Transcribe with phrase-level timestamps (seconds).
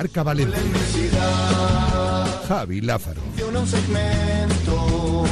[0.00, 0.56] Marca Valencia.
[2.48, 3.20] Javi Lázaro.
[3.54, 5.26] un segmento,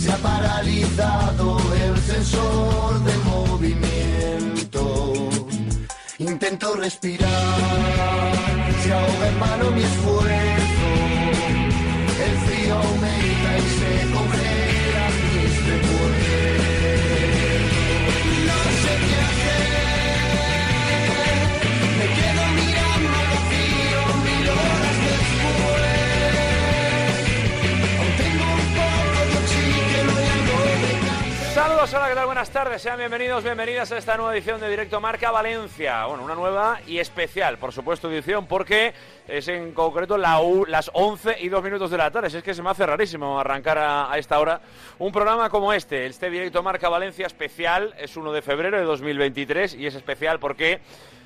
[0.00, 5.12] se ha paralizado el sensor de movimiento.
[6.16, 7.37] Intento respirar,
[31.90, 32.26] Hola, ¿qué tal?
[32.26, 36.04] Buenas tardes, sean bienvenidos, bienvenidas a esta nueva edición de Directo Marca Valencia.
[36.04, 38.92] Bueno, una nueva y especial, por supuesto, edición, porque
[39.26, 42.28] es en concreto la u- las 11 y 2 minutos de la tarde.
[42.28, 44.60] Si Es que se me hace rarísimo arrancar a, a esta hora
[44.98, 46.04] un programa como este.
[46.06, 50.80] Este Directo Marca Valencia especial es 1 de febrero de 2023 y es especial porque...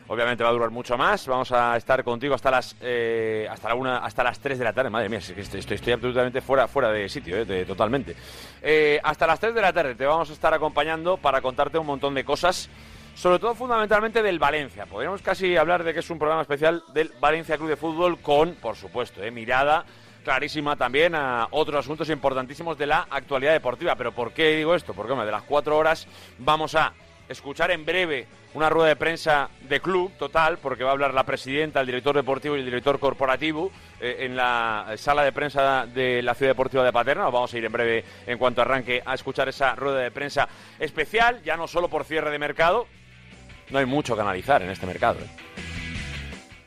[0.09, 1.27] Obviamente va a durar mucho más.
[1.27, 4.73] Vamos a estar contigo hasta las eh, hasta la una, hasta las 3 de la
[4.73, 4.91] tarde.
[4.91, 8.15] Madre mía, estoy, estoy- absolutamente fuera, fuera de sitio, eh, totalmente.
[8.61, 11.87] Eh, hasta las 3 de la tarde te vamos a estar acompañando para contarte un
[11.87, 12.69] montón de cosas.
[13.15, 14.87] Sobre todo fundamentalmente del Valencia.
[14.87, 18.55] Podríamos casi hablar de que es un programa especial del Valencia Club de Fútbol con,
[18.55, 19.85] por supuesto, eh, mirada
[20.25, 23.97] clarísima también a otros asuntos importantísimos de la actualidad deportiva.
[23.97, 24.95] Pero ¿por qué digo esto?
[24.95, 26.07] Porque hombre, de las cuatro horas
[26.39, 26.93] vamos a
[27.29, 31.25] escuchar en breve una rueda de prensa de club total, porque va a hablar la
[31.25, 36.23] presidenta, el director deportivo y el director corporativo eh, en la sala de prensa de
[36.23, 37.25] la Ciudad Deportiva de Paterna.
[37.25, 40.49] Nos vamos a ir en breve, en cuanto arranque, a escuchar esa rueda de prensa
[40.79, 42.87] especial, ya no solo por cierre de mercado,
[43.71, 45.21] no hay mucho que analizar en este mercado.
[45.21, 45.29] ¿eh?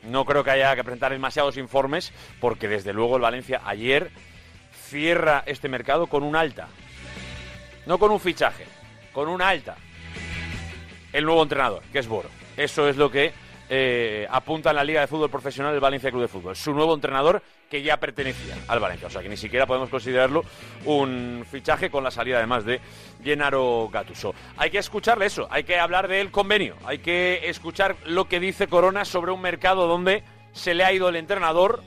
[0.04, 4.10] No creo que haya que presentar demasiados informes, porque desde luego el Valencia ayer
[4.88, 6.68] cierra este mercado con un alta.
[7.86, 8.64] No con un fichaje,
[9.12, 9.76] con un alta
[11.16, 12.28] el nuevo entrenador, que es Boro.
[12.56, 13.32] Eso es lo que
[13.68, 16.54] eh, apunta en la Liga de Fútbol Profesional del Valencia Club de Fútbol.
[16.54, 19.08] Su nuevo entrenador que ya pertenecía al Valencia.
[19.08, 20.44] O sea que ni siquiera podemos considerarlo
[20.84, 22.80] un fichaje con la salida además de
[23.24, 24.34] Gennaro Gattuso.
[24.56, 28.68] Hay que escucharle eso, hay que hablar del convenio, hay que escuchar lo que dice
[28.68, 30.22] Corona sobre un mercado donde
[30.52, 31.82] se le ha ido el entrenador.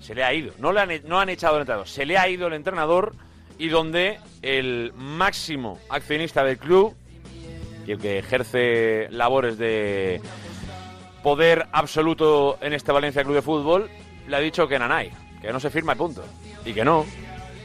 [0.00, 2.18] Se le ha ido, no, le han, e- no han echado el entrenador, se le
[2.18, 3.14] ha ido el entrenador
[3.58, 6.96] y donde el máximo accionista del club
[7.86, 10.20] y el que ejerce labores de
[11.22, 13.90] poder absoluto en este Valencia Club de Fútbol,
[14.26, 15.10] le ha dicho que Nanay,
[15.40, 16.24] que no se firma y punto.
[16.64, 17.04] Y que no.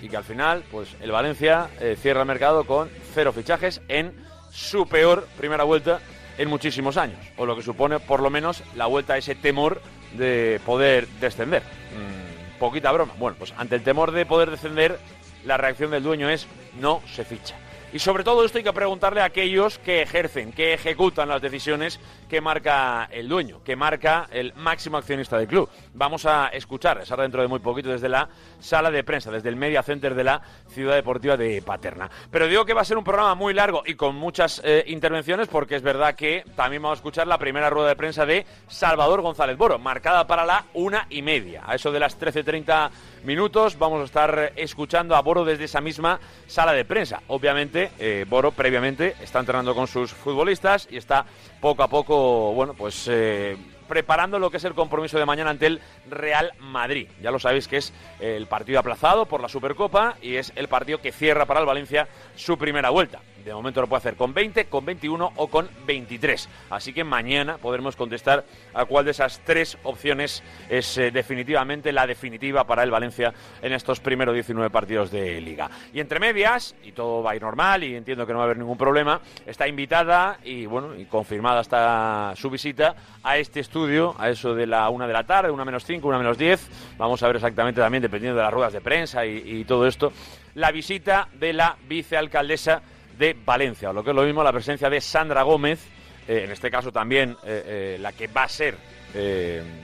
[0.01, 4.13] Y que al final, pues el Valencia eh, cierra el mercado con cero fichajes en
[4.51, 5.99] su peor primera vuelta
[6.37, 7.19] en muchísimos años.
[7.37, 9.81] O lo que supone, por lo menos, la vuelta a ese temor
[10.17, 11.63] de poder descender.
[11.63, 13.13] Mm, poquita broma.
[13.17, 14.99] Bueno, pues ante el temor de poder descender,
[15.45, 16.47] la reacción del dueño es
[16.79, 17.55] no se ficha.
[17.95, 21.97] Y sobre todo esto hay que preguntarle a aquellos que ejercen, que ejecutan las decisiones
[22.27, 25.69] que marca el dueño, que marca el máximo accionista del club.
[25.93, 28.27] Vamos a escuchar, es dentro de muy poquito, desde la
[28.59, 32.11] sala de prensa, desde el Media Center de la Ciudad Deportiva de Paterna.
[32.29, 35.47] Pero digo que va a ser un programa muy largo y con muchas eh, intervenciones,
[35.47, 39.21] porque es verdad que también vamos a escuchar la primera rueda de prensa de Salvador
[39.21, 41.63] González Boro, marcada para la una y media.
[41.65, 42.89] A eso de las 13.30
[43.25, 47.21] minutos vamos a estar escuchando a Boro desde esa misma sala de prensa.
[47.27, 51.25] Obviamente, eh, Boro previamente está entrenando con sus futbolistas y está
[51.59, 53.57] poco a poco, bueno, pues eh,
[53.87, 57.07] preparando lo que es el compromiso de mañana ante el Real Madrid.
[57.21, 61.01] Ya lo sabéis que es el partido aplazado por la Supercopa y es el partido
[61.01, 63.19] que cierra para el Valencia su primera vuelta.
[63.45, 66.49] De momento lo puede hacer con 20, con 21 o con 23.
[66.71, 68.43] Así que mañana podremos contestar
[68.73, 73.71] a cuál de esas tres opciones es eh, definitivamente la definitiva para el Valencia en
[73.73, 75.69] estos primeros 19 partidos de liga.
[75.93, 78.47] Y entre medias, y todo va a ir normal y entiendo que no va a
[78.47, 83.74] haber ningún problema, está invitada y bueno, y confirmada hasta su visita a este estudio,
[84.17, 86.95] a eso de la una de la tarde, una menos 5, una menos 10.
[86.97, 90.13] Vamos a ver exactamente también, dependiendo de las ruedas de prensa y, todo esto,
[90.53, 92.81] la visita de la vicealcaldesa
[93.17, 95.85] de Valencia, lo que es lo mismo, la presencia de Sandra Gómez,
[96.25, 98.77] eh, en este caso también eh, eh, la que va a ser,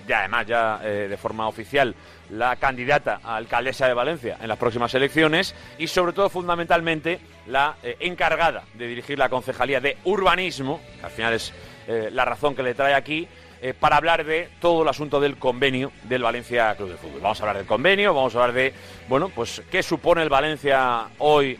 [0.07, 1.95] ya además ya de forma oficial,
[2.31, 7.77] la candidata a alcaldesa de Valencia en las próximas elecciones y sobre todo fundamentalmente la
[8.01, 11.53] encargada de dirigir la concejalía de urbanismo, que al final es
[11.87, 13.25] la razón que le trae aquí,
[13.61, 17.21] eh, para hablar de todo el asunto del convenio del Valencia Club de Fútbol.
[17.21, 18.73] Vamos a hablar del convenio, vamos a hablar de,
[19.07, 21.59] bueno, pues qué supone el Valencia hoy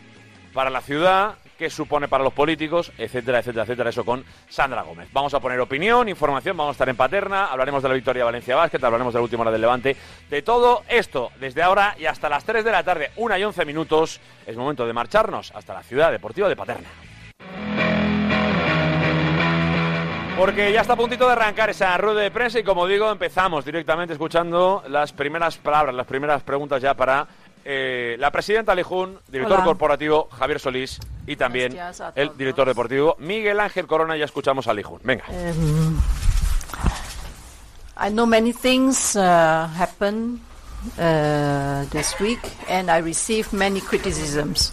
[0.52, 5.10] para la ciudad, qué supone para los políticos, etcétera, etcétera, etcétera, eso con Sandra Gómez.
[5.12, 8.24] Vamos a poner opinión, información, vamos a estar en Paterna, hablaremos de la victoria de
[8.24, 9.96] Valencia Basket, hablaremos de la última hora del Levante,
[10.28, 13.64] de todo esto desde ahora y hasta las 3 de la tarde, una y 11
[13.64, 17.11] minutos, es momento de marcharnos hasta la ciudad deportiva de Paterna.
[20.36, 23.64] Porque ya está a puntito de arrancar esa rueda de prensa y como digo, empezamos
[23.64, 27.28] directamente escuchando las primeras palabras, las primeras preguntas ya para
[27.64, 29.64] eh, la presidenta Lijún, director Hola.
[29.64, 31.78] corporativo Javier Solís y también
[32.16, 34.16] el director deportivo Miguel Ángel Corona.
[34.16, 35.00] Ya escuchamos a Lijún.
[35.04, 35.24] Venga.
[35.28, 36.00] Um,
[37.96, 40.40] I know many things uh, happen
[40.98, 44.72] uh, this week, and I received many criticisms.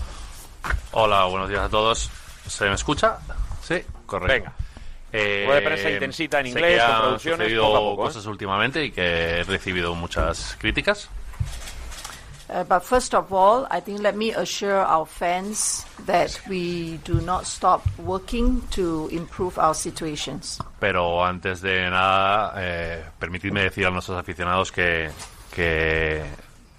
[0.92, 2.10] Hola, buenos días a todos.
[2.48, 3.18] ¿Se me escucha?
[3.62, 4.34] Sí, correcto.
[4.34, 4.69] Venga.
[5.12, 8.06] Eh, de prensa intensita en sé inglés, que con producciones, sucedido poco a poco, ¿eh?
[8.08, 11.10] cosas últimamente y que he recibido muchas críticas.
[12.52, 17.22] Uh, but first of all, I think let me assure our fans that we do
[17.22, 20.60] not stop working to improve our situations.
[20.80, 25.12] Pero antes de nada, eh, permitidme decir a nuestros aficionados que,
[25.54, 26.24] que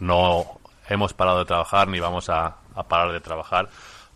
[0.00, 3.68] no hemos parado de trabajar ni vamos a, a parar de trabajar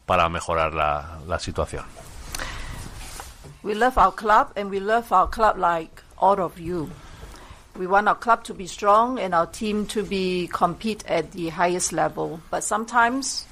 [0.06, 1.84] para mejorar la, la situación.
[3.64, 6.90] We love our club, and we love our club like all of you.
[7.78, 11.48] We want our club to be strong and our team to be compete at the
[11.48, 12.40] highest level.
[12.50, 13.46] But sometimes,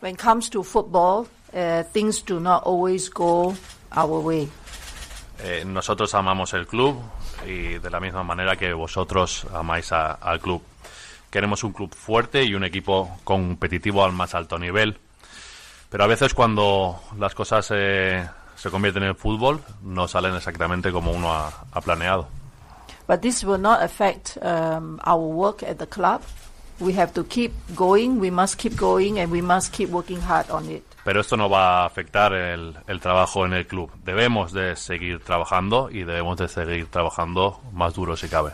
[0.00, 3.56] when it comes to football, uh, things do not always go
[3.90, 4.46] our way.
[5.42, 6.96] Eh, nosotros amamos el club
[7.46, 10.60] y de la misma manera que vosotros amáis al club.
[11.30, 14.98] Queremos un club fuerte y un equipo competitivo al más alto nivel.
[15.88, 18.28] Pero a veces cuando las cosas eh,
[18.60, 22.28] se convierten en fútbol no salen exactamente como uno ha, ha planeado.
[23.08, 26.22] But this will not affect um, our work at the club.
[26.78, 28.20] We have to keep going.
[28.20, 30.84] We must keep going, and we must keep working hard on it.
[31.04, 33.90] Pero esto no va a afectar el, el trabajo en el club.
[34.04, 38.52] Debemos de seguir trabajando y debemos de seguir trabajando más duro si cabe.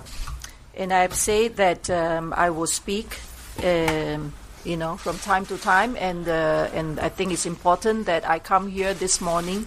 [0.78, 3.18] And I have said that um, I will speak,
[3.62, 4.32] um,
[4.64, 8.38] you know, from time to time, and uh, and I think it's important that I
[8.38, 9.66] come here this morning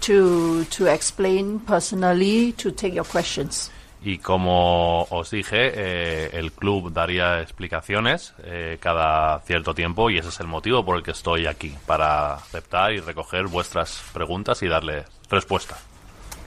[0.00, 3.70] to to explain personally, to take your questions.
[4.02, 10.30] Y como os dije, eh, el club daría explicaciones eh, cada cierto tiempo y ese
[10.30, 14.68] es el motivo por el que estoy aquí, para aceptar y recoger vuestras preguntas y
[14.68, 15.76] darle respuesta.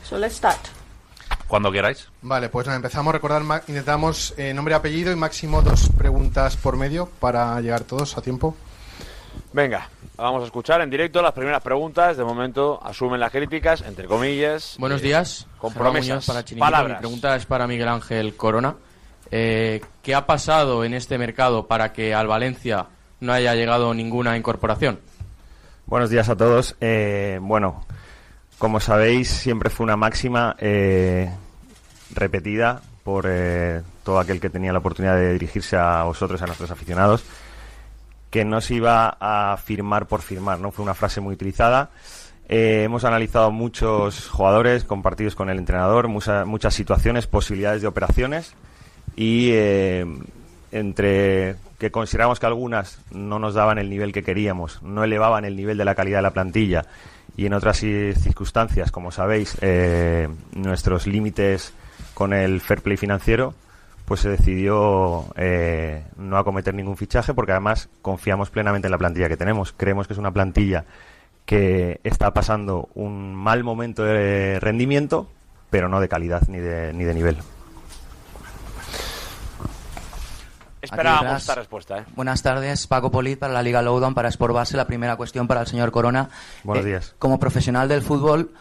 [0.03, 0.59] So let's start.
[1.47, 2.09] Cuando queráis.
[2.23, 3.13] Vale, pues nada, empezamos.
[3.13, 8.17] Recordar, intentamos eh, nombre y apellido y máximo dos preguntas por medio para llegar todos
[8.17, 8.55] a tiempo.
[9.51, 12.17] Venga, vamos a escuchar en directo las primeras preguntas.
[12.17, 14.75] De momento asumen las críticas, entre comillas.
[14.79, 15.47] Buenos Eh, días.
[15.57, 16.25] Con promesas.
[16.25, 16.65] Para Chiringuito.
[16.65, 16.97] Palabras.
[16.97, 18.75] Mi pregunta es para Miguel Ángel Corona.
[19.31, 22.87] Eh, ¿Qué ha pasado en este mercado para que al Valencia
[23.19, 24.99] no haya llegado ninguna incorporación?
[25.85, 26.75] Buenos días a todos.
[26.81, 27.85] Eh, bueno,
[28.57, 31.29] como sabéis, siempre fue una máxima eh,
[32.13, 36.71] repetida por eh, todo aquel que tenía la oportunidad de dirigirse a vosotros, a nuestros
[36.71, 37.23] aficionados,
[38.33, 40.71] que no se iba a firmar por firmar, ¿no?
[40.71, 41.91] Fue una frase muy utilizada.
[42.49, 48.53] Eh, hemos analizado muchos jugadores compartidos con el entrenador, mucha- muchas situaciones, posibilidades de operaciones
[49.15, 50.05] y eh,
[50.71, 55.55] entre que consideramos que algunas no nos daban el nivel que queríamos, no elevaban el
[55.55, 56.85] nivel de la calidad de la plantilla
[57.37, 61.71] y en otras ci- circunstancias, como sabéis, eh, nuestros límites
[62.15, 63.53] con el fair play financiero,
[64.13, 69.27] pues se decidió eh, no acometer ningún fichaje porque además confiamos plenamente en la plantilla
[69.27, 69.73] que tenemos.
[69.75, 70.85] Creemos que es una plantilla
[71.47, 75.27] que está pasando un mal momento de rendimiento,
[75.71, 77.37] pero no de calidad ni de, ni de nivel.
[80.79, 82.03] Esperábamos esta respuesta, ¿eh?
[82.15, 84.77] Buenas tardes, Paco Polit para la Liga Lowdown para Sport Base.
[84.77, 86.29] La primera cuestión para el señor Corona.
[86.63, 87.15] Buenos Eh, días.
[87.17, 88.51] Como profesional del fútbol,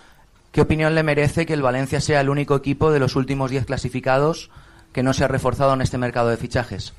[0.51, 3.67] ¿qué opinión le merece que el Valencia sea el único equipo de los últimos 10
[3.67, 4.51] clasificados
[4.93, 6.95] que no se ha reforzado en este mercado de fichajes?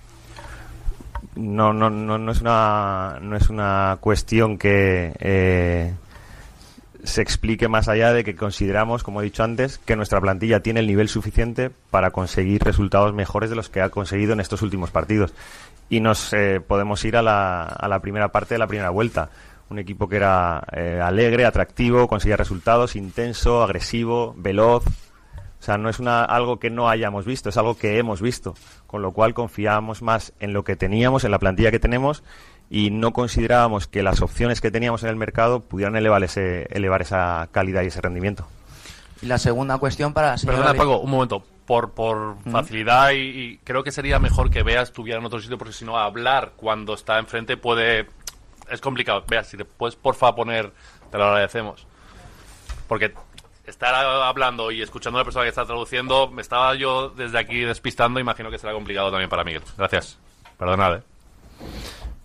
[1.35, 5.93] no, no, no, no es una no es una cuestión que eh,
[7.03, 10.79] se explique más allá de que consideramos, como he dicho antes, que nuestra plantilla tiene
[10.79, 14.89] el nivel suficiente para conseguir resultados mejores de los que ha conseguido en estos últimos
[14.91, 15.33] partidos.
[15.89, 19.29] Y nos eh, podemos ir a la, a la primera parte de la primera vuelta.
[19.69, 24.85] Un equipo que era eh, alegre, atractivo, conseguía resultados, intenso, agresivo, veloz,
[25.63, 28.53] o sea, no es una, algo que no hayamos visto, es algo que hemos visto.
[28.85, 32.21] Con lo cual confiábamos más en lo que teníamos, en la plantilla que tenemos,
[32.69, 37.01] y no considerábamos que las opciones que teníamos en el mercado pudieran elevar, ese, elevar
[37.01, 38.45] esa calidad y ese rendimiento.
[39.21, 40.57] Y la segunda cuestión para la señora...
[40.57, 41.45] Perdona, Paco, un momento.
[41.65, 45.57] Por, por facilidad y, y creo que sería mejor que Bea estuviera en otro sitio
[45.57, 48.09] porque si no hablar cuando está enfrente puede...
[48.69, 49.23] Es complicado.
[49.29, 50.73] Bea, si te puedes porfa poner,
[51.09, 51.87] te lo agradecemos.
[52.89, 53.13] Porque
[53.65, 57.59] estar hablando y escuchando a la persona que está traduciendo, me estaba yo desde aquí
[57.61, 59.61] despistando, imagino que será complicado también para Miguel.
[59.77, 60.17] Gracias.
[60.57, 61.03] Perdonad, ¿eh?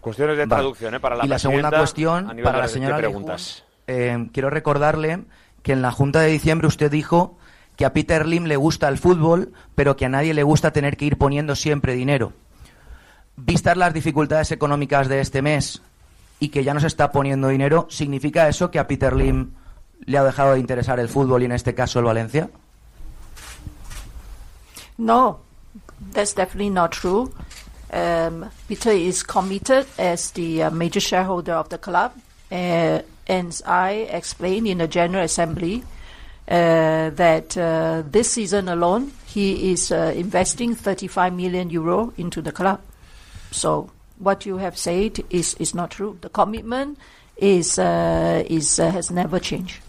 [0.01, 0.61] Cuestiones de Vale.
[0.61, 1.01] traducción, ¿eh?
[1.01, 3.65] Para la y la segunda cuestión para la de señora preguntas.
[3.87, 5.25] Eh, quiero recordarle
[5.63, 7.39] que en la Junta de diciembre usted dijo
[7.77, 10.97] que a Peter Lim le gusta el fútbol, pero que a nadie le gusta tener
[10.97, 12.33] que ir poniendo siempre dinero.
[13.37, 15.83] Vistas las dificultades económicas de este mes
[16.41, 19.53] y que ya no se está poniendo dinero, ¿significa eso que a Peter Lim
[20.07, 22.49] le ha dejado de interesar el fútbol y en este caso el Valencia?
[24.99, 25.39] No,
[26.13, 27.33] that's definitely not true.
[27.93, 32.13] Um, Peter is committed as the uh, major shareholder of the club,
[32.51, 35.85] uh, and I explained in the General Assembly
[36.49, 42.53] uh, that uh, this season alone he is uh, investing 35 million euro into the
[42.53, 42.81] club.
[43.51, 46.19] So what you have said is, is not true.
[46.21, 46.99] The commitment
[47.37, 49.81] is uh, is has never changed.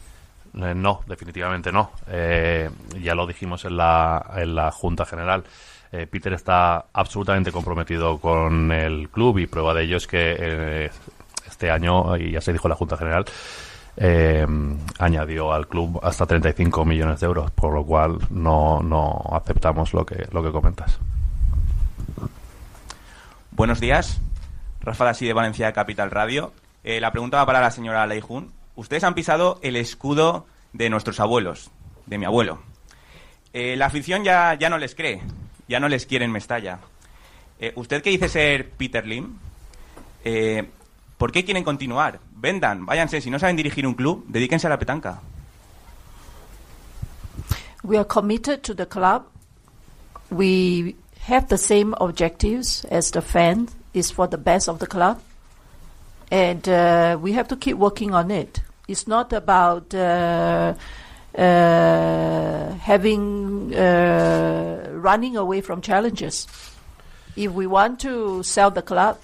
[0.56, 1.91] Eh, no, definitivamente no.
[2.08, 2.70] Eh,
[3.01, 5.44] ya lo dijimos en la, en la Junta General.
[5.91, 10.91] Eh, Peter está absolutamente comprometido con el club y prueba de ello es que
[11.48, 13.25] este año, y ya se dijo en la Junta General,
[15.00, 20.06] añadió al club hasta 35 millones de euros, por lo cual no, no aceptamos lo
[20.06, 21.00] que, lo que comentas.
[23.51, 24.22] Buenos días,
[24.82, 26.53] Rafa Dasí de Valencia Capital Radio.
[26.84, 28.59] La pregunta va para la señora Leijun.
[28.79, 31.69] Ustedes han pisado el escudo de nuestros abuelos,
[32.05, 32.59] de mi abuelo.
[33.51, 35.21] Eh, la afición ya, ya no les cree,
[35.67, 36.79] ya no les quiere en Mestalla.
[37.59, 39.38] Eh, ¿Usted que dice ser Peter Lim?
[40.24, 40.69] eh,
[41.17, 42.21] ¿Por qué quieren continuar?
[42.31, 43.19] Vendan, váyanse.
[43.19, 45.19] Si no saben dirigir un club, dedíquense a la petanca.
[47.83, 49.24] We are committed to the club.
[50.31, 50.95] We
[51.27, 55.17] have the same objectives as the fan is for the best of the club,
[56.31, 58.62] and uh, we have to keep working on it.
[58.89, 60.74] It's not about uh,
[61.38, 66.48] uh, having uh, running away from challenges.
[67.36, 69.19] If we want to sell the club,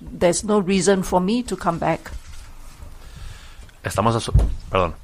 [0.00, 2.10] there's no reason for me to come back.
[3.84, 4.30] Estamos,
[4.70, 4.94] perdón.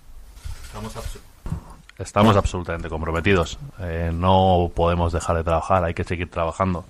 [1.99, 3.59] Estamos absolutamente comprometidos.
[3.81, 6.87] Eh, no podemos dejar de trabajar, hay que seguir trabajando.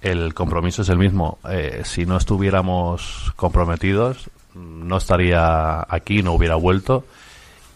[0.00, 1.38] El compromiso es el mismo.
[1.48, 7.04] Eh, si no estuviéramos comprometidos, no estaría aquí, no hubiera vuelto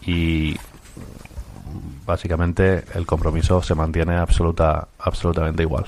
[0.01, 0.57] y
[2.05, 5.85] básicamente el compromiso se mantiene absoluta, absolutamente igual.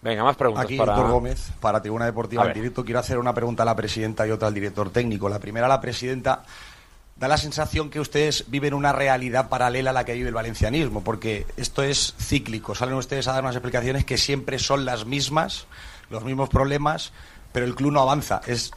[0.00, 0.94] Venga, más preguntas Aquí, para...
[0.94, 2.84] Héctor Gómez, para Tribuna Deportiva en directo.
[2.84, 5.28] Quiero hacer una pregunta a la presidenta y otra al director técnico.
[5.28, 6.44] La primera a la presidenta.
[7.16, 11.02] Da la sensación que ustedes viven una realidad paralela a la que vive el valencianismo,
[11.02, 12.76] porque esto es cíclico.
[12.76, 15.66] Salen ustedes a dar unas explicaciones que siempre son las mismas,
[16.10, 17.12] los mismos problemas,
[17.52, 18.40] pero el club no avanza.
[18.46, 18.70] Es,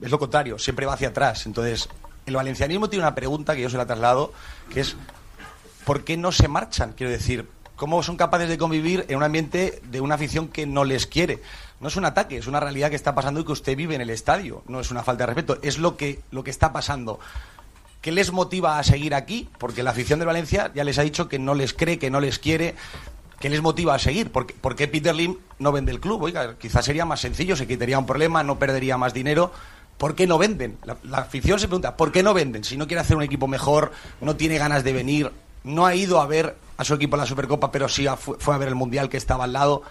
[0.00, 1.46] es lo contrario, siempre va hacia atrás.
[1.46, 1.88] Entonces,
[2.26, 4.32] el valencianismo tiene una pregunta que yo se la traslado,
[4.72, 4.96] que es
[5.84, 6.94] ¿por qué no se marchan?
[6.96, 10.84] Quiero decir, ¿cómo son capaces de convivir en un ambiente de una afición que no
[10.84, 11.42] les quiere?
[11.80, 14.00] No es un ataque, es una realidad que está pasando y que usted vive en
[14.00, 14.62] el estadio.
[14.68, 17.18] No es una falta de respeto, es lo que, lo que está pasando.
[18.00, 19.48] ¿Qué les motiva a seguir aquí?
[19.58, 22.20] Porque la afición de Valencia ya les ha dicho que no les cree, que no
[22.20, 22.74] les quiere.
[23.40, 24.30] ¿Qué les motiva a seguir?
[24.30, 26.20] ¿Por qué, Peter Lim no vende el club?
[26.20, 29.50] Oiga, quizás sería más sencillo, se quitaría un problema, no perdería más dinero.
[29.96, 30.76] ¿Por qué no venden?
[30.84, 32.64] La, afición se pregunta, ¿por qué no venden?
[32.64, 35.32] Si no quiere hacer un equipo mejor, no tiene ganas de venir,
[35.64, 38.58] no ha ido a ver a su equipo en la Supercopa, pero sí fue, a
[38.58, 39.84] ver el Mundial que estaba al lado.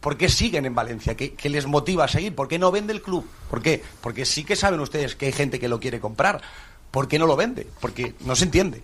[0.00, 1.16] ¿Por qué siguen en Valencia?
[1.16, 2.34] ¿Qué, qué les motiva a seguir?
[2.34, 3.26] ¿Por qué no vende el club?
[3.48, 3.82] ¿Por qué?
[4.02, 6.42] Porque sí que saben ustedes que hay gente que lo quiere comprar.
[6.90, 7.66] ¿Por qué no lo vende?
[7.80, 8.82] Porque no se entiende.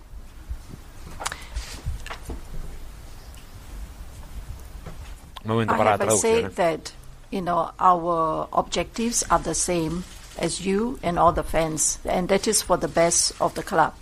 [5.44, 6.92] Momento I para la have said that
[7.30, 10.04] you know our objectives are the same
[10.38, 13.94] as you and all the fans, and that is for the best of the club.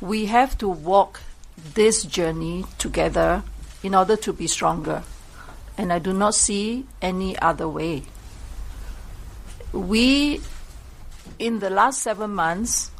[0.00, 1.20] We have to walk
[1.74, 3.42] this journey together
[3.82, 5.02] in order to be stronger,
[5.76, 8.04] and I do not see any other way.
[9.72, 10.40] We,
[11.38, 12.90] in the last seven months,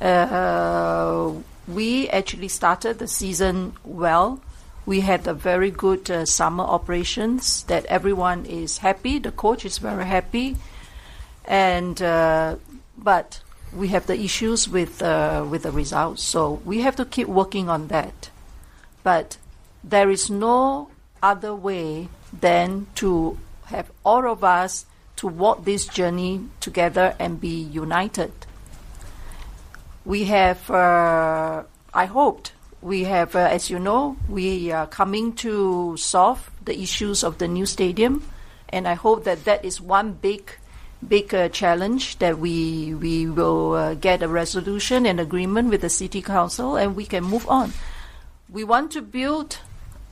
[0.00, 1.32] uh,
[1.66, 4.40] we actually started the season well.
[4.86, 9.18] We had a very good uh, summer operations that everyone is happy.
[9.18, 10.56] The coach is very happy,
[11.44, 12.56] and uh,
[12.96, 13.40] but
[13.72, 16.22] we have the issues with uh, with the results.
[16.22, 18.30] So we have to keep working on that.
[19.02, 19.36] But
[19.84, 20.90] there is no
[21.22, 27.60] other way than to have all of us to walk this journey together and be
[27.62, 28.32] united
[30.04, 35.96] we have, uh, I hoped, we have, uh, as you know, we are coming to
[35.96, 38.24] solve the issues of the new stadium,
[38.70, 40.50] and I hope that that is one big,
[41.06, 45.90] big uh, challenge that we we will uh, get a resolution and agreement with the
[45.90, 47.72] city council, and we can move on.
[48.48, 49.58] We want to build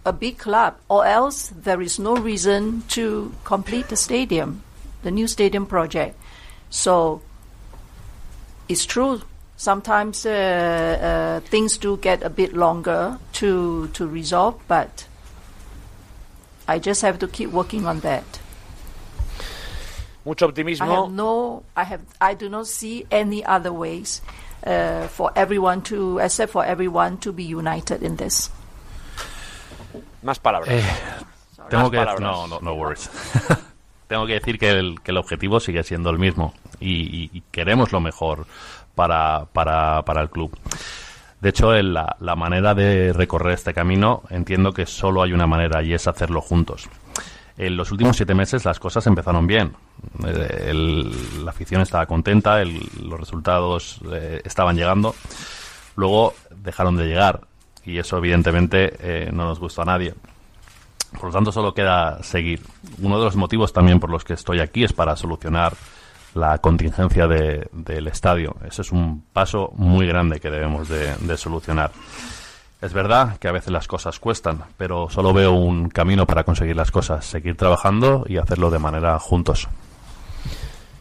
[0.04, 4.62] a big club, or else there is no reason to complete the stadium,
[5.02, 6.16] the new stadium project.
[6.70, 7.22] So
[8.68, 9.22] it's true
[9.60, 15.04] Sometimes uh, uh, things do get a bit longer to to resolve, but
[16.68, 18.24] I just have to keep working on that.
[20.24, 20.86] Mucho I optimismo.
[20.86, 24.20] have no, I have, I do not see any other ways
[24.64, 28.50] uh, for everyone to, except for everyone to be united in this.
[30.22, 30.68] Más palabras.
[30.70, 30.82] Eh,
[31.68, 32.20] tengo Más que palabras.
[32.20, 33.08] no, no, no worries.
[34.08, 36.92] tengo que decir que el, que el objetivo sigue siendo el mismo y,
[37.24, 38.46] y- y queremos lo mejor
[38.98, 40.50] para, para, para el club.
[41.40, 45.84] De hecho, la, la manera de recorrer este camino entiendo que solo hay una manera
[45.84, 46.88] y es hacerlo juntos.
[47.56, 49.72] En los últimos siete meses las cosas empezaron bien.
[50.26, 50.72] Eh,
[51.44, 55.14] la afición estaba contenta, el- los resultados eh, estaban llegando.
[55.94, 57.42] Luego dejaron de llegar
[57.84, 60.14] y eso evidentemente eh, no nos gustó a nadie.
[61.12, 62.60] Por lo tanto, solo queda seguir.
[63.00, 65.72] Uno de los motivos también por los que estoy aquí es para solucionar
[66.38, 68.57] la contingencia de- del estadio.
[68.66, 71.90] Ese es un paso muy grande que debemos de, de solucionar.
[72.80, 76.77] Es verdad que a veces las cosas cuestan, pero solo veo un camino para conseguir
[76.77, 79.68] las cosas, seguir trabajando y hacerlo de manera juntos.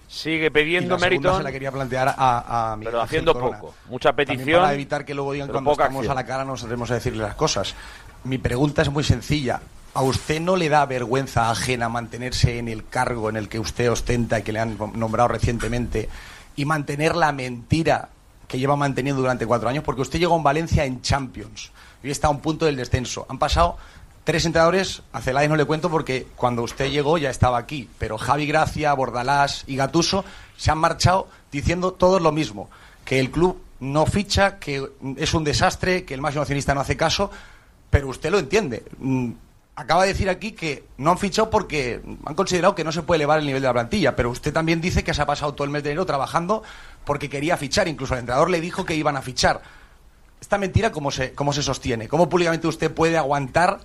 [0.07, 3.33] Sigue Y pidiendo la segunda mérito, se la quería plantear a, a Miguel pero haciendo
[3.33, 3.59] Corona.
[3.59, 3.73] poco.
[3.89, 4.61] Mucha También petición.
[4.61, 6.11] para evitar que luego digan cuando estamos acción.
[6.11, 7.75] a la cara nos atrevemos a decirle las cosas.
[8.23, 9.59] Mi pregunta es muy sencilla.
[9.97, 13.91] ¿A usted no le da vergüenza ajena mantenerse en el cargo en el que usted
[13.91, 16.07] ostenta y que le han nombrado recientemente
[16.55, 18.09] y mantener la mentira
[18.47, 19.83] que lleva manteniendo durante cuatro años?
[19.83, 21.71] Porque usted llegó en Valencia en Champions
[22.03, 23.25] y está a un punto del descenso.
[23.27, 23.77] Han pasado
[24.23, 28.19] tres entrenadores, a Celades no le cuento porque cuando usted llegó ya estaba aquí, pero
[28.19, 30.23] Javi Gracia, Bordalás y Gatuso
[30.57, 32.69] se han marchado diciendo todos lo mismo,
[33.03, 36.95] que el club no ficha, que es un desastre, que el máximo accionista no hace
[36.95, 37.31] caso,
[37.89, 38.83] pero usted lo entiende.
[39.79, 43.17] Acaba de decir aquí que no han fichado porque han considerado que no se puede
[43.17, 45.65] elevar el nivel de la plantilla, pero usted también dice que se ha pasado todo
[45.65, 46.63] el mes de enero trabajando
[47.05, 49.61] porque quería fichar, incluso el entrenador le dijo que iban a fichar.
[50.41, 52.07] Esta mentira, ¿cómo se, cómo se sostiene?
[52.07, 53.77] ¿Cómo públicamente usted puede aguantar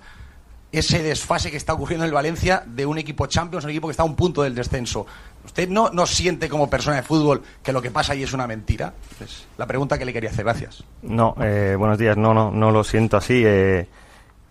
[0.71, 3.91] ese desfase que está ocurriendo en el Valencia de un equipo Champions, un equipo que
[3.91, 5.05] está a un punto del descenso?
[5.45, 8.47] ¿Usted no, no siente como persona de fútbol que lo que pasa ahí es una
[8.47, 8.95] mentira?
[9.23, 10.43] Es la pregunta que le quería hacer.
[10.43, 10.83] Gracias.
[11.03, 12.17] No, eh, buenos días.
[12.17, 13.43] No, no, no lo siento así.
[13.45, 13.87] eh,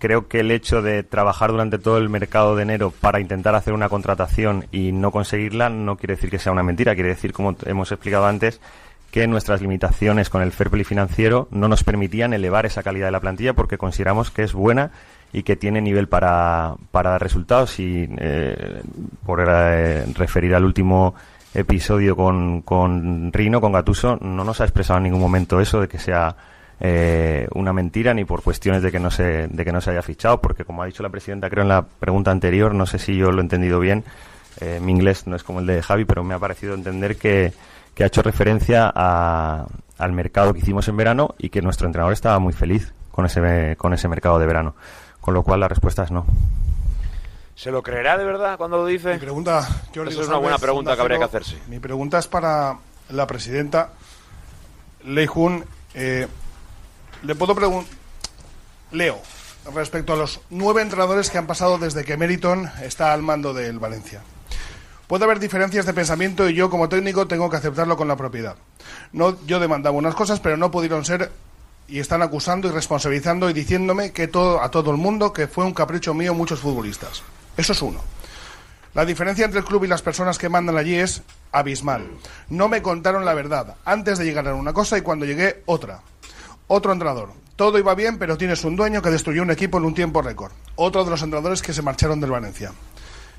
[0.02, 3.72] creo que el hecho de trabajar durante todo el mercado de enero para intentar hacer
[3.72, 6.96] una contratación y no conseguirla no quiere decir que sea una mentira.
[6.96, 8.60] Quiere decir, como hemos explicado antes,
[9.12, 13.12] que nuestras limitaciones con el fair play financiero no nos permitían elevar esa calidad de
[13.12, 14.90] la plantilla porque consideramos que es buena
[15.32, 17.78] y que tiene nivel para, para dar resultados.
[17.78, 18.82] Y eh,
[19.24, 21.14] por eh, referir al último
[21.54, 25.86] episodio con, con Rino, con Gatuso, no nos ha expresado en ningún momento eso de
[25.86, 26.34] que sea
[26.84, 30.02] eh, una mentira ni por cuestiones de que no se de que no se haya
[30.02, 33.16] fichado porque como ha dicho la presidenta creo en la pregunta anterior no sé si
[33.16, 34.02] yo lo he entendido bien
[34.60, 37.52] eh, mi inglés no es como el de Javi pero me ha parecido entender que,
[37.94, 39.64] que ha hecho referencia a-
[39.98, 43.76] al mercado que hicimos en verano y que nuestro entrenador estaba muy feliz con ese
[43.78, 44.74] con ese mercado de verano
[45.20, 46.26] con lo cual la respuesta es no
[47.54, 49.12] ¿Se lo creerá de verdad cuando lo dice?
[49.12, 49.60] Mi pregunta,
[49.92, 51.58] Esa es una buena pregunta que habría que hacerse.
[51.68, 52.76] Mi pregunta es para
[53.10, 53.90] la presidenta
[55.04, 55.62] Lei Jun.
[55.94, 56.26] Eh,
[57.22, 57.92] le puedo preguntar.
[58.90, 59.20] Leo,
[59.74, 63.78] respecto a los nueve entrenadores que han pasado desde que Meriton está al mando del
[63.78, 64.22] Valencia.
[65.06, 68.56] Puede haber diferencias de pensamiento y yo como técnico tengo que aceptarlo con la propiedad.
[69.12, 71.30] No, yo demandaba unas cosas, pero no pudieron ser
[71.88, 75.64] y están acusando y responsabilizando y diciéndome que todo a todo el mundo que fue
[75.64, 77.22] un capricho mío muchos futbolistas.
[77.56, 78.00] Eso es uno.
[78.94, 82.06] La diferencia entre el club y las personas que mandan allí es abismal.
[82.48, 83.76] No me contaron la verdad.
[83.84, 86.00] Antes de llegar a una cosa y cuando llegué otra.
[86.74, 87.28] Otro entrenador.
[87.54, 90.52] Todo iba bien, pero tienes un dueño que destruyó un equipo en un tiempo récord.
[90.74, 92.72] Otro de los entrenadores que se marcharon del Valencia.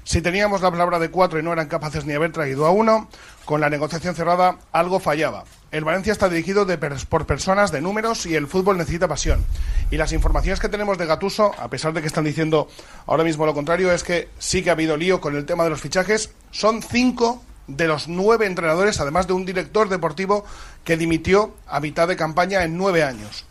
[0.04, 3.10] Si teníamos la palabra de cuatro y no eran capaces ni haber traído a uno,
[3.46, 5.46] con la negociación cerrada algo fallaba.
[5.72, 9.44] El Valencia está dirigido de pers- por personas de números y el fútbol necesita pasión.
[9.90, 12.68] Y las informaciones que tenemos de Gatuso, a pesar de que están diciendo
[13.08, 15.72] ahora mismo lo contrario, es que sí que ha habido lío con el tema de
[15.72, 16.30] los fichajes.
[16.52, 20.44] Son cinco de los nueve entrenadores, además de un director deportivo
[20.84, 23.46] que dimitió a mitad de campaña en nueve años.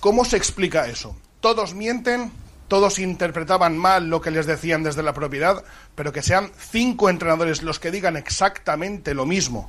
[0.00, 1.16] ¿Cómo se explica eso?
[1.40, 2.32] Todos mienten,
[2.68, 5.64] todos interpretaban mal lo que les decían desde la propiedad,
[5.94, 9.68] pero que sean cinco entrenadores los que digan exactamente lo mismo,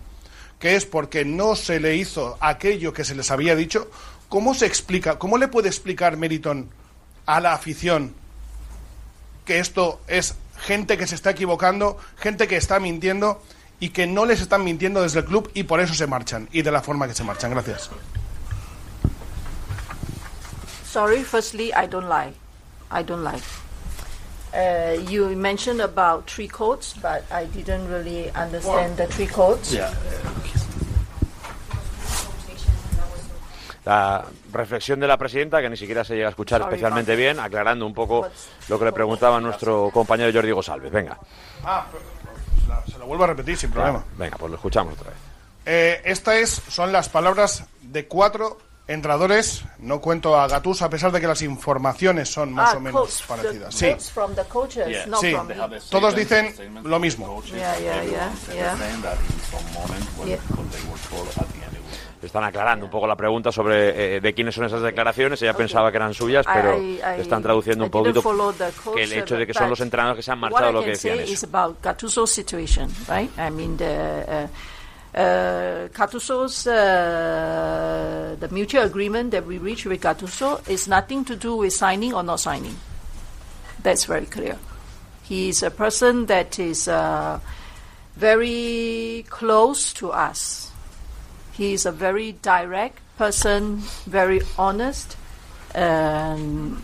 [0.59, 3.89] que es porque no se le hizo aquello que se les había dicho,
[4.29, 5.19] ¿cómo se explica?
[5.19, 6.69] ¿Cómo le puede explicar Meriton
[7.25, 8.15] a la afición
[9.45, 13.41] que esto es gente que se está equivocando, gente que está mintiendo
[13.83, 16.61] y que no les están mintiendo desde el club y por eso se marchan y
[16.61, 17.51] de la forma que se marchan?
[17.51, 17.89] Gracias.
[20.89, 22.31] Sorry, firstly, I don't lie.
[22.89, 23.41] I don't lie.
[24.53, 29.77] Uh, you mentioned about three codes, but I didn't really understand the three codes.
[33.83, 37.37] La reflexión de la presidenta, que ni siquiera se llega a escuchar Sorry especialmente bien,
[37.41, 38.29] aclarando un poco
[38.69, 40.89] lo que le preguntaba nuestro compañero Jordi González.
[40.89, 41.17] Venga,
[41.65, 42.12] Ah, pero-
[43.03, 44.01] lo vuelvo a repetir sin problema.
[44.17, 45.19] venga, pues lo escuchamos otra vez.
[45.65, 49.63] Eh, estas son las palabras de cuatro entrenadores.
[49.79, 53.17] No cuento a Gattuso, a pesar de que las informaciones son más Ah, o menos
[53.17, 53.75] the parecidas.
[53.75, 53.93] Sí,
[54.35, 55.35] the coaches, not sí.
[55.89, 57.43] Todos dicen lo mismo.
[57.43, 58.75] Yeah, yeah, yeah, yeah.
[60.25, 60.37] Yeah.
[62.23, 65.41] Están aclarando un poco la pregunta sobre eh, de quiénes son esas declaraciones.
[65.41, 68.23] Ella pensaba que eran suyas, pero I- I- están traduciendo I un poquito
[68.95, 71.19] que el hecho de que son los entrenadores que se han marchado lo que decían
[71.19, 71.33] eso.
[71.33, 73.29] is about Gattuso's situation, right?
[73.37, 74.47] I mean, the
[75.15, 81.35] uh, uh, Gattuso's uh, the mutual agreement that we reached with Gattuso is nothing to
[81.35, 82.75] do with signing or not signing.
[83.83, 84.57] That's very clear.
[85.23, 87.39] He's a person that is uh,
[88.15, 90.69] very close to us.
[91.53, 95.17] He's a very direct person, very honest,
[95.75, 96.77] and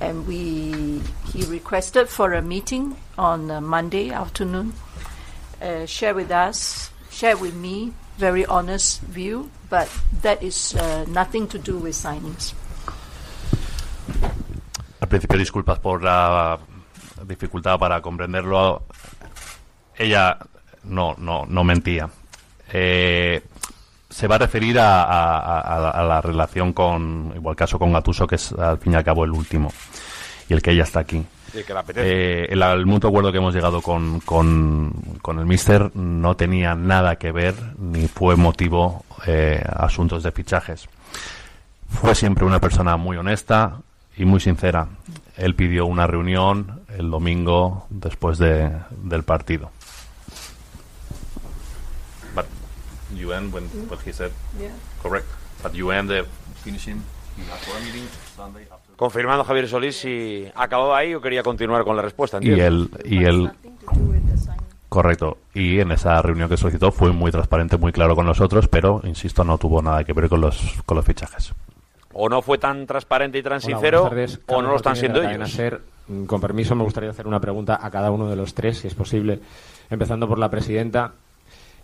[0.00, 4.72] and we he requested for a meeting on uh, Monday afternoon.
[5.60, 9.90] Uh, share with us, share with me, very honest view, but
[10.22, 12.54] that is uh, nothing to do with signings.
[15.00, 16.58] Al principio, disculpas por la
[17.26, 18.82] dificultad para comprenderlo.
[19.96, 20.38] Ella
[20.84, 22.08] no, no, no mentía.
[22.72, 23.42] Eh,
[24.14, 28.26] se va a referir a, a- a- a la relación con, igual caso con Gatuso,
[28.28, 29.72] que es al fin y al cabo el último,
[30.48, 31.24] y el que ella está aquí.
[31.52, 31.74] Sí, que.
[31.96, 36.74] Eh, el, el mutuo acuerdo que hemos llegado con, con, con el Mister no tenía
[36.76, 40.88] nada que ver ni fue motivo eh, asuntos de fichajes.
[41.88, 43.78] Fue siempre una persona muy honesta
[44.16, 44.86] y muy sincera.
[45.36, 48.70] Él pidió una reunión el domingo después de,
[49.02, 49.70] del partido.
[52.34, 52.46] But
[53.32, 54.70] end when what he said, Yeah.
[55.02, 55.26] correct?
[55.62, 56.24] But the
[56.62, 57.02] finishing.
[57.52, 57.72] After.
[58.96, 62.38] Confirmando Javier Solís si acababa ahí o quería continuar con la respuesta.
[62.40, 63.50] Y él, y él,
[64.88, 65.38] correcto.
[65.52, 69.42] Y en esa reunión que solicitó fue muy transparente, muy claro con nosotros, pero insisto,
[69.42, 71.52] no tuvo nada que ver con los, con los fichajes.
[72.12, 74.38] O no fue tan transparente y tan Hola, sincero, tardes.
[74.46, 75.50] o no lo están siendo ellos.
[75.50, 75.80] SER.
[76.06, 78.86] Mm, Con permiso, me gustaría hacer una pregunta a cada uno de los tres, si
[78.86, 79.40] es posible,
[79.90, 81.12] empezando por la presidenta.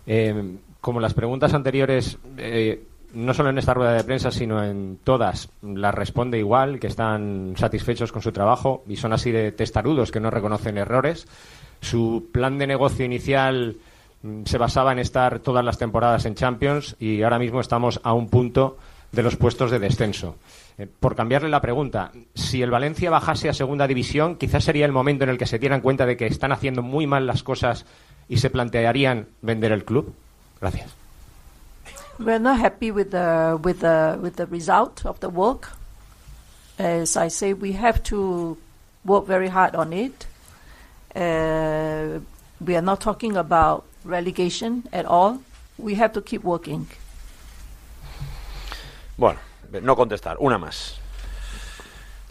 [0.07, 4.97] Eh, como las preguntas anteriores, eh, no solo en esta rueda de prensa, sino en
[5.03, 10.11] todas, las responde igual, que están satisfechos con su trabajo y son así de testarudos,
[10.11, 11.27] que no reconocen errores.
[11.81, 13.77] Su plan de negocio inicial
[14.23, 18.13] mm, se basaba en estar todas las temporadas en Champions y ahora mismo estamos a
[18.13, 18.77] un punto
[19.11, 20.35] de los puestos de descenso.
[20.77, 24.91] Eh, por cambiarle la pregunta, si el Valencia bajase a segunda división, quizás sería el
[24.91, 27.85] momento en el que se dieran cuenta de que están haciendo muy mal las cosas
[28.29, 30.15] y se plantearían vender el club.
[30.61, 30.93] Gracias.
[32.19, 35.71] We're not happy with the with the with the result of the work.
[36.77, 38.57] As I say, we have to
[39.03, 40.27] work very hard on it.
[41.15, 42.21] Uh,
[42.63, 45.41] we are not talking about relegation at all.
[45.77, 46.87] We have to keep working.
[49.17, 49.39] Bueno,
[49.81, 50.37] no contestar.
[50.39, 51.00] Una más.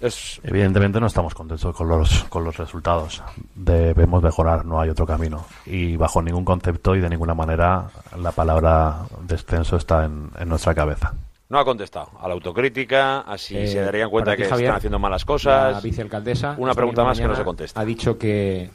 [0.00, 3.22] Es, Evidentemente no estamos contentos con los, con los resultados.
[3.54, 5.44] Debemos mejorar, no hay otro camino.
[5.66, 10.74] Y bajo ningún concepto y de ninguna manera la palabra descenso está en, en nuestra
[10.74, 11.12] cabeza.
[11.50, 14.76] no ha contestado a la autocrítica, así Eh, se darían cuenta ti, que Javier, están
[14.78, 15.82] haciendo malas La cosas.
[15.82, 16.54] vicealcaldesa.
[16.56, 17.78] Una pregunta más que no se contesta.
[17.80, 18.70] Ha dicho que,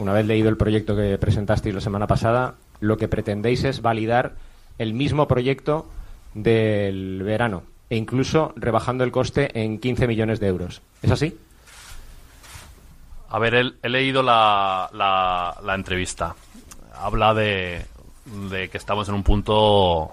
[0.00, 4.32] una vez leído el proyecto que presentasteis la semana pasada, lo que pretendéis es validar
[4.78, 5.86] el mismo proyecto
[6.34, 10.80] del verano e incluso rebajando el coste en 15 millones de euros.
[11.02, 11.36] ¿Es así?
[13.28, 16.34] A ver, he, leído la, la- la entrevista.
[16.94, 17.84] Habla de,
[18.50, 20.10] que estamos en un punto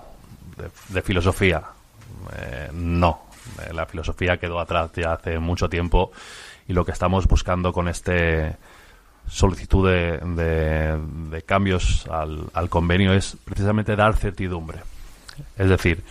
[0.58, 1.64] de, de filosofía.
[2.38, 3.22] Eh, no,
[3.66, 6.12] Eh, la filosofía quedó atrás ya hace mucho tiempo
[6.68, 8.58] y lo que estamos buscando con este
[9.28, 11.00] solicitud de, de-
[11.32, 14.80] de cambios al, al convenio es precisamente dar certidumbre.
[15.58, 16.04] Es decir,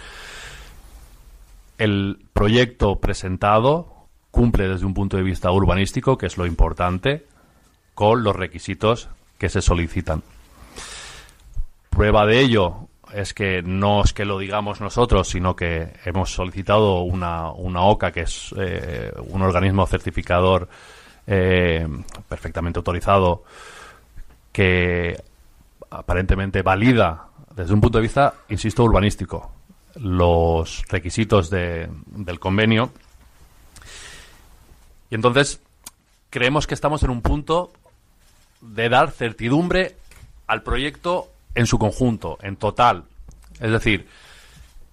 [1.79, 7.27] el proyecto presentado cumple desde un punto de vista urbanístico, que es lo importante,
[7.95, 10.23] con los requisitos que se solicitan.
[11.91, 17.01] Prueba de ello es que no es que lo digamos nosotros, sino que hemos solicitado
[17.01, 20.69] una, una OCA, que es eh, un organismo certificador
[21.27, 21.87] eh,
[22.29, 23.45] perfectamente autorizado,
[24.53, 25.21] que
[25.91, 29.51] aparentemente valida desde un punto de vista, insisto, urbanístico,
[30.01, 32.93] los requisitos de- del convenio.
[35.11, 35.61] Y entonces
[36.31, 37.73] creemos que estamos en un punto
[38.61, 39.97] de dar certidumbre
[40.47, 43.05] al proyecto en su conjunto, en total.
[43.61, 44.09] Es decir,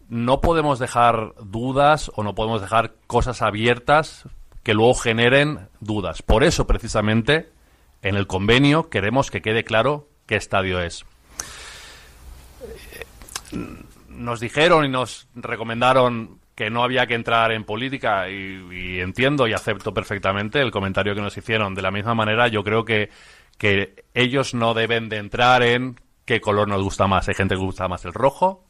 [0.09, 4.23] no podemos dejar dudas o no podemos dejar cosas abiertas
[4.63, 6.21] que luego generen dudas.
[6.21, 7.49] Por eso, precisamente,
[8.01, 11.05] en el convenio queremos que quede claro qué estadio es.
[14.15, 19.53] Nos dijeron y nos recomendaron que no había que entrar en política y, entiendo y
[19.53, 21.75] acepto perfectamente el comentario que nos hicieron.
[21.75, 23.09] De la misma manera, yo creo que,
[23.57, 27.27] que ellos no deben de entrar en qué color nos gusta más.
[27.27, 28.63] Hay gente que gusta más el rojo,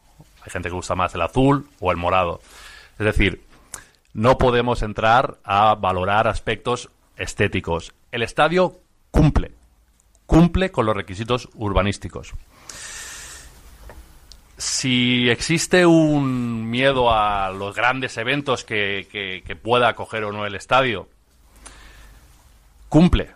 [0.43, 2.41] hay gente que gusta más el azul o el morado.
[2.97, 3.43] Es decir,
[4.13, 7.93] no podemos entrar a valorar aspectos estéticos.
[8.11, 8.79] El estadio
[9.11, 9.51] cumple,
[10.25, 12.33] cumple con los requisitos urbanísticos.
[14.57, 21.09] Si existe un miedo a los grandes eventos que, pueda acoger o no el estadio,
[22.87, 23.31] cumple,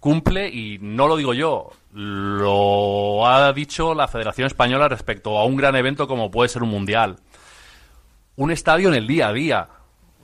[0.00, 5.56] cumple y no lo digo yo, lo ha dicho la Federación Española respecto a un
[5.56, 7.18] gran evento como puede ser un mundial.
[8.34, 9.68] Un estadio en el día a día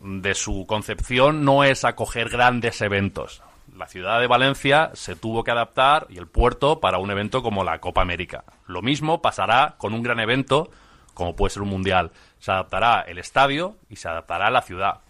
[0.03, 3.44] de su concepción no es acoger grandes eventos.
[3.75, 7.65] La ciudad de Valencia se tuvo que adaptar y el puerto para un evento como
[7.65, 8.45] la Copa América.
[8.67, 10.71] Lo mismo pasará con un gran evento
[11.15, 12.11] como puede ser un mundial.
[12.39, 15.01] Se adaptará el estadio y se adaptará la ciudad.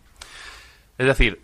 [0.96, 1.42] Es decir,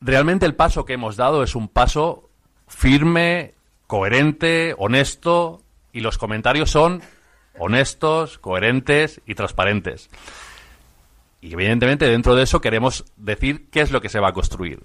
[0.00, 2.28] realmente el paso que hemos dado es un paso
[2.68, 3.54] firme,
[3.86, 7.02] coherente, honesto y los comentarios son
[7.58, 10.10] honestos, coherentes y transparentes.
[11.44, 14.82] Y evidentemente dentro de eso queremos decir qué es lo que se va a construir.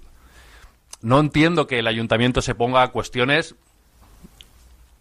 [1.00, 3.54] No entiendo que el ayuntamiento se ponga a cuestiones,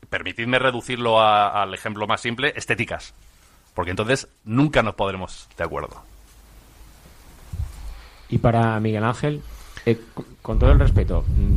[0.10, 3.14] permitidme reducirlo al ejemplo más simple, estéticas.
[3.74, 6.02] Porque entonces nunca nos podremos de acuerdo.
[8.30, 9.42] Y para Miguel Ángel,
[9.86, 11.56] eh, con- con todo el respeto, mm,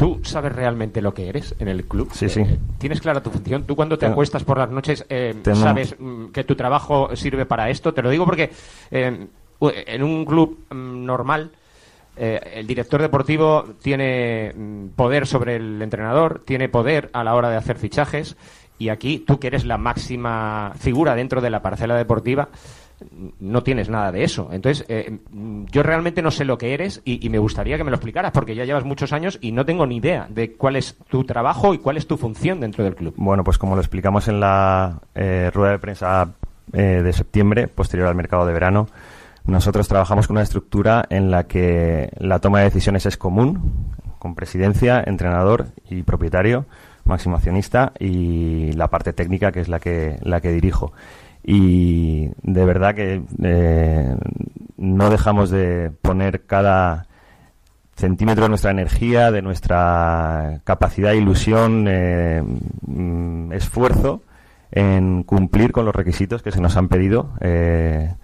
[0.00, 2.08] ¿tú sabes realmente lo que eres en el club?
[2.12, 2.40] Sí, sí.
[2.40, 3.64] Eh, ¿Tienes clara tu función?
[3.64, 7.44] ¿Tú cuando te Tengo- acuestas por las noches eh, sabes mm, que tu trabajo sirve
[7.44, 7.92] para esto?
[7.92, 8.50] Te lo digo porque
[8.90, 9.26] eh,
[9.60, 11.50] en un club mm, normal
[12.16, 17.50] eh, el director deportivo tiene mm, poder sobre el entrenador, tiene poder a la hora
[17.50, 18.36] de hacer fichajes
[18.78, 22.48] y aquí tú que eres la máxima figura dentro de la parcela deportiva
[23.40, 24.48] no tienes nada de eso.
[24.52, 25.18] Entonces, eh,
[25.70, 28.32] yo realmente no sé lo que eres y, y me gustaría que me lo explicaras
[28.32, 31.74] porque ya llevas muchos años y no tengo ni idea de cuál es tu trabajo
[31.74, 33.14] y cuál es tu función dentro del club.
[33.16, 36.32] Bueno, pues como lo explicamos en la eh, rueda de prensa
[36.72, 38.86] eh, de septiembre, posterior al mercado de verano,
[39.44, 44.34] nosotros trabajamos con una estructura en la que la toma de decisiones es común, con
[44.34, 46.66] presidencia, entrenador y propietario,
[47.04, 50.92] máximo accionista, y la parte técnica, que es la que, la que dirijo.
[51.42, 54.16] Y de verdad que eh,
[54.76, 57.06] no dejamos de poner cada
[57.96, 62.42] centímetro de nuestra energía, de nuestra capacidad, ilusión, eh,
[62.86, 64.22] mm, esfuerzo
[64.72, 68.14] en cumplir con los requisitos que se nos han pedido eh,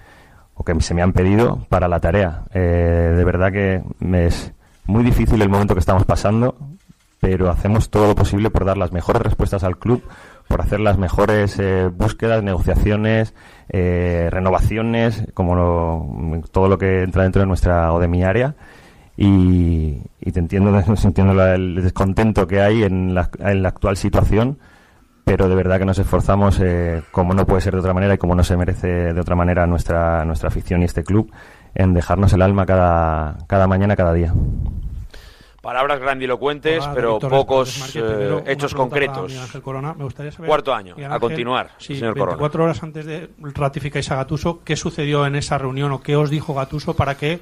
[0.55, 2.45] o que se me han pedido para la tarea.
[2.53, 4.53] De verdad que es
[4.87, 6.57] muy difícil el momento que estamos pasando,
[7.21, 10.03] pero hacemos todo lo posible por dar las mejores respuestas al club,
[10.49, 13.35] por hacer las mejores eh, búsquedas, negociaciones,
[13.69, 18.55] eh, renovaciones, como lo- todo lo que entra dentro de nuestra o de mi área.
[19.17, 24.59] Y, y te entiendo, entiendo el descontento que hay en la, en la actual situación,
[25.25, 28.19] pero de verdad que nos esforzamos, eh, como no puede ser de otra manera y
[28.19, 31.33] como no se merece de otra manera nuestra, nuestra afición y este club,
[31.75, 34.33] en dejarnos el alma cada, cada mañana, cada día.
[35.67, 39.27] Palabras grandilocuentes, Hola, pero pocos eh, hechos concretos.
[39.27, 39.95] Miguel Ángel Corona.
[39.95, 42.37] Me gustaría saber, Cuarto año, a continuar, sí, señor Corona.
[42.37, 46.31] 24 horas antes de ratificáis a Gatuso, ¿qué sucedió en esa reunión o qué os
[46.31, 47.41] dijo Gatuso para que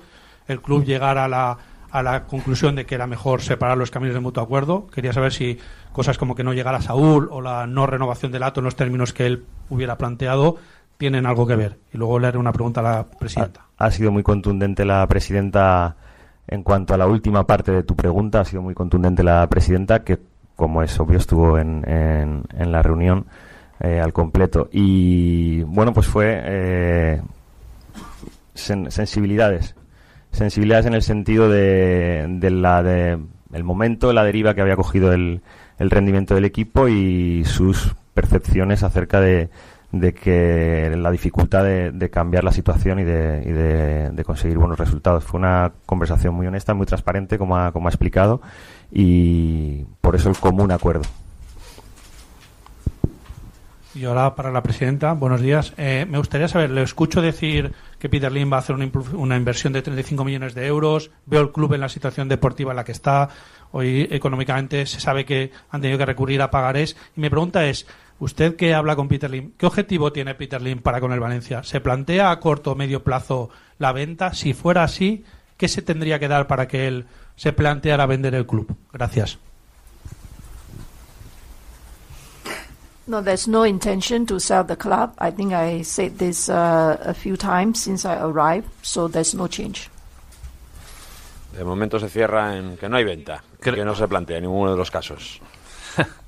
[0.49, 1.59] el club llegara a la,
[1.91, 4.87] a la conclusión de que era mejor separar los caminos de mutuo acuerdo?
[4.87, 5.59] Quería saber si
[5.93, 9.13] cosas como que no llegara Saúl o la no renovación del ato en los términos
[9.13, 10.57] que él hubiera planteado
[10.97, 11.79] tienen algo que ver.
[11.93, 13.67] Y luego le haré una pregunta a la presidenta.
[13.77, 15.97] Ha sido muy contundente la presidenta
[16.47, 18.41] en cuanto a la última parte de tu pregunta.
[18.41, 20.19] Ha sido muy contundente la presidenta que,
[20.57, 23.27] como es obvio, estuvo en, en- en la reunión
[23.81, 24.69] eh, al completo.
[24.73, 27.23] Y bueno, pues fue eh,
[28.55, 29.75] sen- sensibilidades.
[30.31, 33.19] Sensibilidades en el sentido de, de la de
[33.53, 35.43] el momento, la deriva que había cogido el,
[35.79, 39.49] el rendimiento del equipo y sus percepciones acerca de,
[40.01, 45.25] de que la dificultad de, cambiar la situación y, de, conseguir buenos resultados.
[45.25, 48.41] Fue una conversación muy honesta, muy transparente, como ha, explicado,
[48.91, 51.03] y por eso el común acuerdo.
[53.95, 55.73] Y ahora para la presidenta, buenos días.
[55.77, 59.73] Eh, me gustaría saber, le escucho decir que Peter Lim va a hacer una inversión
[59.73, 61.13] de 35 millones de euros.
[61.27, 63.29] Veo el club en la situación deportiva en la que está.
[63.77, 66.97] Hoy económicamente se sabe que han tenido que recurrir a pagarés.
[67.17, 67.89] Y mi pregunta es,
[68.21, 71.65] usted que habla con Peter Lim, ¿qué objetivo tiene Peter Lim para con el Valencia?
[71.65, 74.33] ¿Se plantea a corto o medio plazo la venta?
[74.33, 75.25] Si fuera así,
[75.57, 78.77] ¿qué se tendría que dar para que él se planteara vender el club?
[78.93, 79.39] Gracias.
[83.09, 85.15] No, there's no intention to sell the club.
[85.19, 89.49] I think I said this uh, a few times since I arrived, so there's no
[89.49, 89.91] change.
[91.57, 94.73] De momento se cierra en que no hay venta, que no se plantea en ninguno
[94.73, 95.41] de los casos.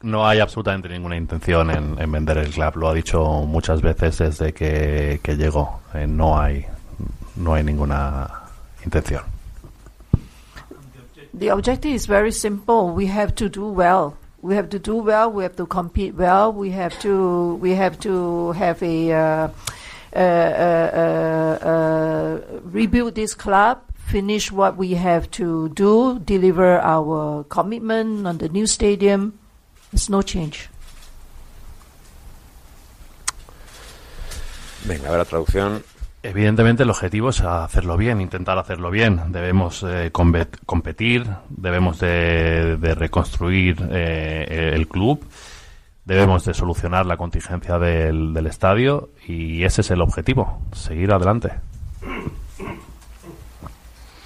[0.00, 2.76] No hay absolutamente ninguna intención en, en vender el club.
[2.76, 5.80] Lo ha dicho muchas veces desde que, que llegó.
[5.92, 6.64] Eh, no hay
[7.38, 8.30] no hay ninguna
[8.84, 9.22] intención.
[11.34, 12.90] The objective is very simple.
[12.90, 14.14] We have to do well.
[14.42, 15.30] We have to do well.
[15.30, 16.52] We have to compete well.
[16.52, 17.54] We have to.
[17.60, 19.48] We have to have a uh,
[22.72, 23.78] rebuild this club.
[24.06, 26.18] Finish what we have to do.
[26.24, 29.38] Deliver our commitment on the new stadium.
[29.92, 30.70] There's no change.
[34.86, 35.82] Venga, a ver la traducción.
[36.22, 39.20] Evidentemente el objetivo es hacerlo bien, intentar hacerlo bien.
[39.30, 45.24] Debemos eh, competir, debemos de, de reconstruir eh, el club,
[46.08, 51.52] debemos de solucionar la contingencia del, del estadio y ese es el objetivo, seguir adelante.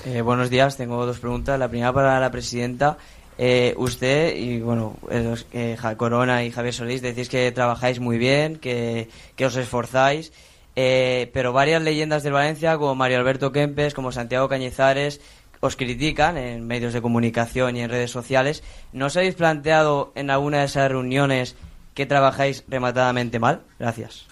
[0.05, 1.59] Eh, buenos días, tengo dos preguntas.
[1.59, 2.99] La primera para la presidenta.
[3.37, 9.09] Eh, usted y bueno, eh, Corona y Javier Solís decís que trabajáis muy bien, que,
[9.35, 10.33] que os esforzáis,
[10.75, 15.21] pero varias leyendas del Valencia, como Mario Alberto Kempes, como Santiago Cañizares,
[15.59, 18.63] os critican en medios de comunicación y en redes sociales.
[18.93, 21.57] ¿No os habéis planteado en alguna de esas reuniones
[21.95, 23.61] que trabajáis rematadamente mal?
[23.79, 24.27] Gracias.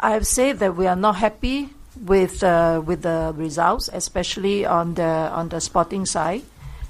[0.00, 1.70] I've said that we are not happy
[2.04, 6.42] with uh, with the results, especially on the on the sporting side.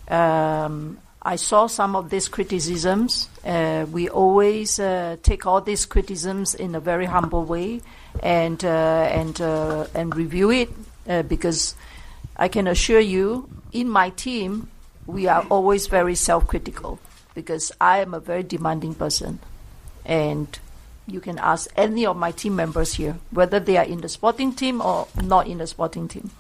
[0.09, 3.29] Um, I saw some of these criticisms.
[3.45, 7.83] Uh, we always uh, take all these criticisms in a very humble way
[8.23, 10.71] and uh, and uh, and review it
[11.09, 11.75] uh, because
[12.37, 14.69] I can assure you, in my team,
[15.07, 16.99] we are always very self-critical
[17.35, 19.39] because I am a very demanding person,
[20.05, 20.59] and
[21.07, 24.55] you can ask any of my team members here whether they are in the sporting
[24.55, 26.31] team or not in the sporting team.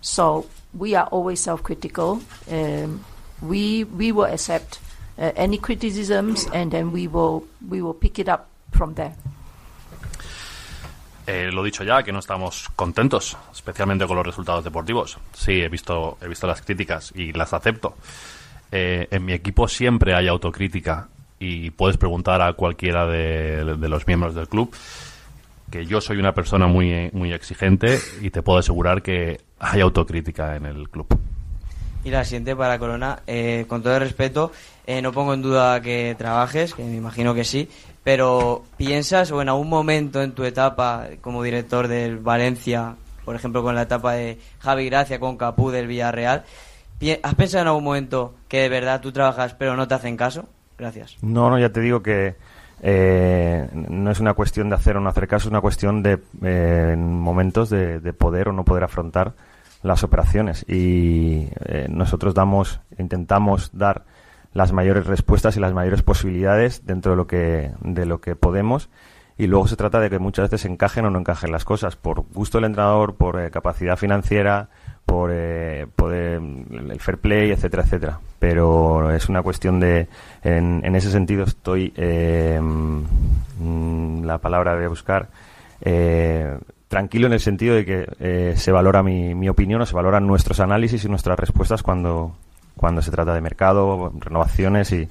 [0.00, 2.20] So we are always self-critical.
[2.50, 3.04] Um,
[3.42, 4.80] we we will accept
[5.18, 9.14] uh, any criticisms and then we will we will pick it up from there.
[11.26, 15.16] Eh, lo dicho ya, que no estamos contentos, especialmente con los resultados deportivos.
[15.32, 17.94] Sí, he visto, he visto las críticas y las acepto.
[18.72, 24.34] Eh, en mi equipo siempre hay autocrítica y puedes preguntar a cualquiera de, los miembros
[24.34, 24.72] del club
[25.70, 30.56] que yo soy una persona muy, muy exigente y te puedo asegurar que hay autocrítica
[30.56, 31.06] en el club.
[32.02, 34.52] Y la siguiente para Corona, eh, con todo el respeto,
[34.86, 37.68] eh, no pongo en duda que trabajes, que me imagino que sí,
[38.02, 43.62] pero ¿piensas o en algún momento en tu etapa como director del Valencia, por ejemplo
[43.62, 46.44] con la etapa de Javi Gracia con Capú del Villarreal,
[47.22, 50.48] ¿has pensado en algún momento que de verdad tú trabajas pero no te hacen caso?
[50.78, 51.16] Gracias.
[51.22, 52.36] No, no, ya te digo que
[52.82, 56.18] eh, no es una cuestión de hacer o no hacer caso, es una cuestión de
[56.42, 59.34] eh, en momentos de, de poder o no poder afrontar
[59.82, 64.04] las operaciones y eh, nosotros damos, intentamos dar
[64.52, 68.88] las mayores respuestas y las mayores posibilidades dentro de lo que de lo que podemos
[69.40, 72.24] y luego se trata de que muchas veces encajen o no encajen las cosas por
[72.34, 74.68] gusto del entrenador, por eh, capacidad financiera,
[75.06, 78.20] por, eh, por, eh, el fair play, etcétera, etcétera.
[78.38, 80.08] Pero es una cuestión de,
[80.44, 85.28] en, en ese sentido estoy, eh, mm, la palabra voy a buscar,
[85.80, 90.26] eh, tranquilo en el sentido de que se valora mi, mi opinión o se valoran
[90.26, 92.36] nuestros análisis y nuestras respuestas cuando,
[92.76, 95.08] cuando se trata de mercado, renovaciones y,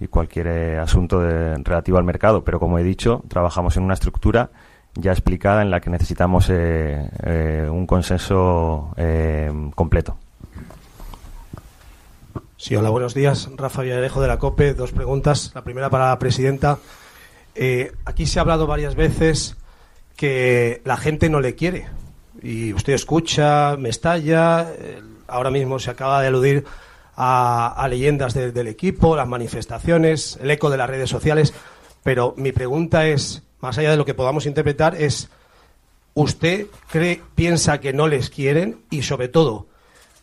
[0.00, 2.44] y cualquier eh, asunto de- relativo al mercado.
[2.44, 4.50] Pero como he dicho, trabajamos en una estructura
[4.94, 8.94] ya explicada en la que necesitamos eh, eh, un consenso
[9.74, 10.16] completo.
[12.56, 13.48] Sí, hola, buenos días.
[13.56, 14.74] Rafa Villarejo de la COPE.
[14.74, 15.52] Dos preguntas.
[15.54, 16.78] La primera para la presidenta.
[18.04, 19.56] Aquí se ha hablado varias veces
[20.16, 21.86] que la gente no le quiere.
[22.42, 24.66] Y usted escucha, me estalla.
[25.28, 26.64] ahora mismo se acaba de aludir
[27.20, 31.52] a, leyendas de- del equipo, las manifestaciones, el eco de las redes sociales.
[32.04, 35.28] Pero mi pregunta es, más allá de lo que podamos interpretar, es,
[36.14, 38.78] ¿usted cree, piensa que no les quieren?
[38.90, 39.66] Y sobre todo,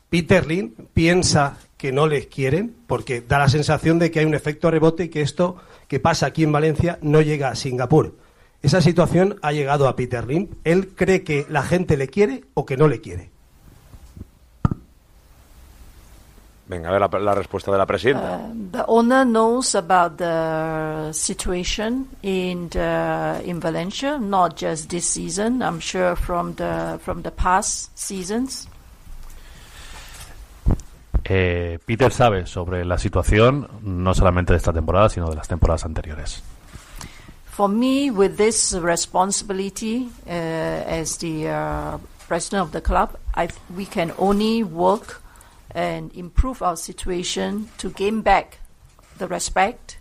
[0.09, 4.33] Peter Lin piensa que no les quieren porque da la sensación de que hay un
[4.33, 5.57] efecto rebote y que esto
[5.89, 8.15] que pasa aquí en Valencia no llega a Singapur.
[8.61, 10.47] Esa situación ha llegado a Peter Lim.
[10.63, 13.29] ¿Él cree que la gente le quiere o que no le quiere?
[16.67, 18.37] Venga, a ver la, la respuesta de la presidenta.
[18.37, 25.61] Uh, the owner knows about the situation in the, in Valencia, not just this season.
[25.61, 28.67] I'm sure from the from the past seasons.
[31.23, 35.85] Eh, Peter sabe sobre la situación no solamente de esta temporada, sino de las temporadas
[35.85, 36.41] anteriores.
[37.45, 41.97] For me, with this responsibility uh, as the uh,
[42.27, 45.21] president of the club, I, we can only work
[45.75, 48.59] and improve our situation to gain back
[49.19, 49.97] the respect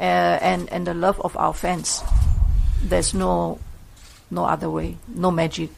[0.00, 2.02] uh, and and the love of our fans.
[2.82, 3.60] There's no
[4.30, 5.70] no other way, no magic.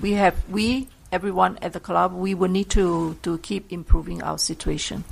[0.00, 4.38] We have we everyone at the club we will need to to keep improving our
[4.38, 5.04] situation.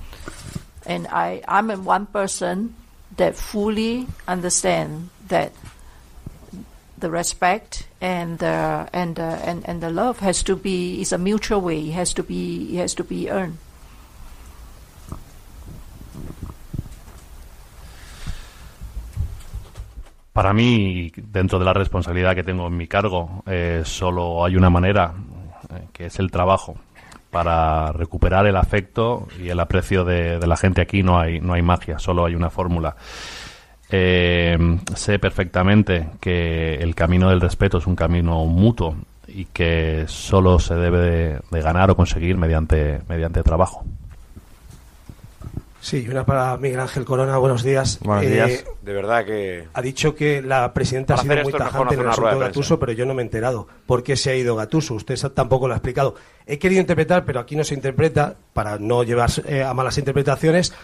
[0.86, 2.76] And I I'm one person
[3.16, 5.52] that fully understand that
[7.00, 11.18] the respect and the and the, and and the love has to be is a
[11.18, 11.88] mutual way.
[11.88, 13.58] It has to be has to be earned.
[20.32, 24.70] Para mí, dentro de la responsabilidad que tengo en mi cargo, eh, solo hay una
[24.70, 25.12] manera,
[25.74, 26.76] eh, que es el trabajo.
[27.30, 31.52] Para recuperar el afecto y el aprecio de, de la gente aquí no hay, no
[31.52, 32.96] hay magia, solo hay una fórmula.
[33.90, 34.56] Eh,
[34.94, 38.94] sé perfectamente que el camino del respeto es un camino mutuo
[39.26, 43.84] y que solo se debe de, de ganar o conseguir mediante, mediante trabajo.
[45.82, 47.38] Sí, una para Miguel Ángel Corona.
[47.38, 47.98] Buenos días.
[48.02, 48.64] Buenos Eh, días.
[48.82, 49.66] De verdad que.
[49.72, 52.38] Ha dicho que la presidenta ha sido muy tajante en el asunto de.
[52.38, 54.94] Gatuso, pero yo no me he enterado por qué se ha ido Gatuso.
[54.94, 56.16] Usted tampoco lo ha explicado.
[56.46, 60.74] He querido interpretar, pero aquí no se interpreta, para no llevar eh, a malas interpretaciones,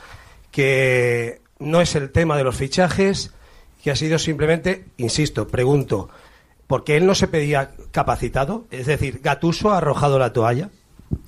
[0.51, 3.33] que no es el tema de los fichajes,
[3.83, 6.09] que ha sido simplemente, insisto, pregunto,
[6.67, 10.71] porque él no se pedía capacitado, es decir, Gatuso ha arrojado la toalla.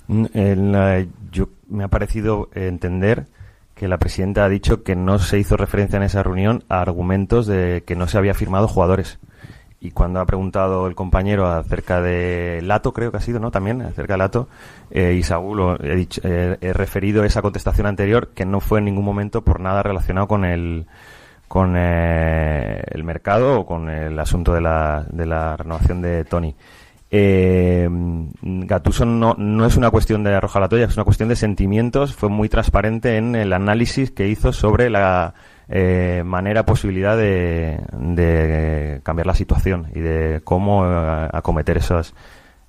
[0.07, 0.25] Mm,
[0.71, 3.27] la- yo, me ha parecido entender
[3.75, 7.47] que la presidenta ha dicho que no se hizo referencia en esa reunión a argumentos
[7.47, 9.19] de que no se había firmado jugadores.
[9.81, 13.49] Y cuando ha preguntado el compañero acerca de Lato, creo que ha sido, ¿no?
[13.49, 14.49] También, acerca de Lato,
[14.91, 19.05] eh, y he, dicho- eh, he referido esa contestación anterior que no fue en ningún
[19.05, 20.85] momento por nada relacionado con el
[21.47, 26.55] con eh, el mercado o con el asunto de la, de la renovación de Tony.
[27.09, 27.89] Eh,
[28.43, 32.13] Gatuso no, no es una cuestión de arrojar la toalla, es una cuestión de sentimientos.
[32.13, 35.33] Fue muy transparente en el análisis que hizo sobre la
[35.69, 42.13] eh, manera, posibilidad de, de cambiar la situación y de cómo eh, acometer esas,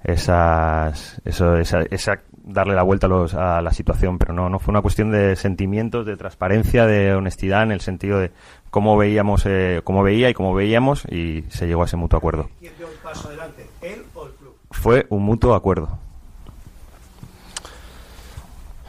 [0.05, 4.19] esas, eso, esa, esa- darle la vuelta a, los- a la situación.
[4.19, 8.19] Pero no, no fue una cuestión de sentimientos, de transparencia, de honestidad en el sentido
[8.19, 8.31] de
[8.71, 12.49] cómo veíamos, eh, cómo veía y cómo veíamos y se llegó a ese mutuo acuerdo.
[12.61, 14.55] ¿Quién dio el paso adelante, él o el club?
[14.71, 15.99] Fue un mutuo acuerdo.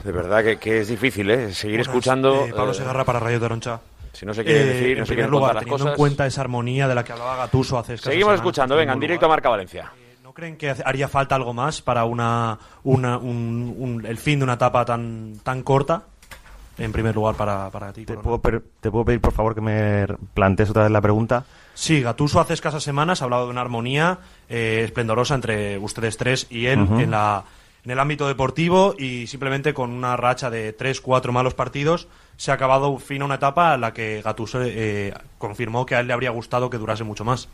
[0.03, 1.53] De verdad que, que es difícil, ¿eh?
[1.53, 2.45] Seguir Buenas, escuchando.
[2.47, 3.79] eh, Pablo eh, Segarra para Radio Toroncha.
[4.13, 5.93] Si no se quiere Eh, decir, en no se primer lugar, las teniendo cosas.
[5.93, 8.93] en cuenta esa armonía de la que hablaba Gatuso hace escasas Seguimos escuchando, en venga,
[8.93, 9.29] en directo a.
[9.29, 9.91] Marca Valencia.
[10.23, 14.43] ¿No creen que haría falta algo más para una, una- un- un- el fin de
[14.43, 16.03] una etapa tan, tan corta?
[16.77, 18.05] En primer lugar, para, para ti.
[18.05, 21.43] ¿Te puedo, per- ¿Te puedo pedir, por favor, que me plantees otra vez la pregunta?
[21.73, 26.47] Sí, Gatuso hace escasas semanas ha hablado de una armonía eh, esplendorosa entre ustedes tres
[26.49, 26.99] y él Ujú.
[26.99, 27.43] en, la,
[27.83, 32.07] en el ámbito deportivo y simplemente con una racha de tres, cuatro malos partidos
[32.41, 35.99] se ha acabado fin a una etapa en la que Gatuso eh, confirmó que a
[35.99, 37.47] él le habría gustado que durase mucho más.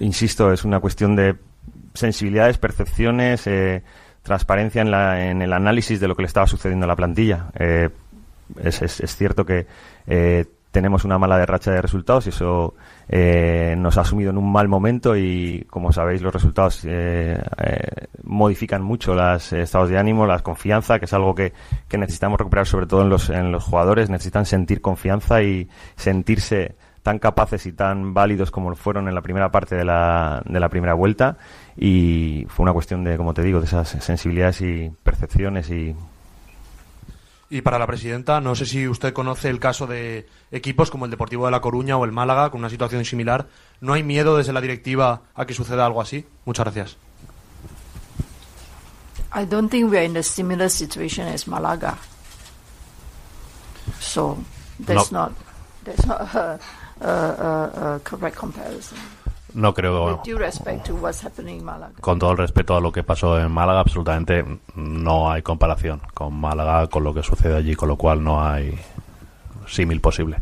[0.00, 1.36] Insisto, es una cuestión de
[1.94, 3.82] sensibilidades, percepciones, eh,
[4.22, 7.46] transparencia en, la, en el análisis de lo que le estaba sucediendo a la plantilla.
[7.58, 7.88] Eh,
[8.62, 9.66] es, es- es cierto que
[10.08, 12.74] eh, tenemos una mala racha de resultados y eso
[13.08, 18.06] eh, nos ha sumido en un mal momento y, como sabéis, los resultados eh, eh,
[18.22, 21.52] modifican mucho los estados de ánimo, la confianza, que es algo que,
[21.88, 24.10] que necesitamos recuperar sobre todo en los, en los jugadores.
[24.10, 29.50] Necesitan sentir confianza y sentirse tan capaces y tan válidos como fueron en la primera
[29.50, 31.36] parte de la, de la primera vuelta
[31.76, 35.94] y fue una cuestión de, como te digo, de esas sensibilidades y percepciones y
[37.50, 41.10] Y para la presidenta, no sé si usted conoce el caso de equipos como el
[41.10, 43.48] Deportivo de La Coruña o el Málaga con una situación similar.
[43.80, 46.26] ¿No hay miedo desde la directiva a que suceda algo así?
[46.46, 46.96] Muchas gracias.
[49.36, 51.98] I don't think we're in a similar situation as Malaga.
[54.00, 54.38] So
[54.84, 55.18] that's No.
[55.28, 55.32] not
[55.84, 56.58] that's not a,
[57.00, 58.96] a, a, a correct comparison.
[59.54, 60.20] No creo,
[62.00, 64.44] con todo el respeto a lo que pasó en Málaga, absolutamente
[64.74, 68.76] no hay comparación con Málaga, con lo que sucede allí, con lo cual no hay
[69.68, 70.38] símil posible.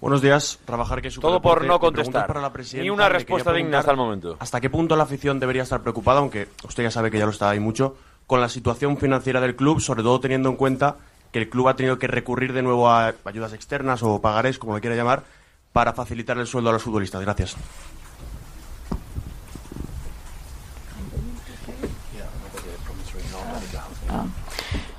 [0.00, 2.26] Buenos días, trabajar que Todo por no contestar.
[2.26, 2.84] para la presidenta.
[2.84, 4.36] Ni una respuesta digna hasta el momento.
[4.38, 7.32] ¿Hasta qué punto la afición debería estar preocupada, aunque usted ya sabe que ya lo
[7.32, 7.96] está ahí mucho,
[8.26, 10.96] con la situación financiera del club, sobre todo teniendo en cuenta
[11.32, 14.74] que el club ha tenido que recurrir de nuevo a ayudas externas o pagarés, como
[14.74, 15.24] le quiera llamar,
[15.72, 17.20] para facilitar el sueldo a los futbolistas?
[17.22, 17.56] Gracias.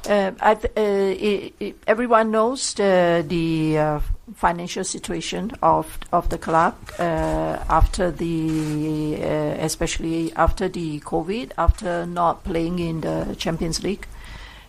[0.04, 4.00] Uh, th- uh, everyone knows the, the uh,
[4.36, 12.06] financial situation of of the club uh, after the, uh, especially after the COVID, after
[12.08, 14.08] not playing in the Champions League.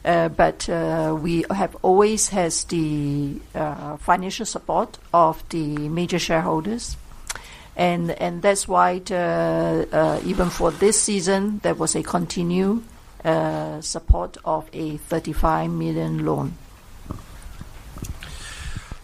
[0.04, 6.96] Uh, but uh, we have always has the uh, financial support of the major shareholders,
[7.76, 8.94] and and that's why
[10.24, 12.82] even for this season there was a continued
[13.80, 16.58] support of a 35 million loan.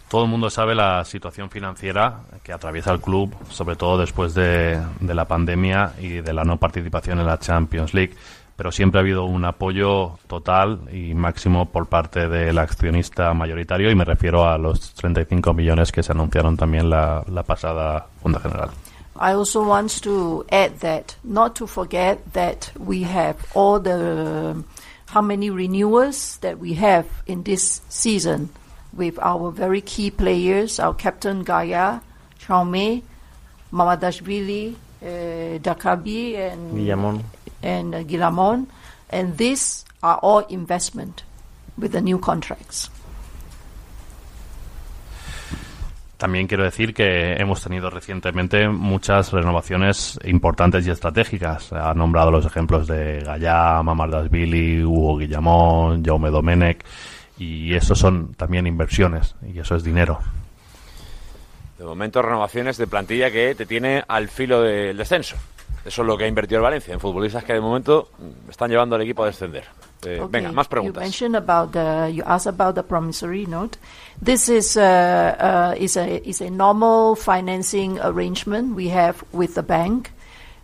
[0.09, 4.81] Todo el mundo sabe la situación financiera que atraviesa el club, sobre todo después de,
[4.99, 8.15] de la pandemia y de la no participación en la Champions League.
[8.59, 13.95] Pero siempre ha habido un apoyo total y máximo por parte del accionista mayoritario y
[13.95, 18.69] me refiero a los 35 millones que se anunciaron también la, la pasada Junta General.
[19.15, 24.61] I also want to add that not to forget that we have all the
[25.13, 28.49] how many renewals that we have in this season
[28.91, 32.01] with our very key players, our captain Gaia,
[32.37, 33.03] Chaume,
[33.71, 35.05] Mamadashvili, uh,
[35.59, 37.23] Dakabi, and Guillamon.
[37.61, 38.67] And uh, Guillamon,
[39.09, 41.23] and these are all investment
[41.77, 42.89] with the new contracts.
[46.19, 51.71] También quiero decir que hemos tenido recientemente muchas renovaciones importantes y estratégicas.
[51.71, 56.83] Ha nombrado los ejemplos de Gallá, Mamardasvili, Hugo Guillamón, Jaume Domenech,
[57.37, 60.19] y eso son también inversiones, y eso es dinero.
[61.77, 65.37] De momento, renovaciones de plantilla que te tiene al filo del descenso.
[65.85, 68.09] Eso es lo que ha invertido el Valencia, en futbolistas que de momento
[68.49, 69.63] están llevando al equipo a descender.
[70.05, 72.09] Eh, Okay, Venga, más You mentioned about the.
[72.13, 73.77] You asked about the promissory note.
[74.21, 79.63] This is uh, uh, is a is a normal financing arrangement we have with the
[79.63, 80.11] bank.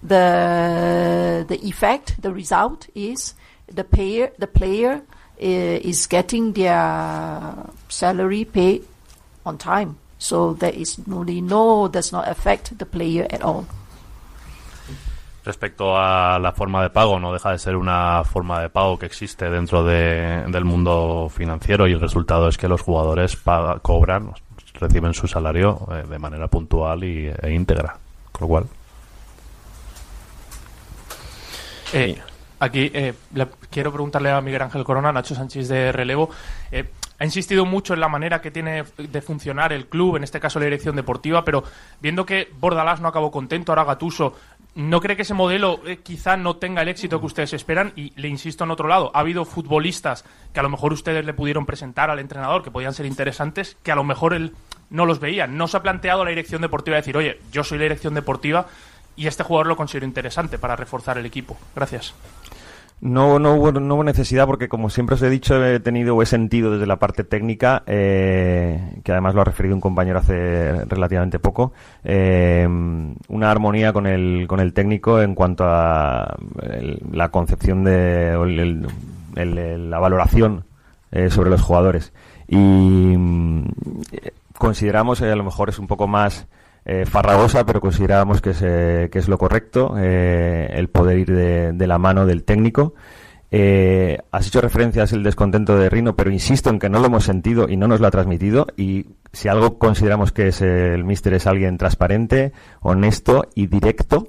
[0.02, 3.34] The the effect, the result is
[3.68, 5.02] the payer, the player
[5.42, 7.54] uh, is getting their
[7.90, 8.84] salary paid
[9.46, 9.98] on time.
[10.18, 13.66] So there is really no does not affect the player at all.
[15.46, 19.06] Respecto a la forma de pago, no deja de ser una forma de pago que
[19.06, 24.32] existe dentro de- del mundo financiero y el resultado es que los jugadores paga- cobran,
[24.80, 27.96] reciben su salario eh, de manera puntual y, e íntegra.
[28.32, 28.66] Con lo cual,
[31.94, 32.20] Eh,
[32.60, 36.30] aquí eh, le- quiero preguntarle a Miguel Ángel Corona, Nacho Sánchez de relevo.
[37.18, 40.60] ha insistido mucho en la manera que tiene de funcionar el club, en este caso
[40.60, 41.64] la dirección deportiva, pero
[42.02, 44.36] viendo que Bordalás no acabó contento, ahora Gatuso,
[44.76, 47.94] ¿no cree que ese modelo eh, quizá no tenga el éxito que ustedes esperan?
[47.96, 51.34] Y le insisto en otro lado, ha habido futbolistas que a lo mejor ustedes le
[51.34, 54.54] pudieron presentar al entrenador, que podían ser interesantes, que a lo mejor él
[54.90, 55.48] no los veía.
[55.48, 58.68] ¿No se ha planteado la dirección deportiva decir, oye, yo soy la dirección deportiva
[59.16, 61.58] y este jugador lo considero interesante para reforzar el equipo?
[61.74, 62.14] Gracias.
[63.02, 66.26] No, no, hubo, no hubo necesidad porque, como siempre os he dicho, he tenido he
[66.26, 71.38] sentido desde la parte técnica, eh, que además lo ha referido un compañero hace relativamente
[71.38, 71.74] poco,
[72.04, 72.66] eh,
[73.28, 76.36] una armonía con el, con el técnico en cuanto a
[77.12, 78.32] la concepción de
[79.36, 80.64] el- la valoración
[81.12, 82.14] eh, sobre los jugadores.
[82.48, 83.66] Y mm,
[84.14, 86.48] eh, consideramos, eh, a lo mejor es un poco más
[86.86, 91.36] eh, farragosa, pero consideramos que es, eh, que es lo correcto, eh, el poder ir
[91.36, 92.94] de, de la mano del técnico.
[93.52, 97.24] Eh, has hecho referencias el descontento de Rino, pero insisto en que no lo hemos
[97.24, 98.68] sentido y no nos lo ha transmitido.
[98.78, 104.28] Y si algo consideramos que es el míster es alguien transparente, honesto y directo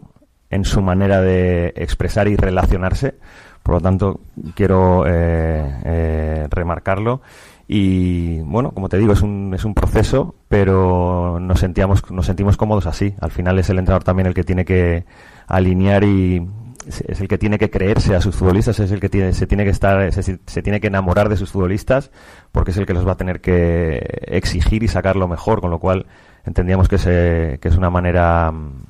[0.48, 3.14] en su manera de expresar y relacionarse.
[3.62, 4.20] Por lo tanto,
[4.54, 5.04] quiero
[6.48, 7.20] remarcarlo.
[7.68, 12.56] Y bueno, como te digo, es un, es un proceso, pero nos sentíamos, nos sentimos
[12.56, 13.14] cómodos así.
[13.20, 15.04] Al final es el entrenador también el que tiene que
[15.48, 16.46] alinear y
[16.86, 19.64] es el que tiene que creerse a sus futbolistas, es el que tiene, se tiene
[19.64, 22.10] que estar, se, se tiene que enamorar de sus futbolistas,
[22.52, 25.70] porque es el que los va a tener que exigir y sacar lo mejor, con
[25.70, 26.06] lo cual
[26.44, 28.84] entendíamos que, se, que es una manera mm,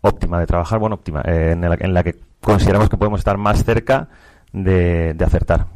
[0.00, 3.38] óptima de trabajar, bueno, óptima, eh, en, la, en la que consideramos que podemos estar
[3.38, 4.08] más cerca
[4.52, 5.75] de, de acertar.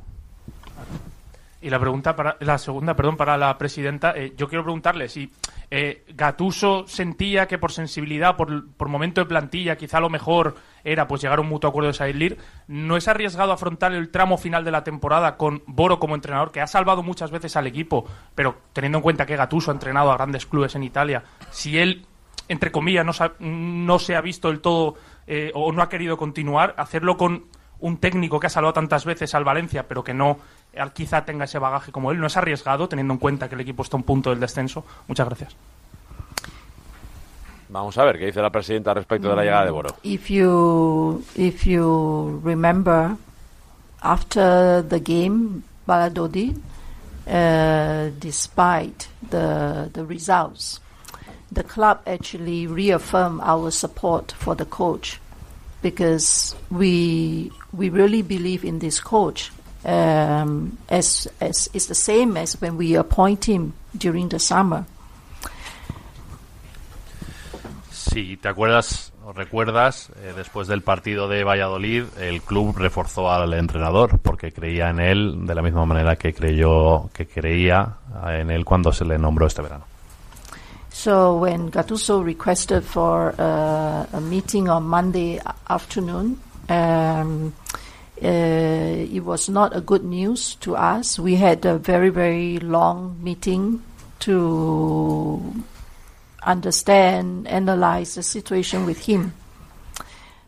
[1.62, 5.30] Y la pregunta para la segunda, perdón, para la presidenta, eh, yo quiero preguntarle si
[5.70, 11.20] eh, Gatuso sentía que por sensibilidad, por, momento de plantilla, quizá lo mejor era pues
[11.20, 14.70] llegar a un mutuo acuerdo de salir, ¿no es arriesgado afrontar el tramo final de
[14.70, 18.98] la temporada con Boro como entrenador, que ha salvado muchas veces al equipo, pero teniendo
[18.98, 22.06] en cuenta que Gattuso ha entrenado a grandes clubes en Italia, si él,
[22.48, 24.94] entre comillas, no, no se ha visto del todo
[25.26, 27.44] eh, o no ha querido continuar, hacerlo con
[27.80, 30.38] un técnico que ha salvado tantas veces al Valencia, pero que no
[30.94, 33.82] quizá tenga ese bagaje como él, ¿no es arriesgado teniendo en cuenta que el equipo
[33.82, 34.84] está a un punto del descenso?
[35.08, 35.56] Muchas gracias.
[37.68, 39.96] Vamos a ver qué dice la presidenta respecto de la llegada de Boro.
[40.02, 43.16] If you if you remember,
[44.02, 46.56] after the game, Valladolid,
[47.28, 50.80] uh, despite the the results,
[51.52, 55.20] the club actually reaffirmed our support for the coach
[55.80, 59.52] because we we really believe in this coach.
[59.82, 64.84] Um, as as it's the same as when we appoint him during the summer.
[67.90, 73.54] Si te acuerdas o recuerdas, eh, después del partido de Valladolid, el club reforzó al
[73.54, 78.64] entrenador porque creía en él de la misma manera que creyó que creía en él
[78.64, 79.84] cuando se le nombró este verano.
[80.90, 87.52] So when Gattuso requested for uh, a meeting on Monday afternoon, um,
[88.22, 88.26] uh,
[89.16, 91.18] it was not a good news to us.
[91.18, 93.82] We had a very very long meeting
[94.20, 95.64] to
[96.42, 99.34] understand, analyze the situation with him.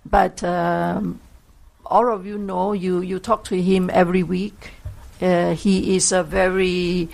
[0.04, 1.20] But um,
[1.86, 4.70] all of you know, you you talk to him every week.
[5.20, 7.08] Uh, he is a very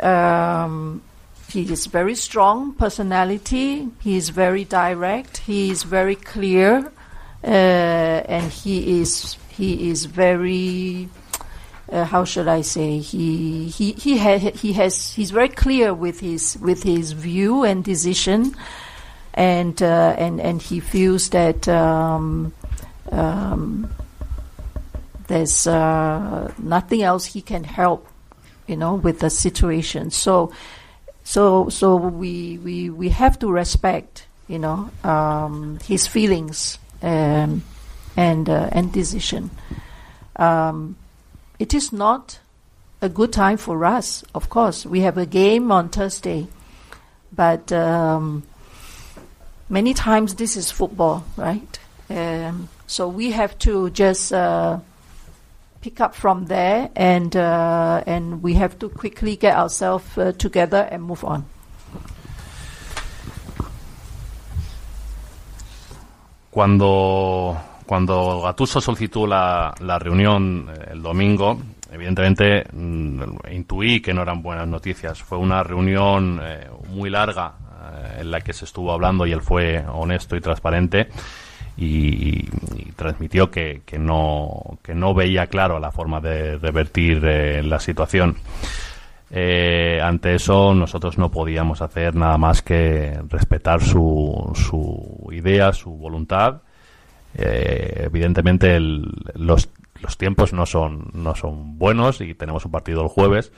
[0.00, 1.02] um,
[1.48, 3.88] he is very strong personality.
[4.00, 5.38] He is very direct.
[5.38, 6.90] He is very clear,
[7.44, 11.08] uh, and he is he is very.
[11.90, 12.98] Uh, how should I say?
[12.98, 17.84] He he he, ha- he has he's very clear with his with his view and
[17.84, 18.56] decision,
[19.34, 22.52] and uh, and and he feels that um,
[23.12, 23.88] um,
[25.28, 28.08] there's uh, nothing else he can help,
[28.66, 30.10] you know, with the situation.
[30.10, 30.52] So
[31.22, 37.62] so so we we we have to respect you know um, his feelings um,
[38.16, 39.50] and uh, and decision.
[40.36, 40.96] Um,
[41.58, 42.40] it is not
[43.00, 44.24] a good time for us.
[44.34, 46.48] Of course, we have a game on Thursday,
[47.32, 48.42] but um,
[49.68, 51.78] many times this is football, right?
[52.10, 54.32] Um, so we have to just.
[54.32, 54.80] Uh,
[55.86, 60.88] pick up from there, and uh, and we have to quickly get ourselves uh, together
[60.90, 61.46] and move on.
[66.50, 67.56] Cuando,
[67.86, 71.58] cuando Gatuso solicitó la, la reunión eh, el domingo,
[71.90, 73.22] evidentemente mm,
[73.52, 75.22] intuí que no eran buenas noticias.
[75.22, 77.54] Fue una reunión eh, muy larga
[77.92, 81.08] eh, en la que se estuvo hablando y él fue honesto y transparente
[81.76, 82.48] y,
[82.96, 88.38] transmitió que, que no, que no veía claro la forma de revertir la situación.
[89.30, 96.62] Ante eso nosotros no podíamos hacer nada más que respetar su, su idea, su voluntad.
[97.38, 99.68] Eh, evidentemente el- los,
[100.00, 103.52] los tiempos no son, no son buenos y tenemos un partido el jueves,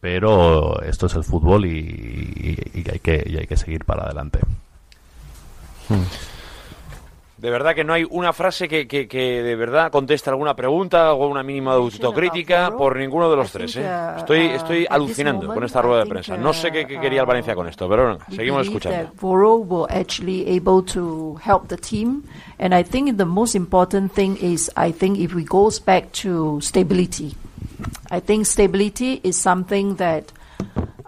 [0.00, 4.40] pero esto es el fútbol y, hay, que, y hay que seguir para adelante.
[7.38, 11.12] De verdad que no hay una frase que, que, que de verdad conteste alguna pregunta
[11.12, 13.76] o una mínima autocrítica por ninguno de los tres.
[13.76, 13.88] ¿eh?
[14.16, 16.36] Estoy, estoy alucinando con esta rueda de prensa.
[16.36, 19.12] No sé qué, qué quería el Valencia con esto, pero venga, seguimos escuchando.
[19.22, 22.24] will actually able to help the team,
[22.58, 26.60] and I think the most important thing is I think if we goes back to
[26.60, 27.36] stability,
[28.10, 30.32] I think stability is something that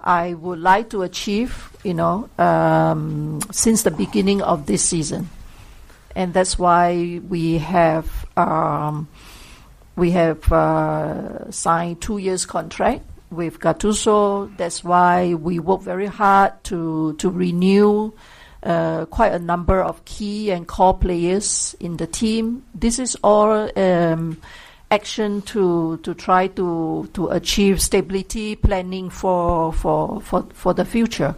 [0.02, 1.70] I would like to achieve.
[1.82, 5.28] You know, um, since the beginning of this season,
[6.14, 8.26] and that's why we have.
[8.36, 9.08] Um,
[9.96, 14.56] we have uh, signed two years contract with Gattuso.
[14.56, 18.12] That's why we work very hard to to renew
[18.62, 22.64] uh, quite a number of key and core players in the team.
[22.74, 24.40] This is all um,
[24.90, 31.34] action to to try to to achieve stability, planning for for for, for the future.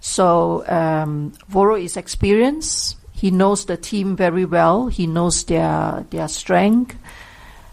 [0.00, 2.96] So um, Voro is experienced.
[3.16, 4.86] He knows the team very well.
[4.86, 6.96] He knows their their strength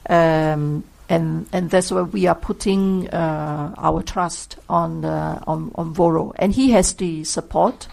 [0.09, 5.93] um, and and that's why we are putting uh, our trust on the, on on
[5.93, 7.87] Voro, and he has the support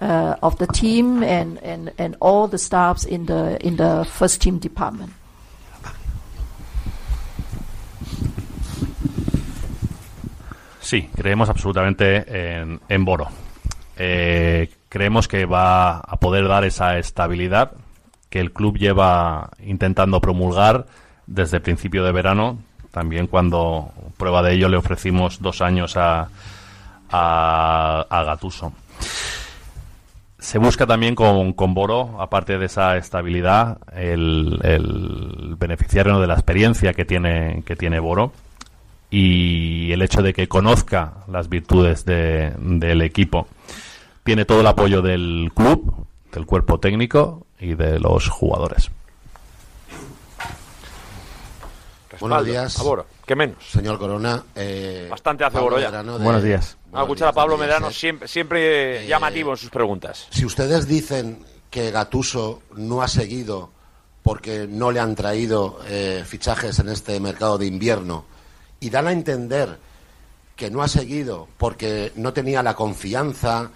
[0.00, 4.40] uh, of the team and, and, and all the staffs in the in the first
[4.40, 5.12] team department.
[10.80, 13.43] Sí, creemos absolutamente en, en Boro.
[13.96, 17.72] Eh, creemos que va a poder dar esa estabilidad
[18.30, 20.86] que el club lleva intentando promulgar
[21.26, 22.58] desde principio de verano,
[22.90, 26.28] también cuando prueba de ello le ofrecimos dos años a,
[27.10, 28.72] a, a Gatuso.
[30.38, 36.34] Se busca también con, con Boro, aparte de esa estabilidad, el, el beneficiario de la
[36.34, 38.32] experiencia que tiene, que tiene Boro
[39.10, 43.46] y el hecho de que conozca las virtudes de- del equipo.
[44.24, 48.90] Tiene todo el apoyo del club, del cuerpo técnico y de los jugadores.
[52.10, 52.82] Respaldo, Buenos días.
[53.26, 53.56] ¿qué menos?
[53.70, 54.42] Señor Corona.
[54.54, 55.86] eh, Bastante hace Pablo ya.
[55.88, 56.76] Medrano de- Buenos días.
[56.92, 57.92] A escuchar a Pablo Medrano, eh.
[57.92, 60.26] siempre, siempre llamativo en sus preguntas.
[60.30, 63.70] Si ustedes dicen que Gatuso no ha seguido
[64.22, 68.24] porque no le han traído eh, fichajes en este mercado de invierno
[68.80, 69.76] y dan a entender
[70.56, 73.70] que no ha seguido porque no tenía la confianza,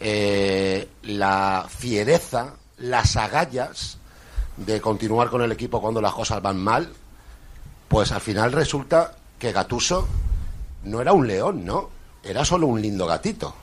[0.00, 3.98] eh, la fiereza, las agallas
[4.56, 6.90] de continuar con el equipo cuando las cosas van mal,
[7.88, 10.08] pues al final resulta que Gatuso
[10.84, 11.90] no era un león, ¿no?
[12.22, 13.54] Era solo un lindo gatito.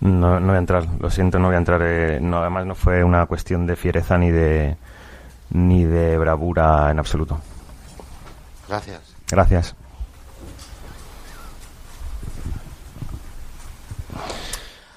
[0.00, 1.80] No, no voy a entrar, lo siento, no voy a entrar.
[1.82, 4.76] eh, no, además no fue una cuestión de fiereza ni de
[5.50, 7.38] ni de bravura en absoluto.
[8.68, 9.00] Gracias.
[9.28, 9.74] Gracias.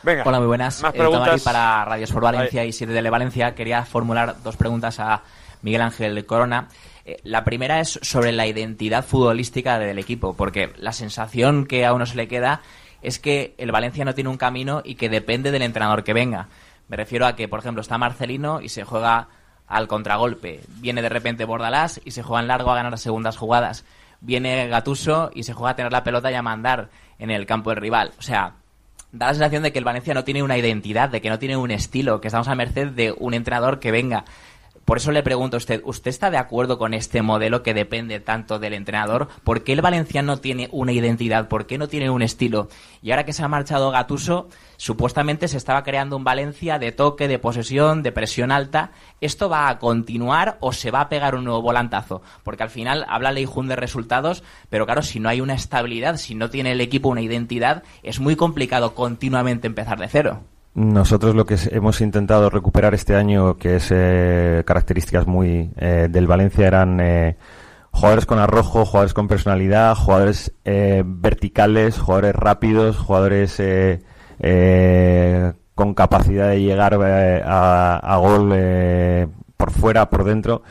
[0.04, 0.24] Venga.
[0.26, 0.82] Hola, muy buenas.
[0.82, 1.41] Más Eh, preguntas.
[1.43, 3.54] para Radio Sport Valencia y 7 de Valencia.
[3.56, 5.24] Quería formular dos preguntas a
[5.62, 6.68] Miguel Ángel Corona.
[7.06, 11.93] Eh, La primera es sobre la identidad futbolística del equipo, porque la sensación que a
[11.93, 12.62] uno se le queda
[13.02, 16.47] es que el Valencia no tiene un camino y que depende del entrenador que venga.
[16.88, 19.28] Me refiero a que, por ejemplo, está Marcelino y se juega
[19.68, 20.62] al contragolpe.
[20.80, 23.86] Viene de repente Bordalás y se juega en largo a ganar segundas jugadas.
[24.22, 26.89] Viene Gatuso y se juega a tener la pelota y a mandar
[27.20, 28.12] en el campo del rival.
[28.18, 28.54] O sea,
[29.12, 31.57] da la sensación de que el Valencia no tiene una identidad, de que no tiene
[31.57, 34.26] un estilo, que estamos a merced de un entrenador que venga.
[34.90, 38.20] Por eso le pregunto a usted, ¿usted está de acuerdo con este modelo que depende
[38.20, 39.28] tanto del entrenador?
[39.44, 41.48] ¿Por qué el Valencia no tiene una identidad?
[41.48, 42.70] ¿Por qué no tiene un estilo?
[43.04, 47.28] Y ahora que se ha marchado Gatuso, supuestamente se estaba creando un Valencia de toque,
[47.28, 48.90] de posesión, de presión alta.
[49.22, 52.24] ¿Esto va a continuar o se va a pegar un nuevo volantazo?
[52.42, 56.34] Porque al final habla Leijun de resultados, pero claro, si no hay una estabilidad, si
[56.34, 60.42] no tiene el equipo una identidad, es muy complicado continuamente empezar de cero.
[60.76, 66.28] Nosotros lo que hemos intentado recuperar este año, que es eh, características muy eh, del
[66.28, 67.38] Valencia, eran eh,
[67.92, 74.02] jugadores con arrojo, jugadores con personalidad, jugadores eh, verticales, jugadores rápidos, jugadores eh,
[74.40, 78.54] eh, con capacidad de llegar a, a gol
[79.58, 80.62] por fuera, por dentro.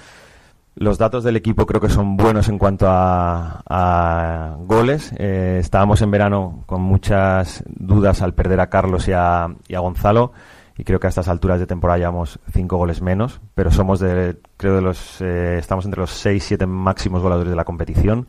[0.79, 5.13] Los datos del equipo creo que son buenos en cuanto a, goles.
[5.19, 10.31] Eh, estábamos en verano con muchas dudas al perder a Carlos y a, Gonzalo
[10.77, 14.37] y creo que a estas alturas de temporada llevamos cinco goles menos, pero somos de,
[14.57, 18.29] creo de los, eh, estamos entre los seis, siete máximos goleadores de la competición.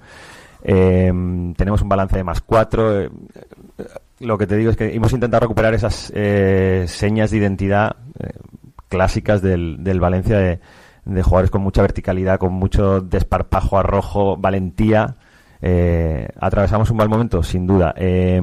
[0.63, 1.13] Eh,
[1.55, 3.11] tenemos un balance de más cuatro.
[4.21, 6.11] lo que te digo es que hemos intentado recuperar esas
[6.87, 7.95] señas de identidad
[8.87, 10.59] clásicas del, del Valencia de,
[11.09, 15.15] de jugadores con mucha verticalidad, con mucho desparpajo, arrojo, valentía.
[15.61, 17.93] Eh, atravesamos un mal momento, sin duda.
[17.97, 18.41] Eh,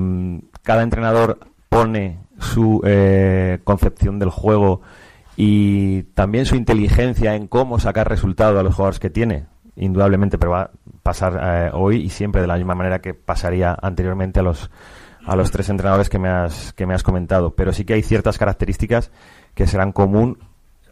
[0.62, 1.38] cada entrenador
[1.68, 4.82] pone su eh, concepción del juego
[5.36, 9.46] y también su inteligencia en cómo sacar resultado a los jugadores que tiene.
[9.76, 10.70] Indudablemente, pero va a
[11.02, 14.70] pasar eh, hoy y siempre de la misma manera que pasaría anteriormente a los
[15.26, 17.54] a los tres entrenadores que me has que me has comentado.
[17.54, 19.10] Pero sí que hay ciertas características
[19.54, 20.38] que serán común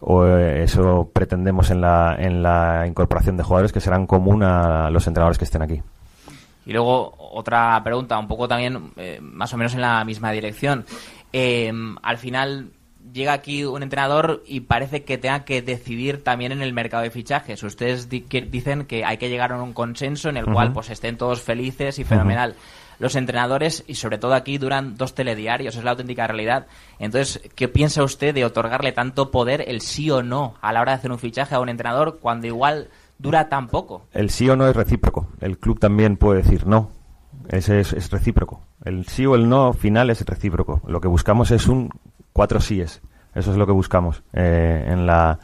[0.01, 4.90] o eh, eso pretendemos en la, en la incorporación de jugadores que serán común a
[4.90, 5.82] los entrenadores que estén aquí.
[6.66, 10.84] Y luego otra pregunta, un poco también eh, más o menos en la misma dirección.
[11.32, 11.70] Eh,
[12.03, 12.70] al final
[13.12, 17.11] llega aquí un entrenador y parece que tenga que decidir también en el mercado de
[17.11, 17.62] fichajes.
[17.62, 20.88] Ustedes di- que dicen que hay que llegar a un consenso en el cual pues
[20.90, 22.55] estén todos felices y fenomenal.
[22.99, 26.66] Los entrenadores, y sobre todo aquí, duran dos telediarios, es la auténtica realidad.
[26.99, 30.92] Entonces, ¿qué piensa usted de otorgarle tanto poder, el sí o no, a la hora
[30.92, 32.88] de hacer un fichaje a un entrenador, cuando igual
[33.18, 34.07] dura tan poco?
[34.12, 35.28] El sí o no es recíproco.
[35.40, 36.90] El club también puede decir no.
[37.49, 38.62] Ese es, es recíproco.
[38.84, 40.80] El sí o el no final es recíproco.
[40.86, 41.90] Lo que buscamos es un
[42.32, 43.03] cuatro síes.
[43.34, 45.40] Eso es lo que buscamos eh, en la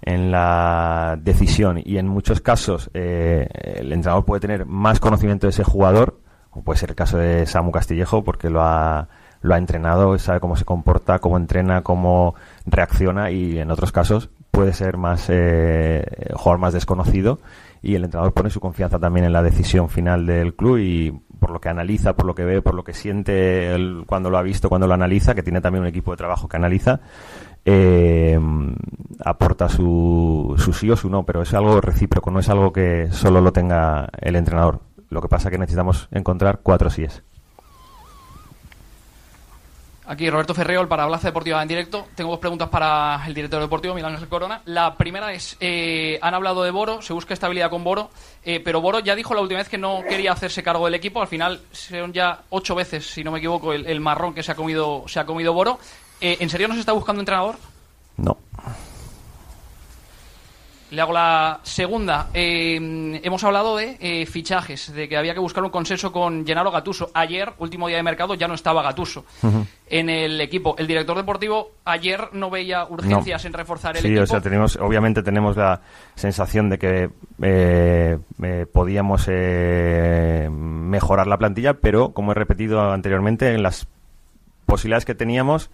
[0.00, 5.50] en la decisión y en muchos casos eh, el entrenador puede tener más conocimiento de
[5.50, 6.20] ese jugador
[6.62, 9.08] puede ser el caso de Samu Castillejo porque lo ha
[9.40, 12.34] lo ha entrenado sabe cómo se comporta cómo entrena cómo
[12.66, 17.38] reacciona y en otros casos puede ser más eh, jugador más desconocido
[17.82, 21.50] y el entrenador pone su confianza también en la decisión final del club y por
[21.50, 23.74] lo que analiza, por lo que ve, por lo que siente
[24.06, 26.56] cuando lo ha visto, cuando lo analiza, que tiene también un equipo de trabajo que
[26.56, 27.00] analiza,
[27.64, 28.38] eh,
[29.24, 33.08] aporta su, su sí o su no, pero es algo recíproco, no es algo que
[33.12, 34.87] solo lo tenga el entrenador.
[35.10, 37.22] Lo que pasa es que necesitamos encontrar cuatro síes.
[40.06, 42.06] Aquí Roberto Ferreol para Plaza Deportiva en directo.
[42.14, 44.62] Tengo dos preguntas para el director deportivo, Miguel Ángel Corona.
[44.64, 48.10] La primera es, eh, han hablado de Boro, se busca estabilidad con Boro,
[48.42, 51.20] eh, pero Boro ya dijo la última vez que no quería hacerse cargo del equipo.
[51.20, 54.52] Al final son ya ocho veces, si no me equivoco, el, el marrón que se
[54.52, 55.78] ha comido, se ha comido Boro.
[56.22, 57.56] Eh, ¿En serio no se está buscando entrenador?
[58.16, 58.38] No.
[60.90, 62.28] Le hago la segunda.
[62.32, 66.70] Eh, hemos hablado de eh, fichajes, de que había que buscar un consenso con Gennaro
[66.70, 67.10] Gatuso.
[67.12, 69.24] Ayer, último día de mercado, ya no estaba Gatuso
[69.90, 70.74] en el equipo.
[70.78, 73.48] El director deportivo ayer no veía urgencias No.
[73.48, 74.22] en reforzar el sí, equipo.
[74.22, 75.82] o sea, tenemos, obviamente tenemos la
[76.14, 77.10] sensación de que
[77.42, 83.86] eh, eh, podíamos eh, mejorar la plantilla, pero como he repetido anteriormente, en las
[84.64, 85.70] posibilidades que teníamos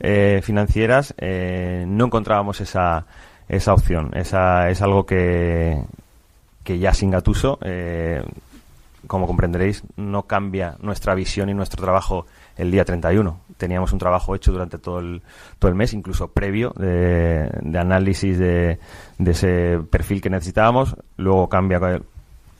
[0.00, 3.06] eh, financieras no encontrábamos esa,
[3.52, 4.10] esa opción.
[4.14, 5.84] Esa, es algo que,
[6.64, 8.24] que ya sin Gatuso, eh,
[9.06, 12.24] como comprenderéis, no cambia nuestra visión y nuestro trabajo
[12.56, 13.40] el día 31.
[13.58, 15.20] Teníamos un trabajo hecho durante todo el,
[15.58, 18.78] todo el mes, incluso previo de, análisis de,
[19.18, 20.96] de ese perfil que necesitábamos.
[21.18, 22.00] Luego cambia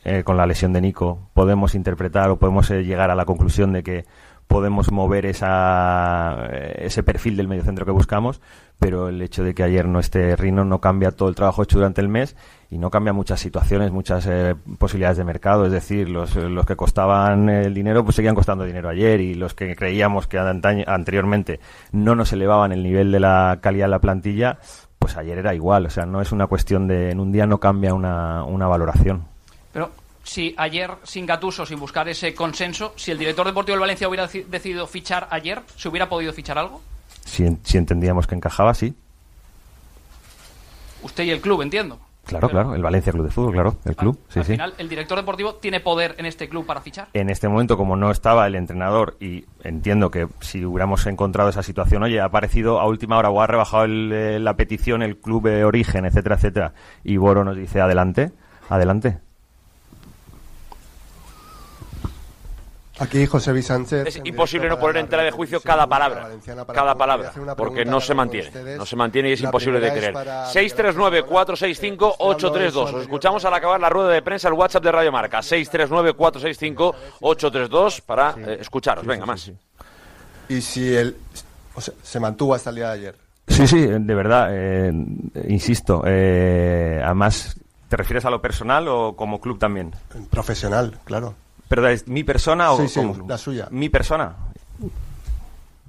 [0.05, 1.21] eh, con la lesión de Nico.
[1.33, 4.05] Podemos interpretar o podemos eh, llegar a la conclusión de que
[4.53, 8.43] podemos mover esa, eh, ese perfil del mediocentro que buscamos,
[8.83, 11.79] pero el hecho de que ayer no esté Rino no cambia todo el trabajo hecho
[11.79, 12.35] durante el mes
[12.69, 15.67] y no cambia muchas situaciones, muchas eh, posibilidades de mercado.
[15.67, 19.55] Es decir, los, los que costaban el dinero, pues seguían costando dinero ayer y los
[19.55, 21.61] que creíamos que antaño- anteriormente
[21.93, 24.59] no nos elevaban el nivel de la calidad de la plantilla,
[24.99, 25.87] pues ayer era igual.
[25.87, 29.23] O sea, no es una cuestión de en un día no cambia una, una valoración.
[29.73, 29.91] Pero
[30.25, 34.27] si ayer, sin Gatuso, sin buscar ese consenso, si el director deportivo del Valencia hubiera
[34.29, 36.81] deci- decidido fichar ayer, ¿se hubiera podido fichar algo?
[37.25, 38.95] Si, si entendíamos que encajaba, sí.
[41.03, 41.99] Usted y el club, entiendo.
[42.25, 42.75] Claro, claro.
[42.77, 43.77] El Valencia Club de Fútbol, claro.
[43.85, 44.53] El club, sí, Al sí.
[44.53, 47.09] final, el director deportivo tiene poder en este club para fichar.
[47.15, 51.65] en este momento, como no estaba el entrenador, y entiendo que si hubiéramos encontrado esa
[51.65, 55.17] situación, oye, ha aparecido a última hora o ha rebajado el, eh, la petición el
[55.19, 58.31] club de origen, etcétera, etcétera, y Boro nos dice adelante,
[58.69, 59.19] adelante.
[63.03, 64.07] Aquí José Luis Sánchez.
[64.07, 66.29] Es imposible no poner en la tela de juicio cada palabra.
[66.73, 67.33] Cada palabra.
[67.57, 68.47] Porque no se mantiene.
[68.47, 68.79] ustedes.
[68.79, 70.13] No se mantiene y es La imposible de creer.
[70.13, 72.77] para 639-465-832.
[72.77, 75.41] Os escuchamos al acabar la rueda de prensa, el WhatsApp de Radio Marca.
[75.41, 79.05] 639-465-832 para eh, escucharos.
[79.05, 79.51] Venga, más.
[80.49, 81.17] Y si el,
[81.75, 83.17] o sea, se mantuvo hasta el día de ayer.
[83.49, 84.93] Sí, sí, de verdad, eh,
[85.49, 86.05] insisto.
[86.07, 87.57] eh, además,
[87.89, 89.93] ¿te refieres a lo personal o como club también?
[90.31, 91.35] Profesional, claro.
[91.75, 93.31] ¿Pero es mi persona o Sí, sí, como club?
[93.31, 93.67] la suya.
[93.71, 94.35] Mi persona.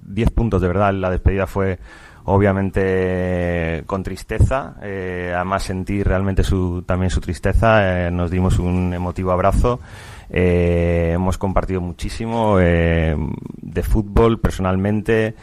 [0.01, 0.93] Diez puntos, de verdad.
[0.93, 1.77] La despedida fue
[2.23, 4.75] obviamente con tristeza.
[4.81, 8.07] eh, además sentí realmente su, también su tristeza.
[8.07, 9.81] eh, nos dimos un emotivo abrazo.
[10.29, 13.17] eh, hemos compartido muchísimo eh,
[13.61, 15.35] de fútbol personalmente.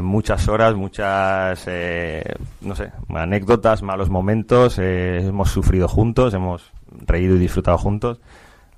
[0.00, 1.66] muchas horas, muchas,
[2.62, 4.78] no sé, anécdotas, malos momentos.
[4.78, 6.72] eh, hemos sufrido juntos, hemos
[7.06, 8.18] reído y disfrutado juntos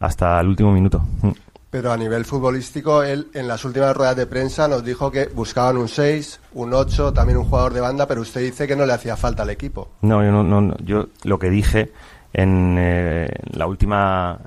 [0.00, 1.00] hasta el último minuto.
[1.22, 1.30] Mm.
[1.70, 5.76] Pero a nivel futbolístico, él en las últimas ruedas de prensa nos dijo que buscaban
[5.76, 8.92] un 6, un 8, también un jugador de banda, pero usted dice que no le
[8.92, 9.88] hacía falta al equipo.
[10.02, 10.74] No, yo no, no, no.
[10.78, 11.92] yo lo que dije
[12.32, 14.38] en eh, la última,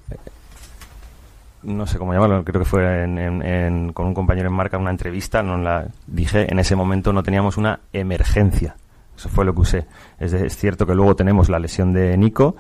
[1.64, 4.78] no sé cómo llamarlo, creo que fue en- en- en- con un compañero en marca,
[4.78, 8.76] una entrevista, no la dije, en ese momento no teníamos una emergencia.
[9.16, 9.86] Eso fue lo que usé.
[10.20, 12.58] Es cierto que luego tenemos la lesión de Nico,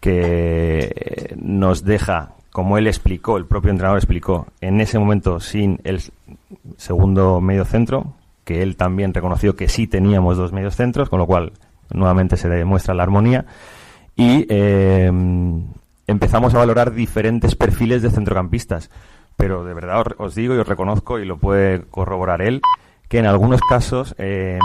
[0.00, 5.78] que eh, nos deja, como él explicó, el propio entrenador explicó, en ese momento sin
[5.84, 6.00] el
[6.78, 11.26] segundo medio centro, que él también reconoció que sí teníamos dos medios centros, con lo
[11.26, 11.52] cual
[11.92, 13.44] nuevamente se demuestra la armonía.
[14.16, 15.12] Y eh,
[16.06, 18.88] empezamos a valorar diferentes perfiles de centrocampistas.
[19.36, 22.62] Pero de verdad os, os digo y os reconozco, y lo puede corroborar él,
[23.10, 24.58] que en algunos casos eh,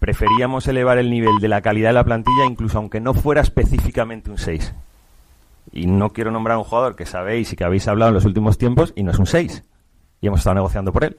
[0.00, 4.28] preferíamos elevar el nivel de la calidad de la plantilla, incluso aunque no fuera específicamente
[4.28, 4.74] un 6.
[5.70, 8.24] Y no quiero nombrar a un jugador que sabéis y que habéis hablado en los
[8.24, 9.62] últimos tiempos, y no es un 6.
[10.20, 11.18] Y hemos estado negociando por él.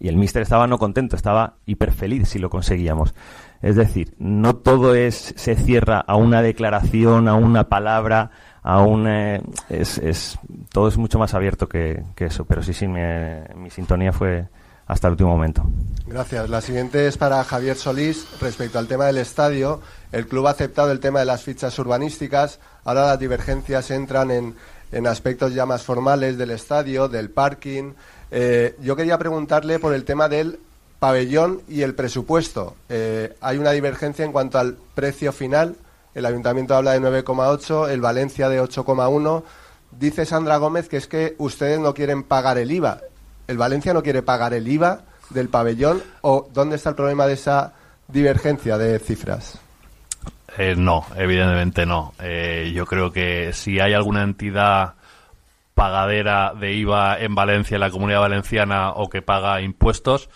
[0.00, 3.14] Y el míster estaba no contento, estaba hiper feliz si lo conseguíamos.
[3.62, 8.30] Es decir, no todo es se cierra a una declaración, a una palabra,
[8.62, 10.38] a un eh, es, es
[10.72, 12.44] todo es mucho más abierto que, que eso.
[12.44, 13.00] Pero sí, sí, mi,
[13.56, 14.48] mi sintonía fue
[14.86, 15.64] hasta el último momento.
[16.06, 16.50] Gracias.
[16.50, 18.26] La siguiente es para Javier Solís.
[18.40, 19.80] Respecto al tema del estadio,
[20.14, 22.60] el club ha aceptado el tema de las fichas urbanísticas.
[22.84, 24.54] Ahora las divergencias entran en,
[25.08, 27.94] aspectos ya más formales del estadio, del parking.
[28.30, 30.60] Eh, yo quería preguntarle por el tema del
[31.00, 32.76] pabellón y el presupuesto.
[32.88, 35.74] Eh, hay una divergencia en cuanto al precio final.
[36.14, 39.42] El ayuntamiento habla de 9,8, el Valencia de 8,1.
[39.98, 43.00] Dice Sandra Gómez que es que ustedes no quieren pagar el IVA.
[43.48, 45.00] ¿El Valencia no quiere pagar el IVA
[45.30, 46.04] del pabellón?
[46.20, 47.72] ¿O dónde está el problema de esa
[48.06, 49.58] divergencia de cifras?
[50.56, 52.14] Eh, no, evidentemente no.
[52.20, 54.94] Eh, yo creo que si hay alguna entidad
[55.74, 60.30] pagadera de IVA en Valencia, en la comunidad valenciana, o que paga impuestos,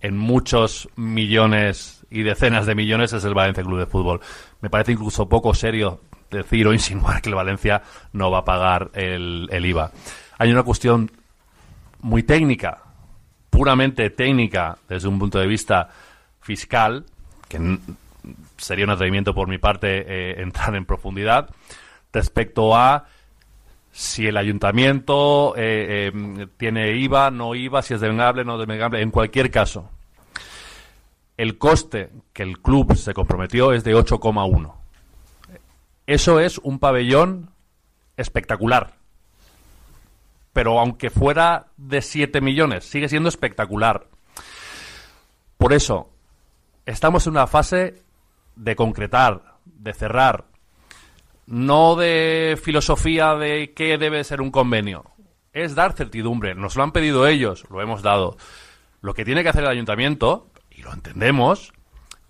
[0.00, 4.20] en muchos millones y decenas de millones es el Valencia Club de Fútbol.
[4.60, 6.00] Me parece incluso poco serio
[6.30, 7.82] decir o insinuar que el Valencia
[8.12, 9.92] no va a pagar el, el IVA.
[10.38, 11.10] Hay una cuestión
[12.00, 12.82] muy técnica,
[13.50, 15.88] puramente técnica desde un punto de vista
[16.40, 17.06] fiscal,
[17.48, 17.78] que
[18.64, 21.50] sería un atrevimiento por mi parte eh, entrar en profundidad,
[22.12, 23.06] respecto a
[23.92, 29.10] si el ayuntamiento eh, eh, tiene IVA, no IVA, si es devengable, no devengable, en
[29.10, 29.90] cualquier caso.
[31.36, 34.74] El coste que el club se comprometió es de 8,1.
[36.06, 37.50] Eso es un pabellón
[38.16, 38.94] espectacular.
[40.52, 44.06] Pero aunque fuera de 7 millones, sigue siendo espectacular.
[45.56, 46.10] Por eso,
[46.86, 48.02] estamos en una fase
[48.56, 50.44] de concretar, de cerrar,
[51.46, 55.04] no de filosofía de qué debe ser un convenio.
[55.52, 56.54] Es dar certidumbre.
[56.54, 58.36] Nos lo han pedido ellos, lo hemos dado.
[59.02, 61.72] Lo que tiene que hacer el ayuntamiento, y lo entendemos,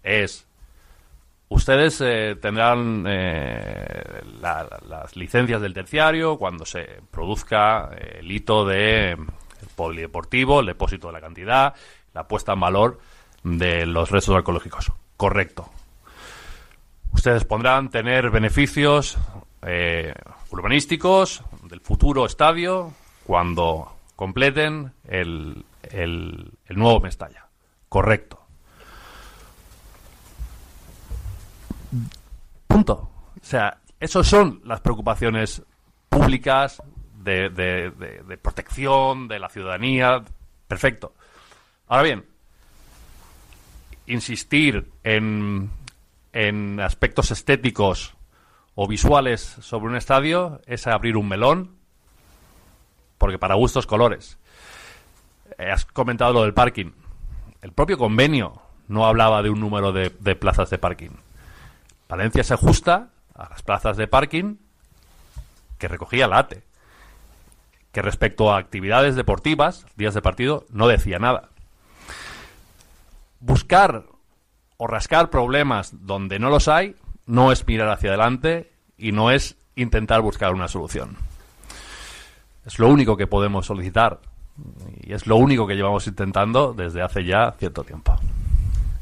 [0.02, 0.46] es
[1.48, 8.66] ustedes eh, tendrán eh, la- las licencias del terciario cuando se produzca eh, el hito
[8.66, 11.74] de el polideportivo, el depósito de la cantidad,
[12.12, 12.98] la puesta en valor
[13.44, 14.90] de los restos arqueológicos.
[15.16, 15.70] Correcto.
[17.14, 19.16] Ustedes podrán tener beneficios
[19.62, 20.12] eh,
[20.50, 22.92] urbanísticos del futuro estadio
[23.24, 27.46] cuando completen el, el- nuevo Mestalla.
[27.88, 28.40] Correcto.
[32.66, 32.92] Punto.
[33.40, 35.62] O sea, esas son las preocupaciones
[36.08, 36.82] públicas
[37.22, 40.22] de, de- de- de protección de la ciudadanía.
[40.68, 41.14] Perfecto.
[41.88, 42.24] Ahora bien,
[44.06, 45.70] insistir en,
[46.34, 48.16] en aspectos estéticos
[48.74, 51.76] o visuales sobre un estadio es abrir un melón,
[53.18, 54.36] porque para gustos colores.
[55.58, 56.90] Eh, has comentado lo del parking.
[57.62, 61.10] El propio convenio no hablaba de un número de, plazas de parking.
[62.08, 64.56] Valencia se ajusta a las plazas de parking
[65.78, 66.64] que recogía la ATE,
[67.92, 71.50] que respecto a actividades deportivas, días de partido, no decía nada.
[73.38, 74.04] Buscar
[74.76, 76.96] o rascar problemas donde no los hay
[77.26, 81.16] no es mirar hacia adelante y no es intentar buscar una solución.
[82.66, 84.20] Es lo único que podemos solicitar
[85.00, 88.16] y es lo único que llevamos intentando desde hace ya cierto tiempo.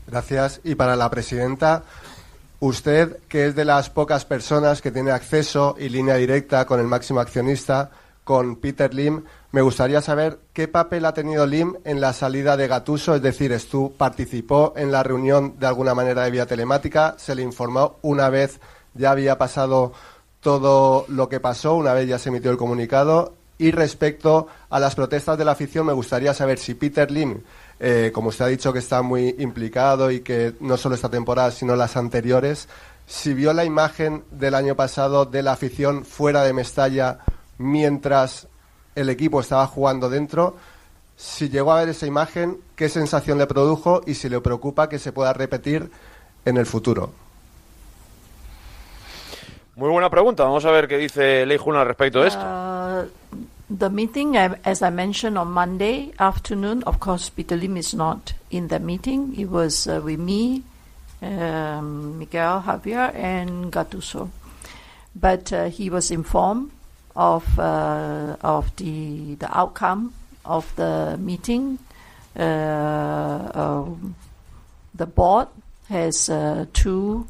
[0.06, 0.60] Gracias.
[0.64, 1.84] Y para la presidenta,
[2.60, 6.86] usted, que es de las pocas personas que tiene acceso y línea directa con el
[6.86, 7.90] máximo accionista,
[8.24, 12.68] con Peter Lim, me gustaría saber qué papel ha tenido Lim en la salida de
[12.68, 17.16] Gatuso, es decir, ¿Stu participó en la reunión de alguna manera de vía telemática?
[17.18, 18.60] ¿Se le informó una vez
[18.94, 19.92] ya había pasado
[20.40, 23.34] todo lo que pasó, una vez ya se emitió el comunicado?
[23.58, 27.42] Y respecto a las protestas de la afición, me gustaría saber si Peter Lim,
[27.78, 31.50] eh, como usted ha dicho que está muy implicado y que no solo esta temporada,
[31.50, 32.68] sino las anteriores,
[33.06, 37.18] si vio la imagen del año pasado de la afición fuera de Mestalla
[37.58, 38.48] mientras
[38.94, 40.56] el equipo estaba jugando dentro,
[41.16, 44.98] si llegó a ver esa imagen, qué sensación le produjo y si le preocupa que
[44.98, 45.90] se pueda repetir
[46.44, 47.12] en el futuro.
[49.76, 50.44] Muy buena pregunta.
[50.44, 52.40] Vamos a ver qué dice Lei Jun al respecto de esto.
[52.40, 53.06] Uh,
[53.74, 58.68] the meeting, as I mentioned on Monday afternoon, of course, Peter Lim is not in
[58.68, 59.32] the meeting.
[59.38, 60.62] It was uh, with me,
[61.22, 64.28] um, Miguel Javier, and Gattuso.
[65.14, 66.70] But uh, he was informed
[67.14, 71.78] of uh, of the the outcome of the meeting.
[72.36, 74.14] Uh, um,
[74.94, 75.48] the board
[75.88, 77.26] has uh, two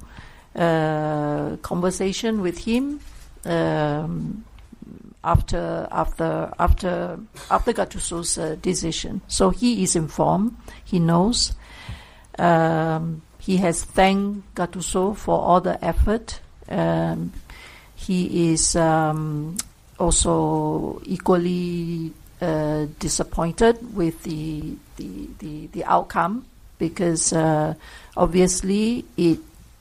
[0.54, 3.00] uh, conversation with him
[3.44, 4.44] um,
[5.24, 7.18] after after after
[7.50, 9.20] after Gattuso's decision.
[9.26, 10.56] So he is informed.
[10.84, 11.54] He knows.
[12.38, 16.40] Um, he has thanked Gattuso for all the effort.
[16.68, 17.32] Um,
[17.96, 19.56] he is um,
[20.02, 26.44] also equally uh, disappointed with the the, the, the outcome
[26.78, 27.74] because uh,
[28.16, 29.38] obviously it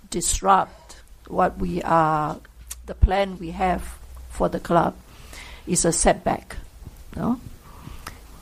[0.09, 2.37] disrupt what we are
[2.85, 3.81] the plan we have
[4.29, 4.93] for the club
[5.65, 6.57] is a setback
[7.15, 7.39] no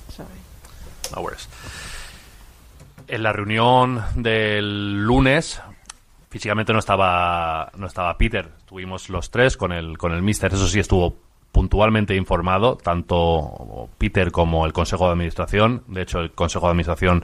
[0.10, 0.40] sorry
[1.16, 1.50] No worries.
[3.08, 5.62] En la reunión del lunes,
[6.30, 8.48] físicamente no estaba, no estaba Peter.
[8.60, 10.54] Estuvimos los tres con el, con el mister.
[10.54, 11.18] Eso sí estuvo
[11.52, 15.84] puntualmente informado, tanto Peter como el Consejo de Administración.
[15.88, 17.24] De hecho, el Consejo de Administración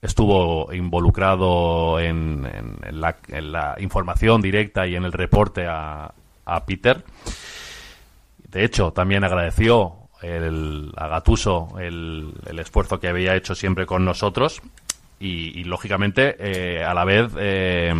[0.00, 6.12] estuvo involucrado en, en- en la, en la información directa y en el reporte a,
[6.66, 7.04] Peter.
[8.48, 14.04] De hecho, también agradeció el, a Gatuso el, el esfuerzo que había hecho siempre con
[14.04, 14.60] nosotros
[15.20, 17.94] y, y, lógicamente, eh, a la vez eh,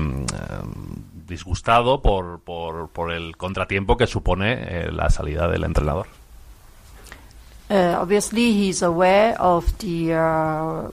[1.32, 6.06] disgustado por, por, por el contratiempo que supone eh, la salida del entrenador.
[7.70, 10.90] Uh, obviously, he's aware of the uh,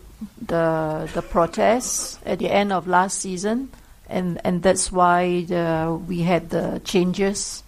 [0.47, 3.67] the the protests at the end of last season,
[4.07, 7.63] and and that's why the, we had the changes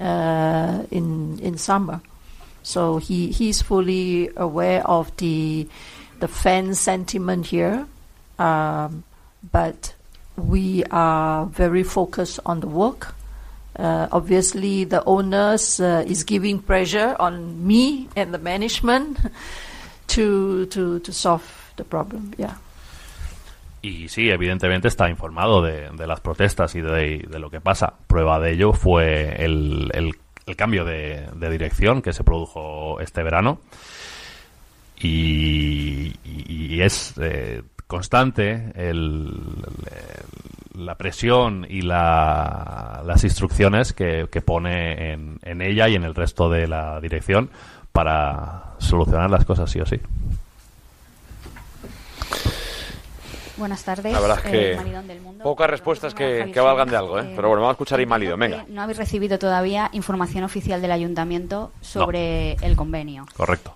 [0.00, 2.00] uh, in in summer.
[2.62, 5.68] So he he's fully aware of the
[6.20, 7.86] the fan sentiment here,
[8.38, 9.04] um,
[9.52, 9.95] but
[10.36, 13.14] we are very focused on the work.
[13.78, 19.18] Uh, obviously, the owners uh, is giving pressure on me and the management
[20.08, 21.44] to to to solve
[21.76, 22.32] the problem.
[22.38, 22.54] Yeah.
[23.82, 27.92] Y sí, evidentemente está informado de, de las protestas y de, de lo que pasa.
[28.08, 30.12] Prueba de ello fue el, el,
[30.46, 33.60] el cambio de, de dirección que se produjo este verano.
[34.98, 38.90] Y, y- y es eh, constante el,
[40.74, 46.04] el- la presión y la- las instrucciones que, que pone en, en ella y en
[46.04, 47.48] el resto de la dirección
[47.92, 49.98] para solucionar las cosas sí o sí.
[53.56, 54.12] Buenas tardes.
[54.12, 55.42] La verdad es eh, que Maridón del Mundo.
[55.44, 57.22] pocas respuestas que, valgan de algo, ¿eh?
[57.22, 58.66] Eh, Pero bueno, vamos a escuchar a Inmálido, venga.
[58.68, 63.24] No habéis recibido todavía información oficial del ayuntamiento sobre el convenio.
[63.34, 63.74] Correcto.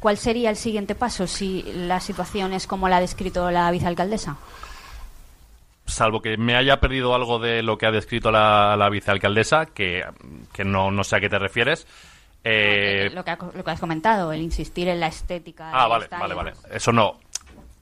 [0.00, 4.36] ¿Cuál sería el siguiente paso si la situación es como la ha descrito la vicealcaldesa?
[5.86, 10.04] salvo que me haya perdido algo de lo que ha descrito la, la vicealcaldesa, que,
[10.52, 11.84] que no, no sé a qué te refieres.
[12.44, 15.70] eh, lo, que ha- lo que has comentado, el insistir en la estética.
[15.72, 16.52] ah, vale, vale, vale.
[16.72, 17.18] Eso no.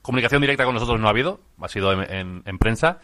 [0.01, 2.99] Comunicación directa con nosotros no ha habido, ha sido en, en- en prensa.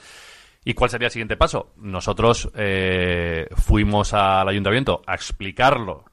[0.63, 1.71] ¿Y cuál sería el siguiente paso?
[1.77, 6.05] Nosotros eh, fuimos al ayuntamiento a explicarlo,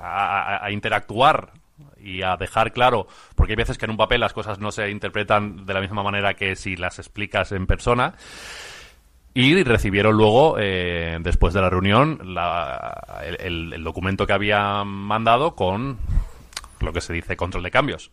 [0.00, 1.50] a, a- interactuar
[2.00, 4.90] y a dejar claro, porque hay veces que en un papel las cosas no se
[4.90, 8.14] interpretan de la misma manera que si las explicas en persona.
[9.34, 15.98] Y recibieron luego, eh, después de la reunión, la- el, documento que habían mandado con
[16.80, 18.10] lo que se dice control de cambios,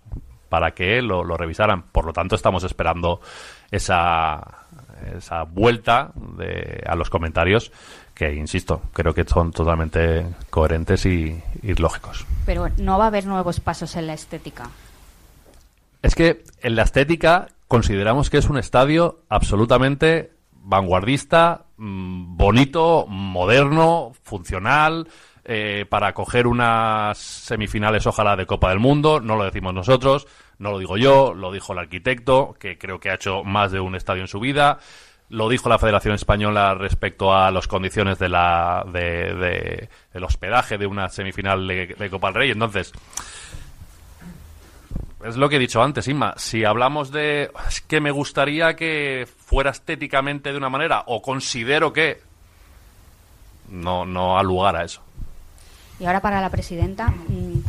[0.50, 1.84] para que lo, lo revisaran.
[1.84, 3.22] Por lo tanto, estamos esperando
[3.72, 4.66] esa,
[5.18, 7.72] esa vuelta de, a los comentarios
[8.16, 12.25] que, insisto, creo que son totalmente coherentes y, y lógicos.
[12.46, 14.70] Pero no va a haber nuevos pasos en la estética.
[16.01, 24.13] Es que en la estética consideramos que es un estadio absolutamente vanguardista, mm, bonito, moderno,
[24.24, 25.08] funcional,
[25.43, 29.20] eh, para acoger unas semifinales, ojalá, de Copa del Mundo.
[29.20, 30.28] No lo decimos nosotros,
[30.58, 33.79] no lo digo yo, lo dijo el arquitecto, que creo que ha hecho más de
[33.79, 34.79] un estadio en su vida.
[35.30, 40.78] Lo dijo la Federación Española respecto a las condiciones de la, de, de- del hospedaje
[40.78, 42.52] de una semifinal de, de Copa del Rey.
[42.52, 42.92] Entonces,
[45.26, 46.36] es lo que he dicho antes, Inma.
[46.38, 51.92] Si hablamos de es que me gustaría que fuera estéticamente de una manera, o considero
[51.92, 52.22] que
[53.70, 55.02] no, no ha lugar a eso.
[56.00, 57.60] Y ahora para la presidenta, mm,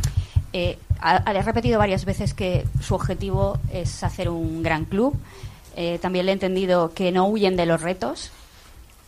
[0.53, 5.15] eh, ha, ha repetido varias veces que su objetivo es hacer un gran club.
[5.79, 8.31] Eh, también le he entendido que no huyen de los retos,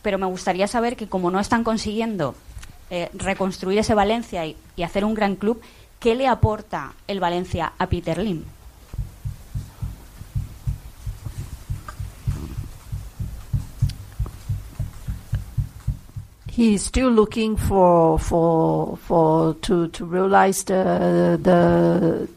[0.02, 2.36] pero me gustaría saber que como no están consiguiendo
[2.90, 5.60] eh, reconstruir ese Valencia y, hacer un gran club,
[5.98, 8.44] ¿qué le aporta el Valencia a Peter Lim?
[16.52, 22.28] he's still looking for for for to to realize the the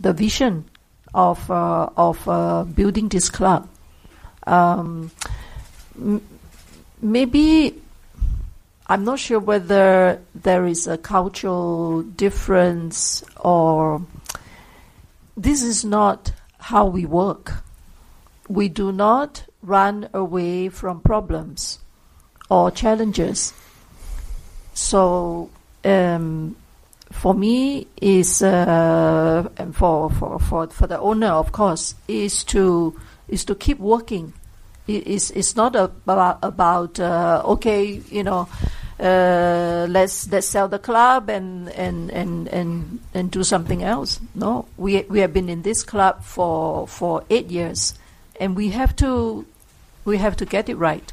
[0.00, 0.64] the vision
[1.14, 3.68] of uh, of uh, building this club.
[4.48, 5.10] Um,
[5.96, 6.22] m-
[7.02, 7.80] maybe
[8.86, 14.02] I'm not sure whether there is a cultural difference or
[15.36, 17.52] this is not how we work.
[18.48, 21.78] We do not run away from problems
[22.48, 23.52] or challenges.
[24.72, 25.50] So
[25.84, 26.56] um,
[27.12, 32.98] for me is uh, and for, for, for, for the owner of course is to
[33.28, 34.32] is to keep working.
[34.86, 38.48] It is it's not about about uh, okay you know
[39.00, 44.20] uh, let's let's sell the club and and and and and do something else.
[44.34, 47.94] No, we we have been in this club for for eight years,
[48.40, 49.46] and we have to
[50.04, 51.12] we have to get it right.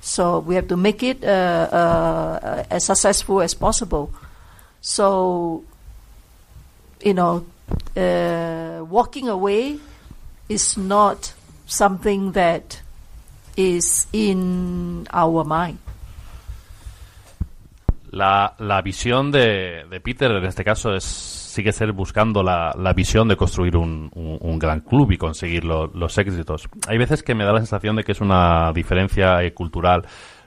[0.00, 4.12] So we have to make it uh, uh, as successful as possible.
[4.80, 5.64] So,
[7.02, 7.44] you know,
[7.96, 9.80] uh, walking away
[10.48, 11.18] is not
[11.66, 12.62] something that
[13.56, 15.78] is in our mind.
[18.10, 22.92] La, la visión de, de Peter en este caso es sigue ser buscando la, la
[22.94, 26.68] visión de construir un, un- gran club y conseguir lo- los éxitos.
[26.86, 30.06] Hay veces que me da la sensación de que es una diferencia eh, cultural.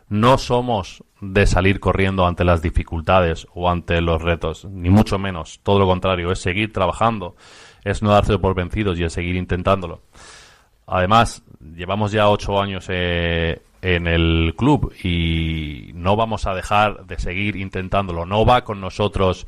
[0.10, 5.60] No somos de salir corriendo ante las dificultades o ante los retos, ni mucho menos.
[5.64, 7.36] Todo lo contrario, es seguir trabajando,
[7.84, 10.02] es no darse por vencidos y es seguir intentándolo.
[10.88, 11.44] Además,
[11.76, 17.56] llevamos ya ocho años eh, en el club y no vamos a dejar de seguir
[17.56, 18.26] intentándolo.
[18.26, 19.48] No va con nosotros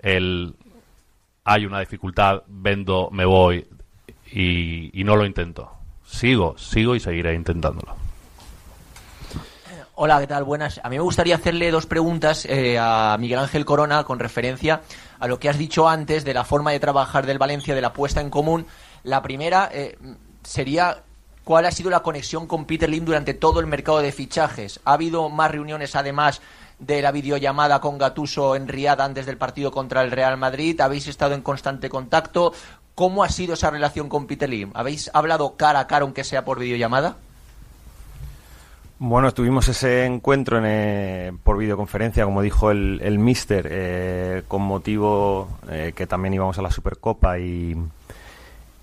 [0.00, 0.54] el
[1.44, 3.66] hay una dificultad, vendo, me voy
[4.32, 5.70] y no lo intento.
[6.04, 7.96] Sigo, sigo y seguiré intentándolo.
[10.04, 10.42] Hola, ¿qué tal?
[10.42, 10.80] Buenas.
[10.82, 14.80] A mí me gustaría hacerle dos preguntas eh, a Miguel Ángel Corona con referencia
[15.20, 17.92] a lo que has dicho antes de la forma de trabajar del Valencia, de la
[17.92, 18.66] puesta en común.
[19.04, 19.96] La primera eh,
[20.42, 21.04] sería
[21.44, 24.80] cuál ha sido la conexión con Peter Lim durante todo el mercado de fichajes.
[24.84, 26.40] ¿Ha habido más reuniones además
[26.80, 30.80] de la videollamada con Gatuso en Riad antes del partido contra el Real Madrid?
[30.80, 32.52] ¿Habéis estado en constante contacto?
[32.96, 34.72] ¿Cómo ha sido esa relación con Peter Lim?
[34.74, 37.18] ¿Habéis hablado cara a cara aunque sea por videollamada?
[39.04, 44.62] Bueno, tuvimos ese encuentro en, eh, por videoconferencia, como dijo el, el Mister, eh, con
[44.62, 47.76] motivo eh, que también íbamos a la Supercopa y,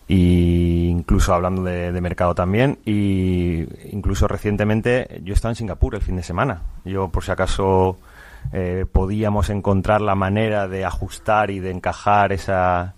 [0.10, 2.80] incluso hablando de, de mercado también.
[2.86, 6.64] Y incluso recientemente yo estaba en Singapur el fin de semana.
[6.84, 7.98] Yo, por si acaso,
[8.52, 12.94] eh, podíamos encontrar la manera de ajustar y de encajar esa,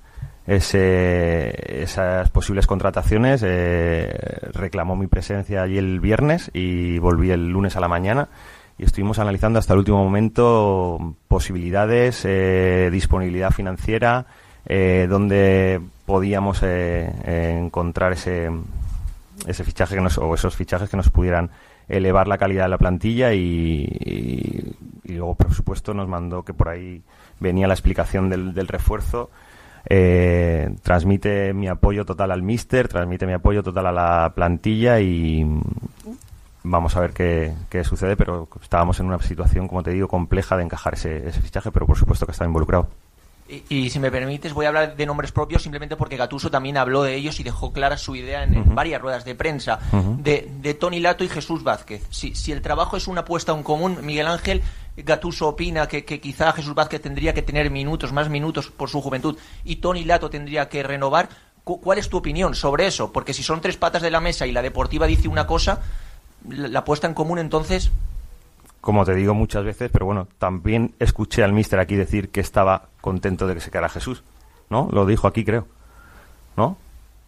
[0.47, 3.41] ese, esas posibles contrataciones.
[3.45, 4.13] eh,
[4.53, 8.29] reclamó mi presencia allí el viernes y volví el lunes a la mañana
[8.77, 14.25] y estuvimos analizando hasta el último momento posibilidades, eh, disponibilidad financiera,
[14.65, 18.49] eh, donde podíamos eh, encontrar ese,
[19.45, 21.51] ese fichaje que nos, o esos fichajes que nos pudieran
[21.87, 26.69] elevar la calidad de la plantilla y- y luego por supuesto nos mandó que por
[26.69, 27.01] ahí
[27.39, 29.29] venía la explicación del, del refuerzo
[29.85, 35.45] eh, transmite mi apoyo total al míster, transmite mi apoyo total a la plantilla y
[36.63, 40.57] vamos a ver qué, qué sucede, pero estábamos en una situación, como te digo, compleja
[40.57, 42.87] de encajar ese, ese fichaje, pero por supuesto que estaba involucrado.
[43.49, 46.77] Y, y si me permites, voy a hablar de nombres propios simplemente porque Gatuso también
[46.77, 49.79] habló de ellos y dejó clara su idea en, varias ruedas de prensa
[50.19, 52.05] de, de Tony Lato y Jesús Vázquez.
[52.11, 54.63] Si, si el trabajo es una apuesta en común, Miguel Ángel,
[54.97, 59.37] Gatuso opina que, quizá Jesús Vázquez tendría que tener minutos, más minutos por su juventud
[59.63, 61.29] y Tony Lato tendría que renovar.
[61.63, 63.11] Cu- ¿Cuál es tu opinión sobre eso?
[63.11, 65.81] Porque si son tres patas de la mesa y la deportiva dice una cosa,
[66.49, 67.91] la, apuesta en común entonces...
[68.81, 72.87] Como te digo muchas veces, pero bueno, también escuché al míster aquí decir que estaba
[72.99, 74.23] contento de que se quedara Jesús,
[74.71, 74.89] ¿no?
[74.91, 75.67] Lo dijo aquí, creo,
[76.57, 76.77] ¿no?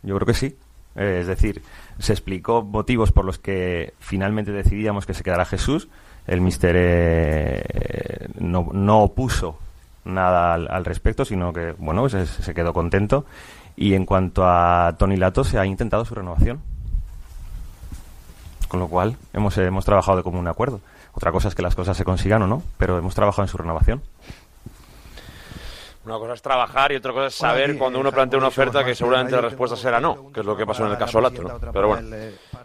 [0.01, 0.57] Yo creo que sí.
[0.95, 1.61] Eh, es decir,
[1.99, 5.87] se explicó motivos por los que finalmente decidíamos que se quedara Jesús.
[6.27, 9.57] El míster eh, no, no opuso
[10.05, 13.25] nada al, al respecto, sino que, bueno, se, se quedó contento.
[13.75, 16.61] Y en cuanto a Tony Lato, se ha intentado su renovación.
[18.67, 20.79] Con lo cual, hemos, hemos trabajado de común acuerdo.
[21.13, 23.57] Otra cosa es que las cosas se consigan o no, pero hemos trabajado en su
[23.57, 24.01] renovación.
[26.05, 28.83] Una cosa es trabajar y otra cosa es saber cuando eh, uno plantea una oferta
[28.83, 31.29] que seguramente la respuesta será no, que es lo que pasó en el caso la
[31.29, 31.43] Lato.
[31.43, 31.71] ¿no?
[31.71, 32.17] Pero bueno.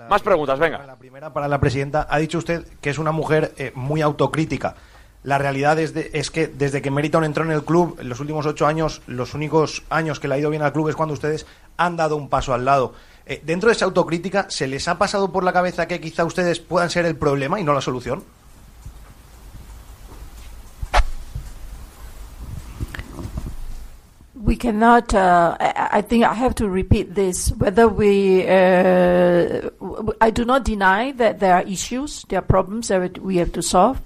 [0.08, 0.96] Más preguntas, venga.
[0.98, 2.06] Primera para la presidenta.
[2.10, 4.74] Ha dicho usted que es una mujer eh, muy autocrítica.
[5.24, 8.20] La realidad es, de- es que desde que Meriton entró en el club, en los
[8.20, 11.12] últimos ocho años, los únicos años que le ha ido bien al club es cuando
[11.14, 12.94] ustedes han dado un paso al lado.
[13.26, 16.60] Eh, dentro de esa autocrítica, ¿se les ha pasado por la cabeza que quizá ustedes
[16.60, 18.24] puedan ser el problema y no la solución?
[24.40, 25.14] We cannot.
[25.14, 27.50] Uh, I, think I have to repeat this.
[27.52, 29.68] Whether we, uh,
[30.20, 33.62] I do not deny that there are issues, there are problems that we have to
[33.62, 34.00] solve,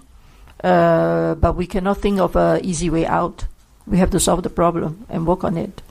[0.64, 3.44] uh, but we cannot think of an easy way out.
[3.86, 5.82] We have to solve the problem and work on it.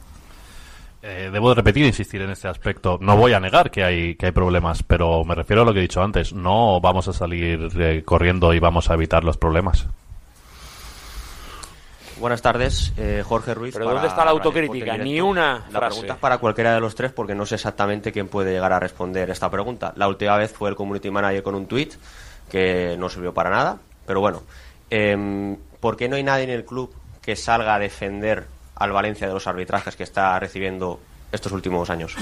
[1.03, 2.99] Eh, debo de repetir e insistir en este aspecto.
[3.01, 5.79] No voy a negar que hay, que hay problemas, pero me refiero a lo que
[5.79, 6.33] he dicho antes.
[6.33, 9.87] No vamos a salir eh, corriendo y vamos a evitar los problemas.
[12.21, 13.73] Buenas tardes, eh, Jorge Ruiz.
[13.73, 14.95] Pero para ¿dónde está la autocrítica?
[14.95, 15.87] Ni una La frase.
[15.95, 18.79] pregunta es para cualquiera de los tres porque no sé exactamente quién puede llegar a
[18.79, 19.91] responder esta pregunta.
[19.95, 21.89] La última vez fue el community manager con un tweet
[22.47, 24.43] que no sirvió para nada, pero bueno.
[24.91, 26.93] Em, ¿Por qué no hay nadie en el club
[27.23, 28.45] que salga a defender
[28.75, 30.99] al Valencia de los arbitrajes que está recibiendo
[31.31, 32.15] estos últimos años?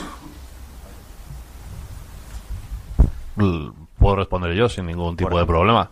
[3.36, 5.90] Puedo responder yo sin ningún tipo de problema.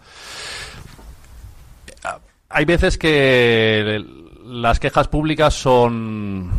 [2.49, 4.03] Hay veces que
[4.45, 6.49] las quejas públicas son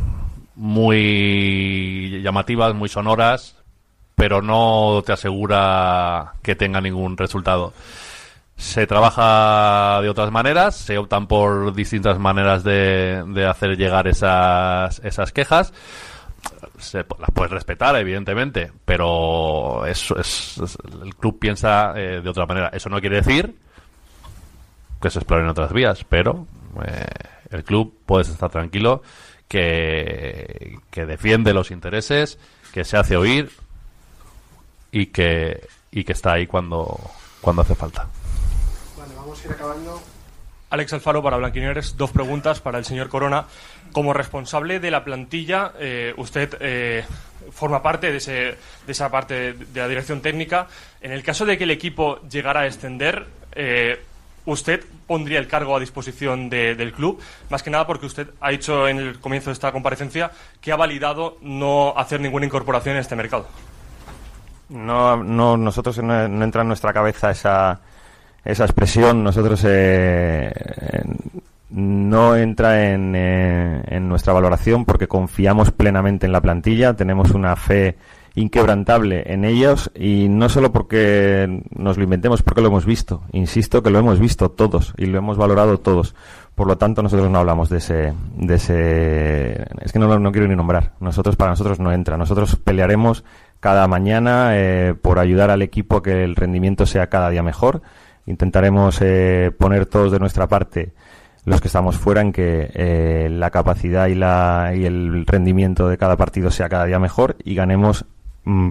[0.55, 3.57] muy llamativas, muy sonoras,
[4.15, 7.73] pero no te asegura que tenga ningún resultado.
[8.57, 14.99] Se trabaja de otras maneras, se optan por distintas maneras de, de hacer llegar esas,
[15.05, 15.73] esas quejas.
[16.79, 20.61] Se, las puedes respetar, evidentemente, pero es, es-
[21.03, 22.69] el club piensa eh, de otra manera.
[22.73, 23.57] Eso no quiere decir
[25.01, 26.47] que se exploren otras vías, pero
[26.87, 27.07] eh,
[27.51, 29.03] el club puedes estar tranquilo
[29.49, 32.39] que, que defiende los intereses,
[32.73, 33.51] que se hace oír
[34.93, 36.99] y que, y que está ahí cuando,
[37.41, 38.07] cuando hace falta.
[38.97, 40.03] Vale, vamos a ir acabando.
[40.71, 41.97] Alex Alfaro para Blanquinieres.
[41.97, 43.47] Dos preguntas para el señor Corona.
[43.93, 47.05] Como responsable de la plantilla, eh, usted eh,
[47.51, 50.67] forma parte de, ese, de esa parte de la dirección técnica.
[51.01, 54.03] En el caso de que el equipo llegara a extender, eh,
[54.49, 57.21] ¿usted pondría el cargo a disposición de- del club?
[57.51, 60.31] Más que nada porque usted ha dicho en el comienzo de esta comparecencia
[60.61, 63.47] que ha validado no hacer ninguna incorporación en este mercado.
[64.71, 67.81] No, no, nosotros no, entra en nuestra cabeza esa,
[68.45, 69.25] esa expresión.
[69.25, 70.53] Nosotros eh,
[71.71, 77.55] no entra en, eh, en nuestra valoración porque confiamos plenamente en la plantilla, tenemos una
[77.57, 77.97] fe
[78.39, 83.23] inquebrantable en ellos y no solo porque nos lo inventemos, porque lo hemos visto.
[83.33, 86.15] Insisto que lo hemos visto todos y lo hemos valorado todos.
[86.55, 90.49] Por lo tanto, nosotros no hablamos de ese, de ese, es que no, no quiero
[90.49, 90.93] ni nombrar.
[91.01, 92.17] Nosotros, para nosotros no entra.
[92.17, 93.25] Nosotros pelearemos
[93.61, 97.83] cada mañana eh, por ayudar al equipo a que el rendimiento sea cada día mejor.
[98.27, 100.93] Intentaremos eh, poner todos de nuestra parte
[101.45, 105.97] los que estamos fuera en que eh, la capacidad y, la, y el rendimiento de
[105.97, 108.05] cada partido sea cada día mejor y ganemos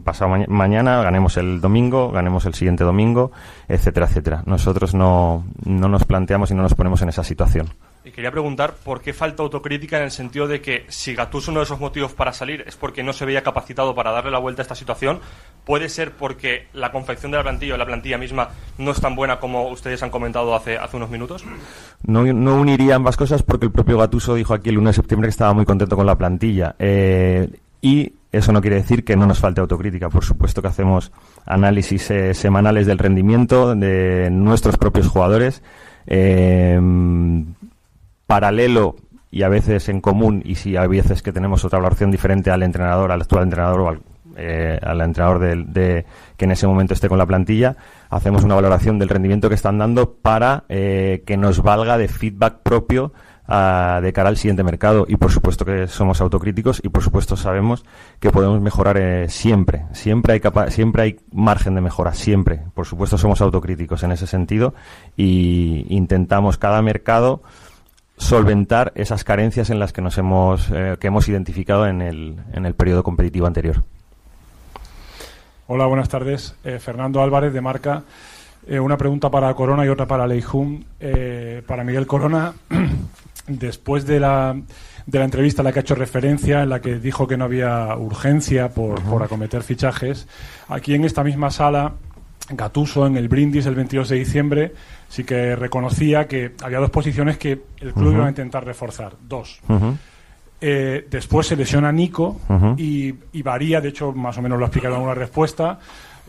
[0.04, 3.32] pasado maña- mañana, ganemos el domingo, ganemos el siguiente domingo,
[3.68, 4.44] etcétera, etcétera.
[4.46, 7.68] Nosotros no, no nos planteamos y no nos ponemos en esa situación.
[8.06, 11.60] Y quería preguntar por qué falta autocrítica en el sentido de que si Gattuso uno
[11.60, 14.62] de esos motivos para salir es porque no se veía capacitado para darle la vuelta
[14.62, 15.20] a esta situación,
[15.66, 18.48] puede ser porque la confección de la plantilla o la plantilla misma
[18.78, 21.44] no es tan buena como ustedes han comentado hace, hace unos minutos.
[22.04, 25.28] No, no uniría ambas cosas porque el propio Gatuso dijo aquí el 1 de septiembre
[25.28, 26.76] que estaba muy contento con la plantilla.
[26.80, 27.50] Eh,
[27.82, 30.10] y eso no quiere decir que no nos falte autocrítica.
[30.10, 31.12] Por supuesto que hacemos
[31.46, 35.64] análisis eh, semanales del rendimiento de nuestros propios jugadores.
[36.06, 36.80] Eh,
[38.26, 38.96] paralelo
[39.30, 42.64] y a veces en común, y si hay veces que tenemos otra valoración diferente al
[42.64, 44.02] entrenador, al actual entrenador o al,
[44.38, 46.06] eh, entrenador de,
[46.38, 47.76] que en ese momento esté con la plantilla,
[48.10, 53.12] hacemos una valoración del rendimiento que están dando para que nos valga de feedback propio
[53.48, 55.06] de cara al siguiente mercado.
[55.08, 57.86] Y por supuesto que somos autocríticos y por supuesto sabemos
[58.20, 59.86] que podemos mejorar eh, siempre.
[59.94, 62.62] Siempre hay, capa- siempre hay margen de mejora, siempre.
[62.74, 64.74] Por supuesto somos autocríticos en ese sentido
[65.16, 67.42] y intentamos cada mercado
[68.18, 72.66] solventar esas carencias en las que nos hemos eh, que hemos identificado en el, en
[72.66, 73.84] el periodo competitivo anterior.
[75.68, 76.56] Hola, buenas tardes.
[76.64, 78.04] Eh, Fernando Álvarez de Marca.
[78.70, 80.84] Una pregunta para Corona y otra para Leijun.
[81.68, 82.54] Para Miguel Corona,
[83.48, 84.56] después de la,
[85.06, 87.46] de la entrevista a la que ha hecho referencia, en la que dijo que no
[87.46, 90.28] había urgencia por, por acometer fichajes,
[90.68, 91.94] aquí en esta misma sala,
[92.50, 94.74] Gatuso, en el brindis el 22 de diciembre,
[95.10, 99.14] sí que reconocía que había dos posiciones que el club iba a intentar reforzar.
[99.28, 99.60] Dos.
[100.60, 102.40] Eh, después se lesiona Nico
[102.78, 105.80] y, y varía, de hecho, más o menos lo ha explicado en una respuesta.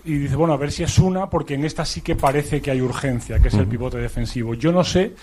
[0.04, 2.70] Y dice, bueno, a ver si es una, porque en esta sí que parece que
[2.70, 4.54] hay urgencia, que es el pivote defensivo.
[4.54, 5.14] Yo no sé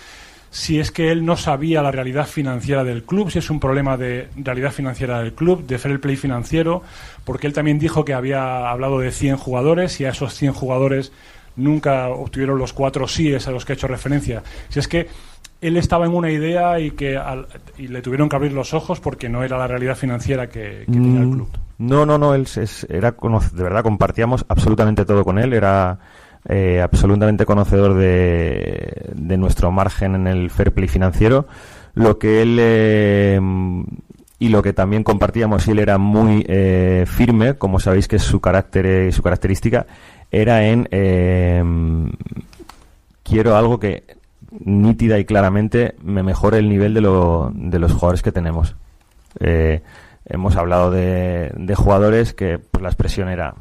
[0.55, 3.97] si es que él no sabía la realidad financiera del club, si es un problema
[3.97, 6.81] de realidad financiera del club, de fair play financiero,
[7.25, 11.11] porque él también dijo que había hablado de 100 jugadores y a esos 100 jugadores
[11.57, 14.43] nunca obtuvieron los cuatro síes a los que he hecho referencia.
[14.69, 15.09] Si es que
[15.59, 19.01] él estaba en una idea y que al- y le tuvieron que abrir los ojos
[19.01, 21.49] porque no era la realidad financiera que, que tenía el Mm, club.
[21.79, 25.99] No, no, no, él es- era de verdad compartíamos absolutamente todo con él, era
[26.47, 31.47] eh, absolutamente conocedor de, nuestro margen en el fair play financiero,
[31.93, 33.39] lo que él eh,
[34.39, 38.23] y lo que también compartíamos y él era muy eh, firme, como sabéis que es
[38.23, 39.85] su carácter eh, su característica,
[40.31, 40.87] era en
[43.23, 44.03] quiero algo que
[44.59, 48.75] nítida y claramente me mejore el nivel de, lo- de los jugadores que tenemos.
[50.27, 53.53] Hemos hablado de, de jugadores que pues, la expresión era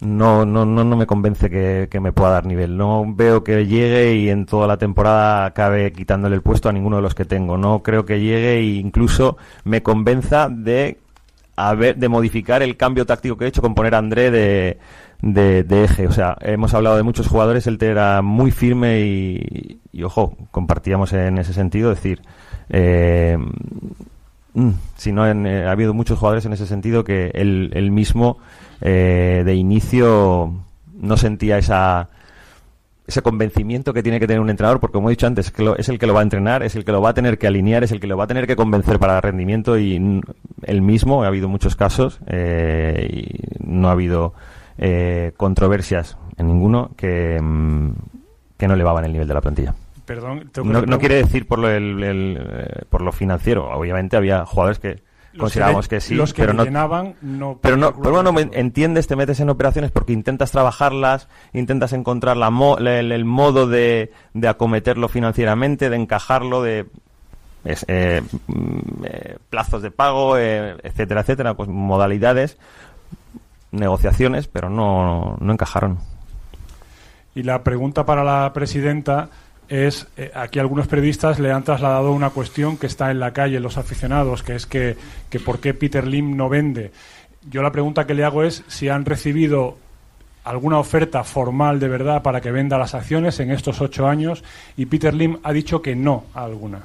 [0.00, 2.76] no, no, no, no me convence que, que me pueda dar nivel.
[2.76, 6.96] No veo que llegue y en toda la temporada acabe quitándole el puesto a ninguno
[6.96, 7.58] de los que tengo.
[7.58, 10.98] No creo que llegue e incluso me convenza de
[11.56, 14.78] haber, de modificar el cambio táctico que he hecho con poner a André de,
[15.20, 16.06] de, de eje.
[16.06, 21.38] O sea, hemos hablado de muchos jugadores, él era muy firme y, ojo, compartíamos en
[21.38, 22.22] ese sentido, decir,
[22.68, 23.36] eh,
[24.54, 28.38] mm, si no, eh, ha habido muchos jugadores en ese sentido que él, él mismo
[28.80, 30.52] eh, de inicio
[30.94, 32.08] no sentía esa
[33.06, 35.98] ese convencimiento que tiene que tener un entrenador, porque como he dicho antes, es, el
[35.98, 37.90] que lo va a entrenar, es el que lo va a tener que alinear, es
[37.90, 40.20] el que lo va a tener que convencer para rendimiento y
[40.64, 44.34] él mismo, ha habido muchos casos eh, y no ha habido
[44.76, 47.92] eh, controversias en ninguno que, mm,
[48.58, 49.74] que no elevaban el nivel de la plantilla.
[50.04, 50.50] Perdón,
[50.86, 55.00] No, quiere decir por lo, el- el, eh, por lo financiero, obviamente había jugadores que
[55.38, 56.64] Los considerábamos que que, sí, los que pero no
[57.22, 62.36] no pero no, pero bueno, entiendes, te metes en operaciones porque intentas trabajarlas, intentas encontrar
[62.36, 66.86] la mo- el, el modo de, de acometerlo financieramente, de encajarlo, de
[67.64, 72.56] es, eh, mm, eh, plazos de pago, eh, etcétera, etcétera, pues modalidades,
[73.72, 75.98] negociaciones, pero no, no encajaron.
[77.34, 79.28] Y la pregunta para la presidenta
[79.68, 83.60] es, eh, aquí algunos periodistas le han trasladado una cuestión que está en la calle,
[83.60, 84.96] los aficionados, que es que,
[85.30, 86.90] que por qué Peter Lim no vende.
[87.50, 89.76] Yo la pregunta que le hago es si han recibido
[90.44, 94.42] alguna oferta formal de verdad para que venda las acciones en estos ocho años
[94.76, 96.82] y Peter Lim ha dicho que no a alguna.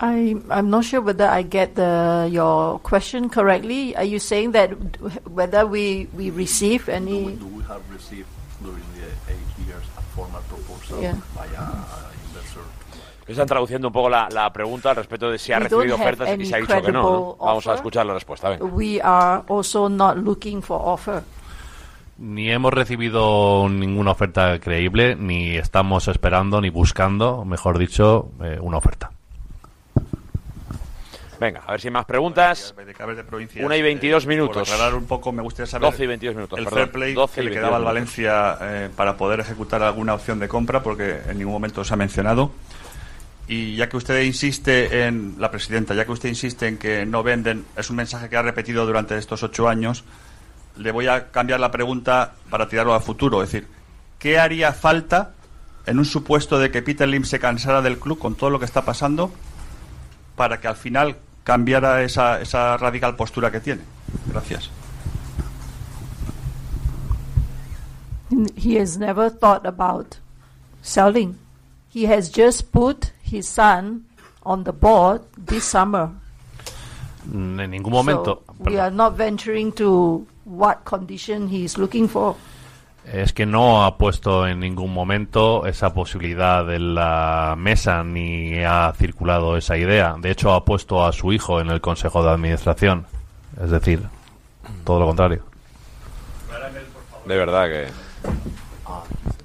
[0.00, 3.94] I, I'm not sure whether I get the, your question correctly.
[3.94, 4.70] Are you saying that
[5.30, 7.36] whether we, we receive any...
[7.36, 8.26] Do we have received
[8.60, 8.82] during
[10.14, 11.14] formal proposal Yeah.
[11.34, 12.62] by a investor?
[13.26, 16.28] Están traduciendo un poco la, la pregunta al respecto de si ha recibido have ofertas
[16.28, 17.08] y any se ha dicho que no, ¿no?
[17.08, 17.74] credible Vamos a offer.
[17.76, 18.48] escuchar la respuesta.
[18.50, 18.64] venga.
[18.64, 21.22] We are also not looking for offer.
[22.18, 28.76] Ni hemos recibido ninguna oferta creíble, ni estamos esperando, ni buscando, mejor dicho, eh, una
[28.78, 29.10] oferta.
[31.42, 32.72] Venga, a ver si hay más preguntas.
[33.64, 34.68] Una y 22 Eh, minutos.
[34.68, 36.78] Por aclarar un poco, me gustaría saber 12 y 22 minutos, el perdón.
[36.78, 37.84] fair play 12 que le 22 quedaba al.
[37.84, 41.96] Valencia eh, para poder ejecutar alguna opción de compra, porque en ningún momento se ha
[41.96, 42.52] mencionado.
[43.48, 47.24] Y ya que usted insiste en, la presidenta, ya que usted insiste en que no
[47.24, 50.04] venden, es un mensaje que ha repetido durante estos ocho años,
[50.76, 53.42] le voy a cambiar la pregunta para tirarlo al futuro.
[53.42, 53.68] Es decir,
[54.20, 55.32] ¿qué haría falta
[55.86, 58.64] en un supuesto de que Peter Lim se cansara del club con todo lo que
[58.64, 59.32] está pasando
[60.36, 63.82] para que al final cambiara esa, esa radical postura que tiene?
[64.26, 64.70] Gracias.
[68.56, 70.18] He has never thought about
[70.80, 71.38] selling.
[71.88, 74.06] He has just put his son
[74.44, 76.10] on the board this summer.
[77.28, 78.42] Mm, En ningún momento.
[78.46, 82.36] So we are not venturing to what condition he is looking for.
[83.04, 88.92] Es que no ha puesto en ningún momento esa posibilidad en la mesa ni ha
[88.96, 90.14] circulado esa idea.
[90.18, 93.06] De hecho, ha puesto a su hijo en el Consejo de Administración.
[93.62, 94.02] Es decir,
[94.84, 95.42] todo lo contrario.
[97.26, 97.86] De verdad que.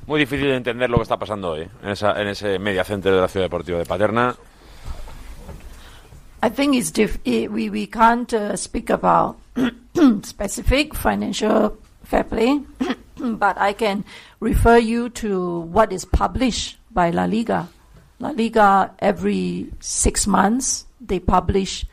[0.06, 3.14] Muy difícil de entender lo que está pasando hoy en, esa, en ese media center
[3.14, 4.36] de la Ciudad Deportiva de Paterna.
[6.44, 6.94] I think it's
[7.26, 9.38] we, we can't uh, speak about
[10.24, 12.62] specific financial fair play,
[13.40, 14.06] but I can
[14.40, 17.70] refer you to what is published by La Liga.
[18.20, 21.86] La Liga, every six months, they publish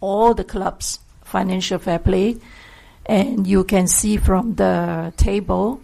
[0.00, 2.36] all the clubs' financial fair play,
[3.04, 5.80] and you can see from the table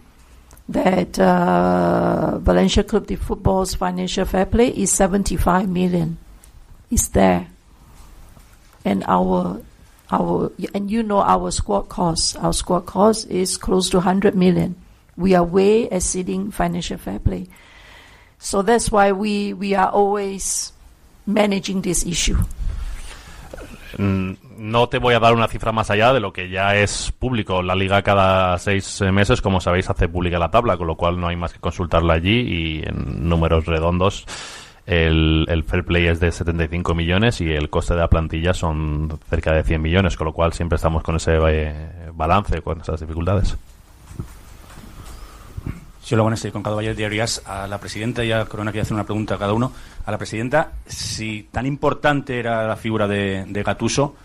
[0.68, 6.18] that uh, Valencia Club de Football's financial fair play is 75 million.
[6.90, 7.48] It's there
[8.84, 9.60] and our
[10.12, 12.36] our and you know our squad cost.
[12.36, 14.76] Our squad cost is close to 100 million.
[15.16, 17.48] We are way exceeding financial fair play.
[18.38, 20.72] So that's why we we are always
[21.26, 22.38] managing this issue.
[23.98, 27.12] Mm, No te voy a dar una cifra más allá de lo que ya es
[27.18, 27.62] público.
[27.62, 31.26] La liga cada seis meses, como sabéis, hace pública la tabla, con lo cual no
[31.28, 34.24] hay más que consultarla allí y en números redondos
[34.86, 39.18] el, el fair play es de 75 millones y el coste de la plantilla son
[39.30, 43.00] cerca de 100 millones, con lo cual siempre estamos con ese eh, balance, con esas
[43.00, 43.56] dificultades.
[46.02, 47.42] Sí, hola, buenas, estoy con Caballo Diarias.
[47.46, 49.72] A la presidenta y a Corona quiero hacer una pregunta a cada uno.
[50.04, 54.16] A la presidenta, si tan importante era la figura de, de Gatuso,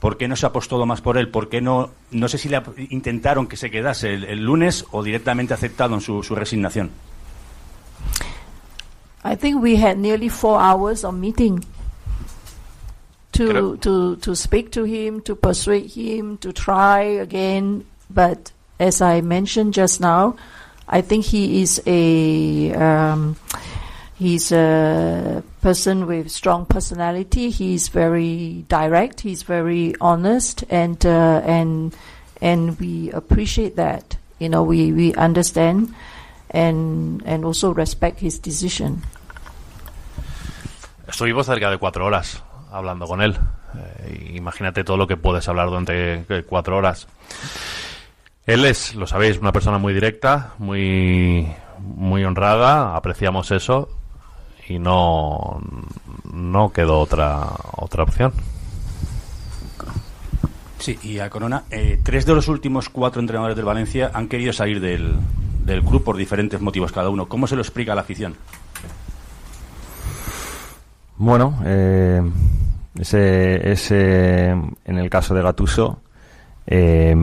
[0.00, 1.30] ¿por qué no se ha apostado más por él?
[1.30, 2.60] ¿Por qué no, no sé si le
[2.90, 6.90] intentaron que se quedase el, el lunes o directamente aceptado en su, su resignación?
[9.24, 11.64] I think we had nearly four hours of meeting
[13.34, 17.84] to to to speak to him, to persuade him to try again.
[18.08, 20.36] But as I mentioned just now,
[20.88, 23.36] I think he is a um,
[24.14, 27.50] he's a person with strong personality.
[27.50, 29.20] He's very direct.
[29.20, 31.94] He's very honest, and uh, and
[32.40, 34.16] and we appreciate that.
[34.38, 35.94] You know, we we understand
[36.50, 39.02] and and also respect his decision.
[41.06, 43.38] Estuvimos cerca de cuatro horas hablando con él.
[43.76, 47.06] Eh, imagínate todo lo que puedes hablar durante eh, cuatro horas.
[48.46, 52.96] Él es, lo sabéis, una persona muy directa, muy, muy honrada.
[52.96, 53.88] Apreciamos eso
[54.68, 55.60] y no,
[56.32, 58.32] no quedó otra, otra opción.
[60.78, 64.52] Sí, y a Corona, eh, tres de los últimos cuatro entrenadores del Valencia han querido
[64.52, 65.14] salir del,
[65.64, 67.26] del club por diferentes motivos cada uno.
[67.26, 68.36] ¿Cómo se lo explica a la afición?
[71.16, 72.22] Bueno, eh,
[72.98, 76.00] ese, ese, en el caso de Gatuso,
[76.66, 77.14] eh,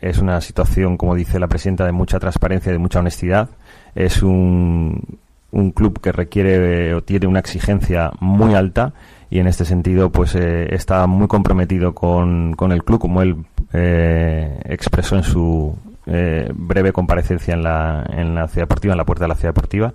[0.00, 3.50] es una situación, como dice la presidenta, de mucha transparencia y de mucha honestidad.
[3.94, 5.18] Es un,
[5.52, 8.92] un club que requiere o tiene una exigencia muy alta
[9.30, 13.36] y en este sentido pues eh, está muy comprometido con, con el club, como él
[13.72, 19.04] eh, expresó en su eh, breve comparecencia en la, en la ciudad deportiva, en la
[19.04, 19.94] puerta de la ciudad deportiva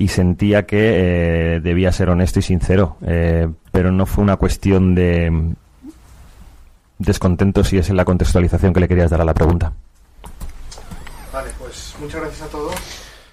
[0.00, 4.94] y sentía que eh, debía ser honesto y sincero, eh, pero no fue una cuestión
[4.94, 5.52] de mm,
[6.98, 9.72] descontento si es en la contextualización que le querías dar a la pregunta.
[11.32, 12.74] Vale, pues muchas gracias a todos.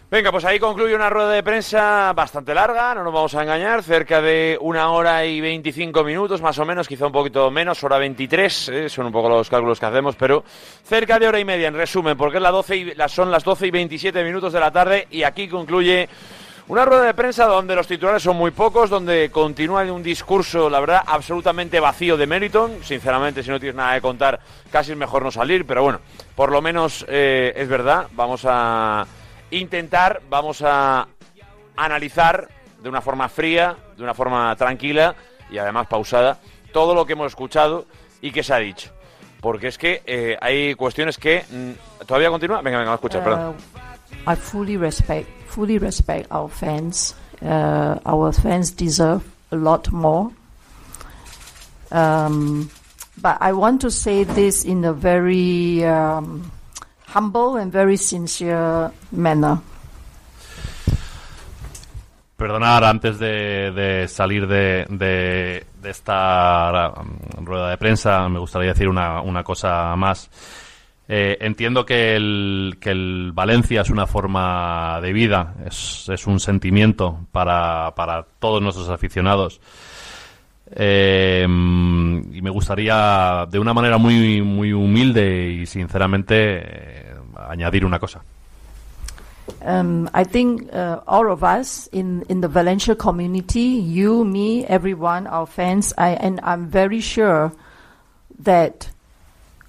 [0.09, 3.81] Venga, pues ahí concluye una rueda de prensa bastante larga, no nos vamos a engañar,
[3.83, 7.97] cerca de una hora y 25 minutos, más o menos, quizá un poquito menos, hora
[7.97, 10.43] 23, eh, son un poco los cálculos que hacemos, pero
[10.83, 13.43] cerca de hora y media, en resumen, porque es la 12 y, las- son las
[13.43, 16.07] 12 y 27 minutos de la tarde y aquí concluye
[16.67, 20.79] una rueda de prensa donde los titulares son muy pocos, donde continúa un discurso, la
[20.79, 22.83] verdad, absolutamente vacío de Meriton.
[22.83, 24.39] Sinceramente, si no tienes nada que contar,
[24.71, 25.99] casi es mejor no salir, pero bueno,
[26.35, 28.07] por lo menos eh, es verdad.
[28.13, 29.05] Vamos a
[29.51, 31.07] intentar, vamos a
[31.75, 32.49] analizar
[32.81, 35.15] de una forma fría, de una forma tranquila
[35.51, 36.39] y además pausada
[36.73, 37.85] todo lo que hemos escuchado
[38.21, 38.91] y que se ha dicho.
[39.39, 41.45] Porque es que eh, hay cuestiones que...
[41.49, 42.61] mm, ¿Todavía continúa?
[42.61, 43.55] Venga, venga, escucha, perdón.
[44.25, 47.15] Uh, I fully respect, fully respect our fans.
[47.41, 50.31] Uh, our fans deserve a lot more.
[51.91, 52.69] Um,
[53.21, 56.51] but I want to say this in a very um,
[57.07, 59.61] humble and very sincere manner.
[62.37, 66.91] Perdonar, antes de, de salir de, de- de esta
[67.37, 70.29] rueda de prensa, me gustaría decir una, una cosa más.
[71.07, 76.39] Eh, entiendo que el, que el Valencia es una forma de vida, es, es un
[76.39, 79.61] sentimiento para, para todos nuestros aficionados.
[80.71, 87.15] Eh, y me gustaría, de una manera muy, muy humilde y sinceramente, eh,
[87.49, 88.21] añadir una cosa.
[89.61, 95.27] Um, I think uh, all of us in, in the Valencia community, you, me, everyone,
[95.27, 97.51] our fans, I, and I'm very sure
[98.39, 98.89] that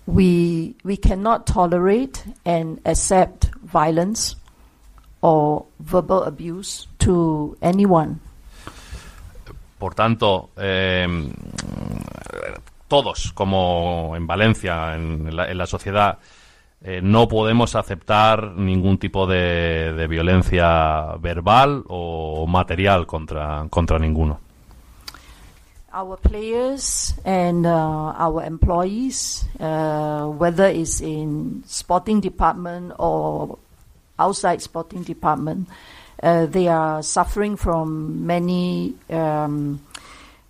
[0.06, 4.36] we we cannot tolerate and accept violence
[5.20, 8.20] or verbal abuse to anyone.
[9.78, 11.06] Por tanto, eh,
[12.88, 16.18] todos, como en Valencia, en la, en la sociedad,
[16.82, 24.40] eh, no podemos aceptar ningún tipo de, de violencia verbal o material contra, contra ninguno.
[25.97, 33.56] Our players and uh, our employees, uh, whether it's in sporting department or
[34.18, 35.68] outside sporting department,
[36.23, 39.81] uh, they are suffering from many um,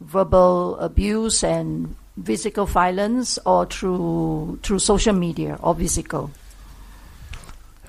[0.00, 1.94] verbal abuse and
[2.24, 6.30] physical violence, or through through social media or physical.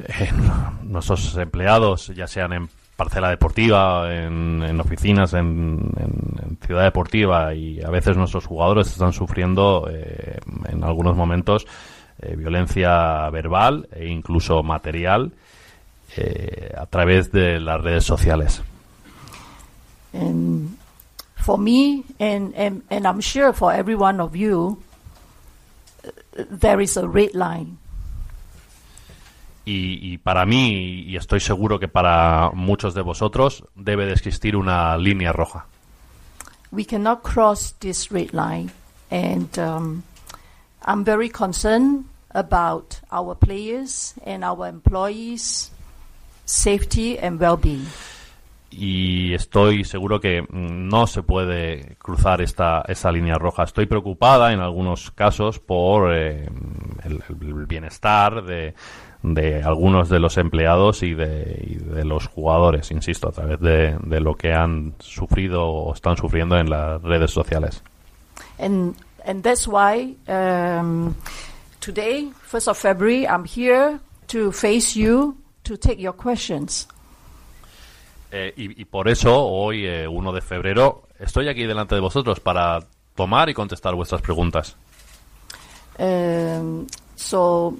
[0.06, 0.30] Eh,
[0.84, 8.18] nuestros empleados, ya sean parcela deportiva, en, oficinas, en, en- ciudad deportiva y a veces
[8.18, 11.66] nuestros jugadores están sufriendo eh, en algunos momentos
[12.20, 15.32] eh, violencia verbal e incluso material
[16.18, 18.62] eh, a través de las redes sociales.
[20.14, 20.78] And
[21.36, 24.20] for me, and, and, and I'm sure for every one
[26.04, 26.44] uh,
[27.36, 27.78] red.
[29.70, 34.56] Y, y para mí, y estoy seguro que para muchos de vosotros, debe de existir
[34.56, 35.66] una línea roja.
[36.72, 38.72] We cannot cross this red line.
[39.12, 40.04] And um,
[40.86, 45.70] I'm very concerned about our players and our employees'
[46.46, 47.88] safety and well being.
[48.70, 53.64] y estoy seguro que no se puede cruzar esta esa línea roja.
[53.64, 56.48] Estoy preocupada en algunos casos por eh,
[57.04, 58.76] el, el bienestar de,
[59.24, 63.98] de algunos de los empleados y de, y de los jugadores, insisto, a través de,
[64.02, 67.84] de lo que han sufrido o están sufriendo en las redes sociales.
[68.60, 68.96] And
[69.26, 71.16] and that's why um,
[71.80, 76.88] today, first of February, I'm here to face you to take your questions.
[78.32, 82.40] Eh, y, y por eso hoy, eh, 1 de febrero, estoy aquí delante de vosotros
[82.40, 82.80] para
[83.16, 84.76] tomar y contestar vuestras preguntas.
[86.00, 86.86] Um,
[87.16, 87.78] so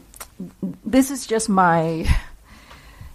[0.86, 2.08] this is just my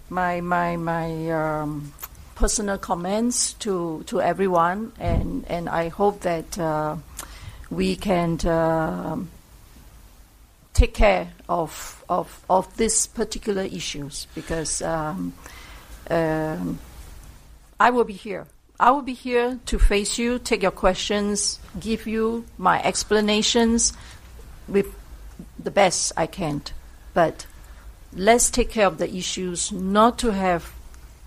[0.09, 1.93] my my my um,
[2.35, 6.97] personal comments to to everyone, and and I hope that uh,
[7.69, 9.29] we can um
[10.73, 15.33] take care of of of these particular issues because um,
[16.09, 16.79] um,
[17.79, 18.47] I will be here.
[18.79, 23.93] I will be here to face you, take your questions, give you my explanations
[24.67, 24.87] with
[25.57, 26.63] the best I can.
[27.13, 27.45] But
[28.15, 30.71] let's take care of the issues, not to have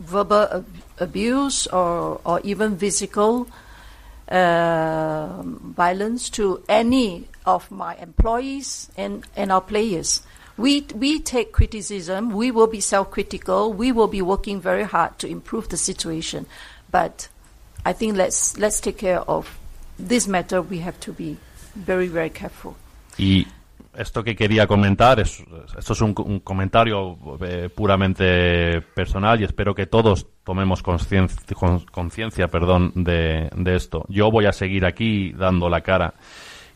[0.00, 0.66] verbal ab-
[0.98, 3.48] abuse or, or even physical
[4.28, 10.22] uh, violence to any of my employees and, and our players.
[10.56, 15.18] We, we take criticism, we will be self critical, we will be working very hard
[15.18, 16.46] to improve the situation.
[16.90, 17.28] But
[17.84, 19.58] I think let's, let's take care of
[19.98, 20.62] this matter.
[20.62, 21.36] We have to be
[21.74, 22.76] very, very careful.
[23.98, 25.42] Esto que quería comentar, es,
[25.78, 31.80] esto es un, un comentario eh, puramente personal y espero que todos tomemos conciencia con-
[31.86, 34.04] conciencia perdón, de, de esto.
[34.08, 36.14] Yo voy a seguir aquí dando la cara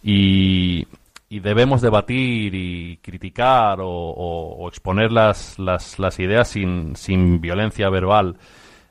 [0.02, 0.86] y,
[1.28, 6.94] y debemos debatir y criticar o, exponer las, las, las ideas sin,
[7.40, 8.36] violencia verbal.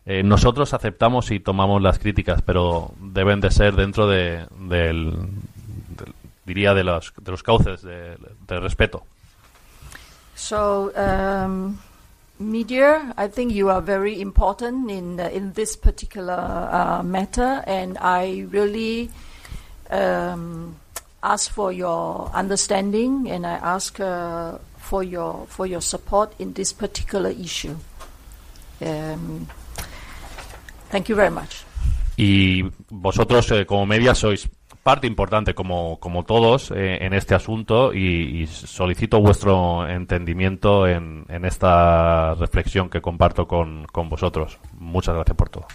[0.05, 5.17] Eh, nosotros aceptamos y tomamos las críticas, pero deben de ser dentro de, del, del-
[6.49, 8.17] diría, de los, de los cauces de,
[8.47, 9.03] de respeto.
[10.35, 11.77] So, um,
[12.39, 16.39] media, I think you are very important in uh, in this particular
[16.71, 19.11] uh, matter, and I really
[19.91, 20.77] um,
[21.21, 26.73] ask for your understanding, and I ask uh, for your for your support in this
[26.73, 27.75] particular issue.
[28.81, 29.47] Um,
[30.89, 31.65] thank you very much.
[32.17, 34.49] Y vosotros, eh, como media, sois
[34.89, 41.25] parte importante, como, como todos, eh, en este asunto y, y solicito vuestro entendimiento en,
[41.29, 44.57] en esta reflexión que comparto con, con vosotros.
[44.79, 45.67] Muchas gracias por todo.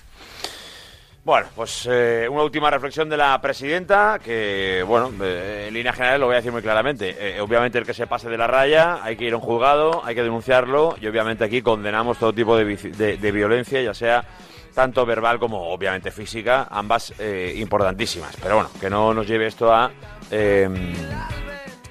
[1.24, 6.18] Bueno, pues eh, una última reflexión de la presidenta, que, bueno, eh, en líneas generales
[6.20, 7.14] lo voy a decir muy claramente.
[7.18, 10.02] Eh, obviamente el que se pase de la raya, hay que ir a un juzgado,
[10.04, 14.24] hay que denunciarlo, y obviamente aquí condenamos todo tipo de, de- de violencia, ya sea
[14.74, 18.36] tanto verbal como obviamente física, ambas eh, importantísimas.
[18.42, 19.90] Pero bueno, que no nos lleve esto a
[20.30, 20.68] eh,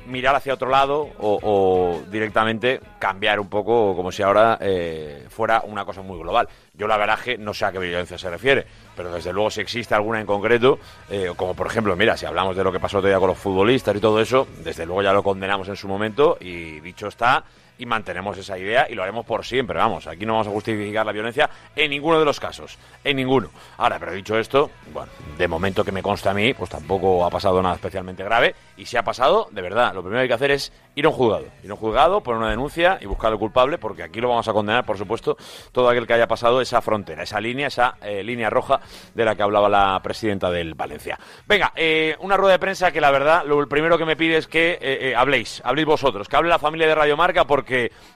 [0.07, 5.85] mirar hacia otro lado o, directamente cambiar un poco, como si ahora eh, fuera una
[5.85, 6.47] cosa muy global.
[6.73, 8.65] Yo la verdad no sé a qué violencia se refiere,
[8.95, 10.79] pero desde luego si existe alguna en concreto,
[11.09, 13.95] eh, como por ejemplo, mira, si hablamos de lo que pasó día con los futbolistas
[13.95, 17.43] y todo eso, desde luego ya lo condenamos en su momento y dicho está,
[17.83, 21.05] y mantenemos esa idea y lo haremos por siempre, vamos, aquí no vamos a justificar
[21.05, 23.49] la violencia en ninguno de los casos, en ninguno.
[23.77, 27.29] Ahora, pero dicho esto, bueno, de momento que me consta a mí, pues tampoco ha
[27.29, 30.33] pasado nada especialmente grave y si ha pasado, de verdad, lo primero que hay que
[30.33, 33.33] hacer es ir a un juzgado, ir a un juzgado, poner una denuncia y buscar
[33.33, 35.35] al culpable, porque aquí lo vamos a condenar, por supuesto,
[35.73, 38.79] todo aquel que haya pasado esa frontera, esa línea, esa eh, línea roja
[39.13, 41.19] de la que hablaba la presidenta del Valencia.
[41.45, 44.47] Venga, eh, una rueda de prensa que la verdad, lo primero que me pide es
[44.47, 47.72] que eh, eh, habléis, habléis vosotros, que hable la familia de Radio Marca, porque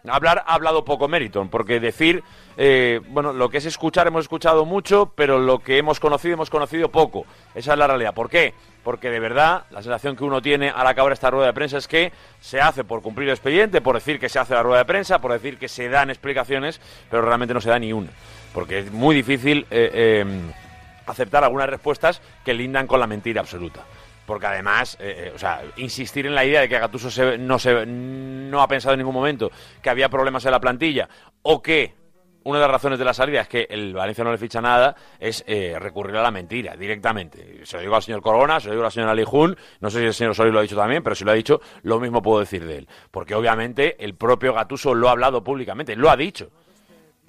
[0.08, 2.24] hablar ha hablado poco Meriton, porque decir,
[2.58, 6.50] eh, bueno, lo que es escuchar hemos escuchado mucho, pero lo que hemos conocido hemos
[6.50, 7.26] conocido poco.
[7.56, 8.14] Esa es la realidad.
[8.14, 8.54] ¿Por qué?
[8.84, 11.88] Porque de verdad la sensación que uno tiene al acabar esta rueda de prensa es
[11.88, 14.86] que se hace por cumplir el expediente, por decir que se hace la rueda de
[14.86, 16.80] prensa, por decir que se dan explicaciones,
[17.10, 18.10] pero realmente no se da ni una.
[18.54, 20.26] Porque es muy difícil eh, eh,
[21.06, 23.84] aceptar algunas respuestas que lindan con la mentira absoluta.
[24.28, 27.58] Porque además, eh, eh, o sea, insistir en la idea de que Gattuso se- no,
[27.58, 29.50] se, no ha pensado en ningún momento
[29.82, 31.08] que había problemas en la plantilla
[31.44, 31.96] o que
[32.44, 34.96] una de las razones de la salida es que el Valencia no le ficha nada,
[35.20, 37.66] es eh, recurrir a la mentira directamente.
[37.66, 40.00] Se lo digo al señor Corona, se lo digo a la señora Lijun, no sé
[40.00, 42.22] si el señor Solís lo ha dicho también, pero si lo ha dicho, lo mismo
[42.22, 42.88] puedo decir de él.
[43.12, 46.52] Porque obviamente el propio Gatuso lo ha hablado públicamente, lo ha dicho.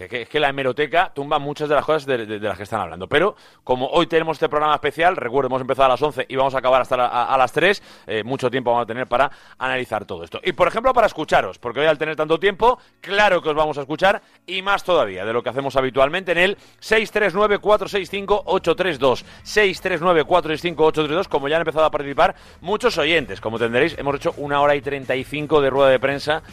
[0.06, 3.08] Que, es que la hemeroteca tumba muchas de las cosas de, las que están hablando.
[3.08, 3.34] Pero
[3.64, 6.58] como hoy tenemos este programa especial, recuerdo, hemos empezado a las 11 y vamos a
[6.58, 10.40] acabar hasta a las 3, eh, mucho tiempo vamos a tener para analizar todo esto.
[10.44, 13.76] Y por ejemplo, para escucharos, porque hoy al tener tanto tiempo, claro que os vamos
[13.78, 19.24] a escuchar y más todavía de lo que hacemos habitualmente en el 639-465-832.
[19.44, 23.40] 639-465-832, como ya han empezado a participar muchos oyentes.
[23.40, 26.44] Como tendréis, hemos hecho una hora y 35 de rueda de prensa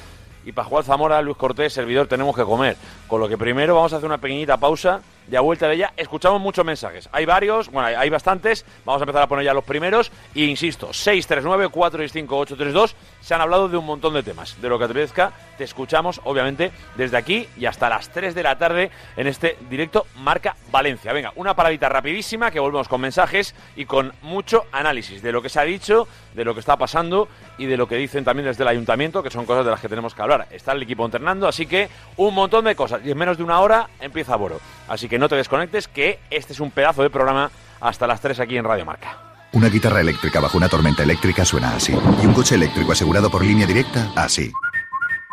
[0.46, 2.78] y para Juan Zamora, Luis Cortés, servidor, tenemos que comer.
[3.08, 5.02] Con lo que primero vamos a hacer una pequeñita pausa
[5.32, 7.10] y a vuelta de ella escuchamos muchos mensajes.
[7.12, 8.66] Hay varios, bueno, hay, bastantes.
[8.86, 10.12] Vamos a empezar a poner ya los primeros.
[10.34, 12.94] Y insisto, 639-465-832.
[13.22, 14.60] Se han hablado de un montón de temas.
[14.62, 18.44] De lo que te apetezca, te escuchamos, obviamente, desde aquí y hasta las 3 de
[18.44, 21.14] la tarde en este directo Marca Valencia.
[21.14, 25.50] Venga, una paradita rapidísima que volvemos con mensajes y con mucho análisis de lo que
[25.50, 27.28] se ha dicho, de lo que está pasando
[27.58, 29.90] y de lo que dicen también desde el ayuntamiento, que son cosas de las que
[29.90, 30.48] tenemos que hablar.
[30.52, 33.02] Está el equipo entrenando, así que un montón de cosas.
[33.04, 34.60] Y en menos de una hora empieza Boro.
[34.88, 38.40] Así que no te desconectes, que este es un pedazo de programa hasta las 3
[38.40, 39.18] aquí en Radio Marca.
[39.54, 41.94] Una guitarra eléctrica bajo una tormenta eléctrica suena así.
[42.22, 44.52] Y un coche eléctrico asegurado por línea directa, así.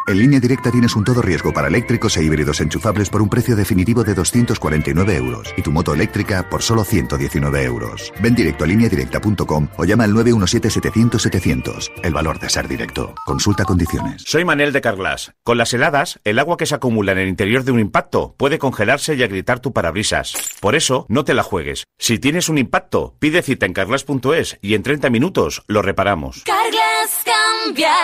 [0.09, 3.55] En línea directa tienes un todo riesgo para eléctricos e híbridos enchufables por un precio
[3.55, 8.13] definitivo de 249 euros y tu moto eléctrica por solo 119 euros.
[8.21, 11.93] Ven directo a lineadirecta.com o llama al 917-700-700.
[12.03, 13.15] El valor de ser directo.
[13.25, 14.25] Consulta condiciones.
[14.27, 15.33] Soy Manel de Carglass.
[15.45, 18.59] Con las heladas, el agua que se acumula en el interior de un impacto puede
[18.59, 20.35] congelarse y agrietar tu parabrisas.
[20.61, 21.85] Por eso, no te la juegues.
[21.99, 26.43] Si tienes un impacto, pide cita en carglass.es y en 30 minutos lo reparamos.
[26.45, 27.95] Carglass cambia,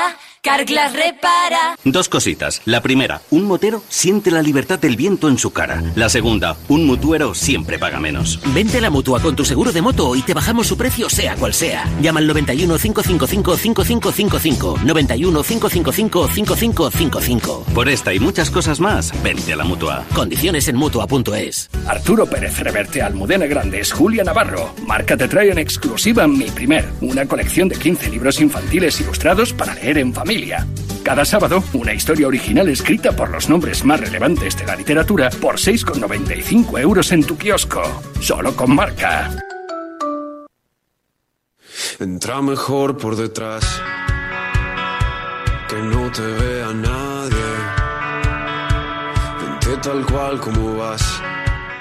[0.43, 1.77] Carglass repara.
[1.85, 2.63] Dos cositas.
[2.65, 5.83] La primera, un motero siente la libertad del viento en su cara.
[5.97, 8.41] La segunda, un mutuero siempre paga menos.
[8.55, 11.35] Vente a la mutua con tu seguro de moto y te bajamos su precio sea
[11.35, 11.85] cual sea.
[12.01, 14.79] Llama al 91 555 5555.
[14.85, 17.65] 91 555 5555.
[17.75, 20.05] Por esta y muchas cosas más, vente a la mutua.
[20.15, 21.69] Condiciones en mutua.es.
[21.87, 24.73] Arturo Pérez Reverte, Almudena Grandes, Julia Navarro.
[24.87, 29.75] Marca te trae en exclusiva Mi Primer, una colección de 15 libros infantiles ilustrados para
[29.75, 30.28] leer en familia.
[31.03, 35.55] Cada sábado, una historia original escrita por los nombres más relevantes de la literatura por
[35.55, 37.83] 6,95 euros en tu kiosco.
[38.21, 39.31] Solo con marca.
[41.99, 43.81] Entra mejor por detrás,
[45.67, 47.49] que no te vea nadie.
[49.41, 51.23] Vente tal cual como vas.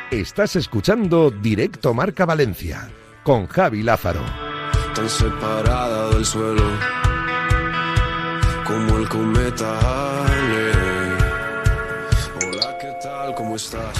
[0.09, 2.89] Estás escuchando Directo Marca Valencia
[3.23, 4.21] con Javi Lázaro.
[4.95, 6.63] Tan separada del suelo,
[8.67, 10.71] como el cometa Halley.
[12.45, 13.33] Hola, ¿qué tal?
[13.35, 13.97] ¿Cómo estás?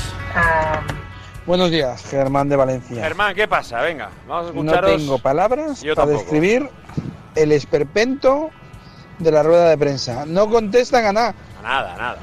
[1.45, 3.01] Buenos días, Germán de Valencia.
[3.01, 3.81] Germán, ¿qué pasa?
[3.81, 4.97] Venga, vamos a No escucharos.
[4.97, 6.19] tengo palabras Yo para tampoco.
[6.23, 6.69] describir
[7.35, 8.49] el esperpento
[9.19, 10.25] de la rueda de prensa.
[10.25, 11.33] No contestan a nada.
[11.63, 12.17] Nada, nada.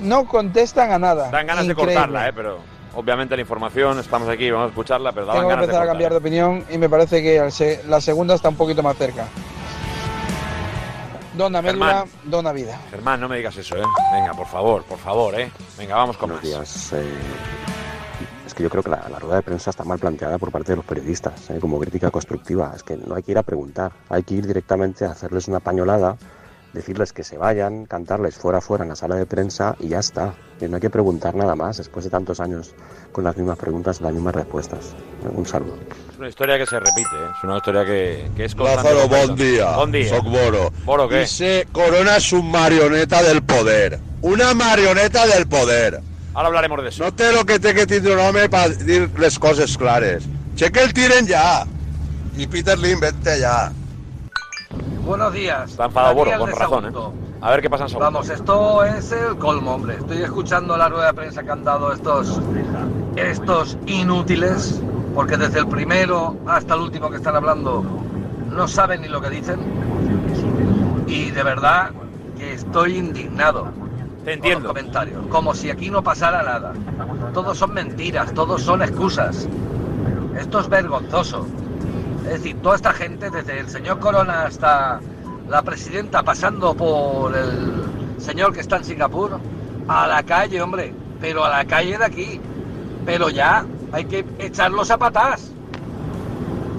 [0.00, 1.30] No contestan a nada.
[1.30, 1.92] Dan ganas Increíble.
[1.92, 2.32] de cortarla, ¿eh?
[2.34, 2.58] Pero
[2.94, 5.86] obviamente la información, estamos aquí, vamos a escucharla, pero daban Tengo que de empezar a
[5.86, 9.26] cambiar de opinión y me parece que la segunda está un poquito más cerca.
[11.36, 12.78] Dona médula, dona vida.
[12.90, 13.82] Germán, no me digas eso, ¿eh?
[14.12, 15.50] Venga, por favor, por favor, ¿eh?
[15.76, 16.40] Venga, vamos con más.
[16.42, 16.92] días.
[16.94, 17.04] eh,
[18.46, 20.72] es que yo creo que la, la rueda de prensa está mal planteada por parte
[20.72, 22.72] de los periodistas, eh, como crítica constructiva.
[22.74, 25.60] Es que no hay que ir a preguntar, hay que ir directamente a hacerles una
[25.60, 26.16] pañolada,
[26.72, 30.34] decirles que se vayan, cantarles fuera fuera en la sala de prensa y ya está.
[30.60, 32.74] Y no hay que preguntar nada más después de tantos años
[33.12, 34.94] con las mismas preguntas y las mismas respuestas.
[35.34, 35.76] Un saludo.
[36.12, 37.28] Es una historia que se repite, ¿eh?
[37.36, 38.56] Es una historia que, que es.
[38.56, 39.76] Lázaro, bon dia.
[39.76, 40.08] Bon dia.
[40.08, 40.72] Soc Boro.
[40.84, 41.20] Boro, què?
[41.20, 43.98] Dice, Corona es un marioneta del poder.
[44.22, 46.00] Una marioneta del poder.
[46.32, 47.04] Ahora hablaremos de eso.
[47.04, 50.24] No té lo que té que tindre un home para dir les coses clares.
[50.56, 51.66] Che que el tiren ya.
[52.36, 53.72] Y Peter Lim, vete ya.
[55.06, 55.70] Buenos días.
[55.70, 56.92] Está enfadado Boro, con razón, ¿eh?
[57.40, 57.96] A ver qué pasa en.
[57.96, 59.94] Vamos, esto es el colmo, hombre.
[59.98, 62.40] Estoy escuchando la rueda de prensa que han dado estos,
[63.14, 64.82] estos inútiles,
[65.14, 67.84] porque desde el primero hasta el último que están hablando
[68.50, 69.60] no saben ni lo que dicen.
[71.06, 71.92] Y de verdad
[72.36, 73.68] que estoy indignado.
[74.24, 74.68] Te entiendo.
[74.68, 76.72] Con los comentarios, como si aquí no pasara nada.
[77.32, 79.46] Todos son mentiras, todos son excusas.
[80.36, 81.46] Esto es vergonzoso.
[82.26, 85.00] Es decir, toda esta gente, desde el señor Corona hasta
[85.48, 87.84] la presidenta, pasando por el
[88.18, 89.38] señor que está en Singapur,
[89.86, 92.40] a la calle, hombre, pero a la calle de aquí.
[93.04, 95.52] Pero ya, hay que echarlos a patas.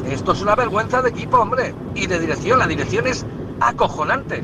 [0.10, 2.60] Esto es una vergüenza de equipo, hombre, y de dirección.
[2.60, 3.26] La dirección es
[3.62, 4.44] acojonante.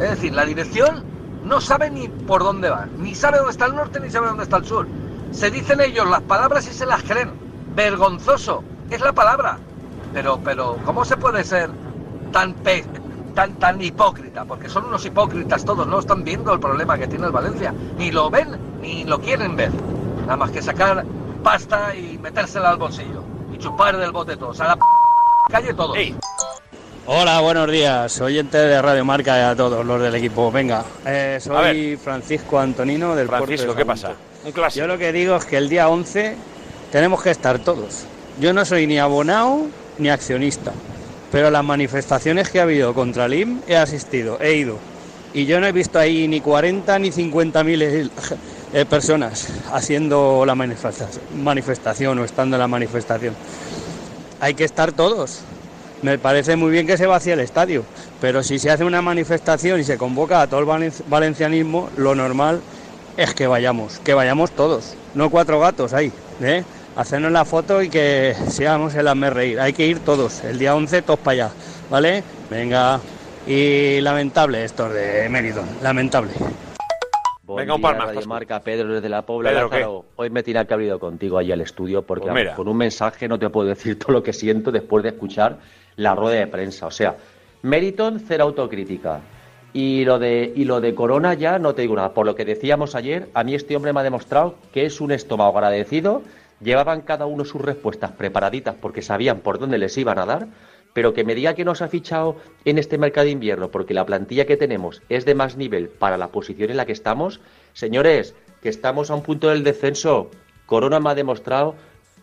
[0.00, 1.04] Es decir, la dirección
[1.44, 4.44] no sabe ni por dónde va, ni sabe dónde está el norte, ni sabe dónde
[4.44, 4.86] está el sur.
[5.32, 7.30] Se dicen ellos las palabras y se las creen.
[7.74, 9.58] Vergonzoso, es la palabra.
[10.14, 11.68] Pero, pero, ¿cómo se puede ser
[12.32, 12.84] tan pe-
[13.34, 17.26] tan, tan hipócrita, porque son unos hipócritas todos, no están viendo el problema que tiene
[17.26, 18.48] el Valencia, ni lo ven
[18.80, 19.70] ni lo quieren ver,
[20.22, 21.04] nada más que sacar
[21.42, 23.22] pasta y metérsela al bolsillo
[23.52, 24.82] y chupar del bote todos, a la p
[25.50, 25.96] calle todos.
[27.06, 30.50] Hola, buenos días, oyente de Radio Marca y a todos los del equipo.
[30.52, 34.12] Venga, eh, soy Francisco Antonino del Puerto de Francisco, ¿qué pasa?
[34.44, 34.80] Un clásico.
[34.86, 36.36] Yo lo que digo es que el día 11
[36.92, 38.06] tenemos que estar todos.
[38.40, 39.66] Yo no soy ni abonado
[39.98, 40.72] ni accionista,
[41.30, 44.78] pero las manifestaciones que ha habido contra el IM he asistido, he ido.
[45.32, 50.54] Y yo no he visto ahí ni 40 ni 50 mil eh, personas haciendo la
[50.54, 53.34] manifesta- manifestación o estando en la manifestación.
[54.40, 55.40] Hay que estar todos.
[56.02, 57.82] Me parece muy bien que se vacíe el estadio,
[58.20, 62.14] pero si se hace una manifestación y se convoca a todo el valen- valencianismo, lo
[62.14, 62.60] normal
[63.16, 66.12] es que vayamos, que vayamos todos, no cuatro gatos ahí,
[66.42, 66.62] ¿eh?
[66.96, 69.58] Hacernos la foto y que seamos el hazme reír.
[69.58, 71.50] Hay que ir todos, el día 11 todos para allá,
[71.90, 72.22] ¿vale?
[72.48, 73.00] Venga.
[73.48, 76.30] Y lamentable esto de Mérida, lamentable.
[77.42, 78.28] Buen Venga, un par más, Radio Pascu.
[78.28, 79.50] Marca, Pedro desde la Pobla.
[79.50, 80.04] Pedro, Lázaro.
[80.14, 83.26] Hoy me tenía que haber ido contigo allí al estudio porque Pues con un mensaje
[83.26, 85.58] no te puedo decir todo lo que siento después de escuchar
[85.96, 86.86] la rueda de prensa.
[86.86, 87.16] O sea,
[87.62, 89.20] Meriton, cero autocrítica.
[89.72, 92.14] Y lo, de, y lo de Corona ya no te digo nada.
[92.14, 95.10] Por lo que decíamos ayer, a mí este hombre me ha demostrado que es un
[95.10, 96.22] estómago agradecido.
[96.64, 100.48] Llevaban cada uno sus respuestas preparaditas porque sabían por dónde les iban a dar.
[100.94, 104.06] Pero que me diga que nos ha fichado en este mercado de invierno porque la
[104.06, 107.40] plantilla que tenemos es de más nivel para la posición en la que estamos.
[107.72, 110.30] Señores, que estamos a un punto del descenso.
[110.66, 111.74] Corona me ha demostrado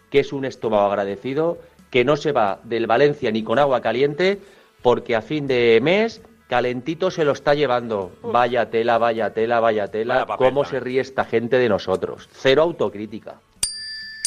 [0.10, 1.60] que es un estómago agradecido,
[1.92, 4.40] que no se va del Valencia ni con agua caliente,
[4.82, 8.12] porque a fin de mes calentito se lo está llevando.
[8.24, 10.16] Vaya tela, vaya tela, vaya tela.
[10.16, 12.28] Vaya papel ¿Cómo se ríe esta gente de nosotros?
[12.32, 13.40] Cero autocrítica.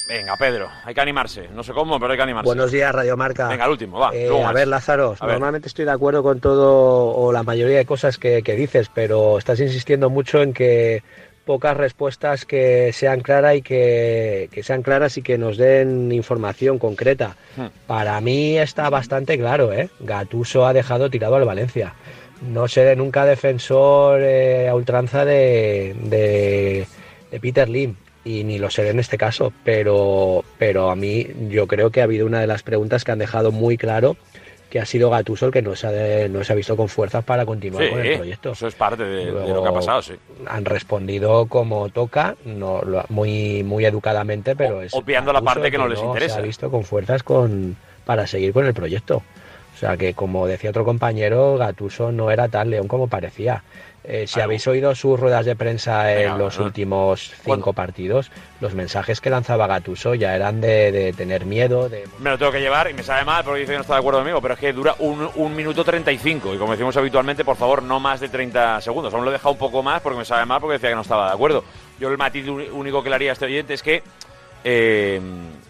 [0.06, 1.48] Venga, Pedro, hay que animarse.
[1.54, 2.46] No sé cómo, pero hay que animarse.
[2.46, 3.48] Buenos días, Radio Marca.
[3.48, 4.10] Venga, el último, va.
[4.14, 5.34] Eh, a ver, Lázaro, A ver.
[5.34, 9.38] normalmente estoy de acuerdo con todo o la mayoría de cosas que, que dices, pero
[9.38, 11.02] estás insistiendo mucho en que
[11.46, 16.78] pocas respuestas que sean claras y que, que sean claras y que nos den información
[16.78, 17.36] concreta.
[17.56, 17.66] Hmm.
[17.86, 19.88] Para mí está bastante claro, ¿eh?
[20.00, 21.94] Gatuso ha dejado tirado al Valencia.
[22.42, 26.86] No seré nunca defensor eh, a ultranza de, de,
[27.30, 31.66] de Peter Lim y ni lo seré en este caso, pero, pero a mí yo
[31.66, 34.16] creo que ha habido una de las preguntas que han dejado muy claro
[34.70, 36.88] que ha sido Gatuso el que no se ha, de- no se ha visto con
[36.88, 38.52] fuerzas para continuar Sí, con el proyecto.
[38.52, 40.14] eso es parte de, de lo que ha pasado, sí.
[40.46, 45.78] Han respondido como toca, no, lo- muy, muy educadamente, pero es obviando la parte que
[45.78, 46.38] no les Se interesa.
[46.38, 49.22] ha visto con fuerzas con, para seguir con el proyecto.
[49.74, 53.62] O sea que, como decía otro compañero, Gatuso no era tan león como parecía.
[54.06, 56.66] Eh, si habéis oído sus ruedas de prensa en Venga, los no.
[56.66, 62.04] últimos cinco partidos, los mensajes que lanzaba Gatuso ya eran de, de tener miedo, de
[62.18, 64.00] Me lo tengo que llevar y me sabe mal porque dice que no está de
[64.00, 67.56] acuerdo conmigo, pero es que dura un, un minuto 35 y como decimos habitualmente, por
[67.56, 69.14] favor, no más de 30 segundos.
[69.14, 71.00] Aún lo he dejado un poco más porque me sabe mal porque decía que no
[71.02, 71.64] estaba de acuerdo.
[71.98, 74.02] Yo el matiz único que le haría a este oyente es que
[74.64, 75.20] eh,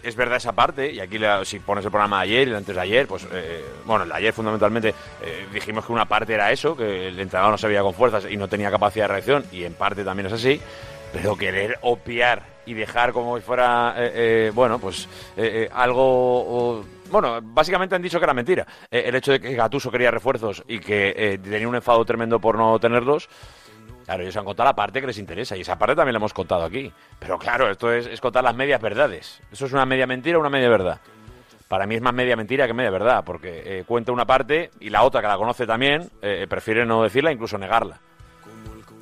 [0.01, 2.75] es verdad esa parte, y aquí la- si pones el programa de ayer y antes
[2.75, 4.89] de ayer, pues eh, bueno, el de ayer fundamentalmente
[5.21, 8.25] eh, dijimos que una parte era eso, que el entrenador no se veía con fuerzas
[8.29, 10.59] y no tenía capacidad de reacción, y en parte también es así,
[11.13, 15.07] pero querer obviar y dejar como si fuera, eh, eh, bueno, pues
[15.71, 16.83] algo...
[17.11, 18.65] bueno, básicamente han dicho que era mentira.
[18.89, 22.79] El hecho de que Gatuso quería refuerzos y que tenía un enfado tremendo por no
[22.79, 23.29] tenerlos,
[24.05, 26.33] Claro, ellos han contado la parte que les interesa y esa parte también la hemos
[26.33, 26.91] contado aquí.
[27.19, 29.41] Pero claro, esto es, contar las medias verdades.
[29.51, 31.01] ¿Eso es una media mentira o una media verdad?
[31.67, 34.91] Para mí es más media mentira que media verdad, porque eh, cuenta una parte y
[34.91, 37.99] la otra, que la conoce también, eh, prefiere no decirla, incluso negarla.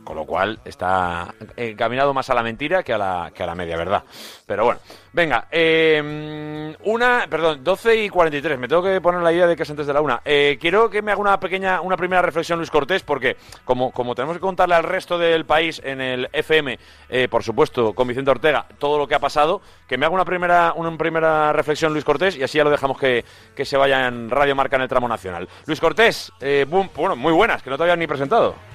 [0.03, 3.55] Con lo cual está encaminado más a la mentira que a la, que a la
[3.55, 4.03] media verdad.
[4.45, 4.79] Pero bueno,
[5.13, 9.63] venga, eh, una, perdón, 12 y 43, me tengo que poner la idea de que
[9.63, 10.21] es antes de la una.
[10.25, 14.15] Eh, quiero que me haga una pequeña, una primera reflexión Luis Cortés, porque como, como
[14.15, 16.77] tenemos que contarle al resto del país en el FM,
[17.09, 20.25] eh, por supuesto, con Vicente Ortega, todo lo que ha pasado, que me haga una
[20.25, 23.23] primera, una primera reflexión Luis Cortés y así ya lo dejamos que,
[23.55, 25.47] que se vaya en Radio Marca en el tramo nacional.
[25.65, 28.72] Luis Cortés, eh, boom, bueno, muy buenas, que no te habían ni presentado.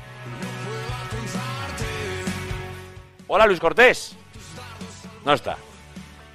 [3.28, 4.16] Hola Luis Cortés.
[5.24, 5.56] No está.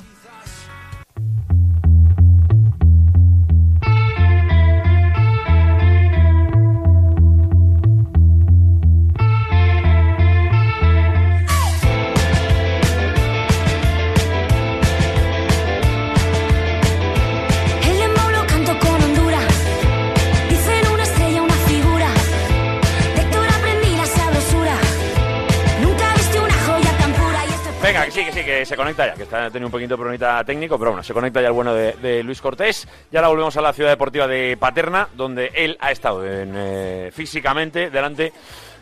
[28.17, 30.79] Sí, que sí, que se conecta ya, que está teniendo un poquito de problemita técnico,
[30.79, 32.87] pero bueno, se conecta ya el bueno de, Luis Cortés.
[33.11, 37.91] Y ahora volvemos a la ciudad deportiva de Paterna, donde él ha estado eh, físicamente
[37.91, 38.33] delante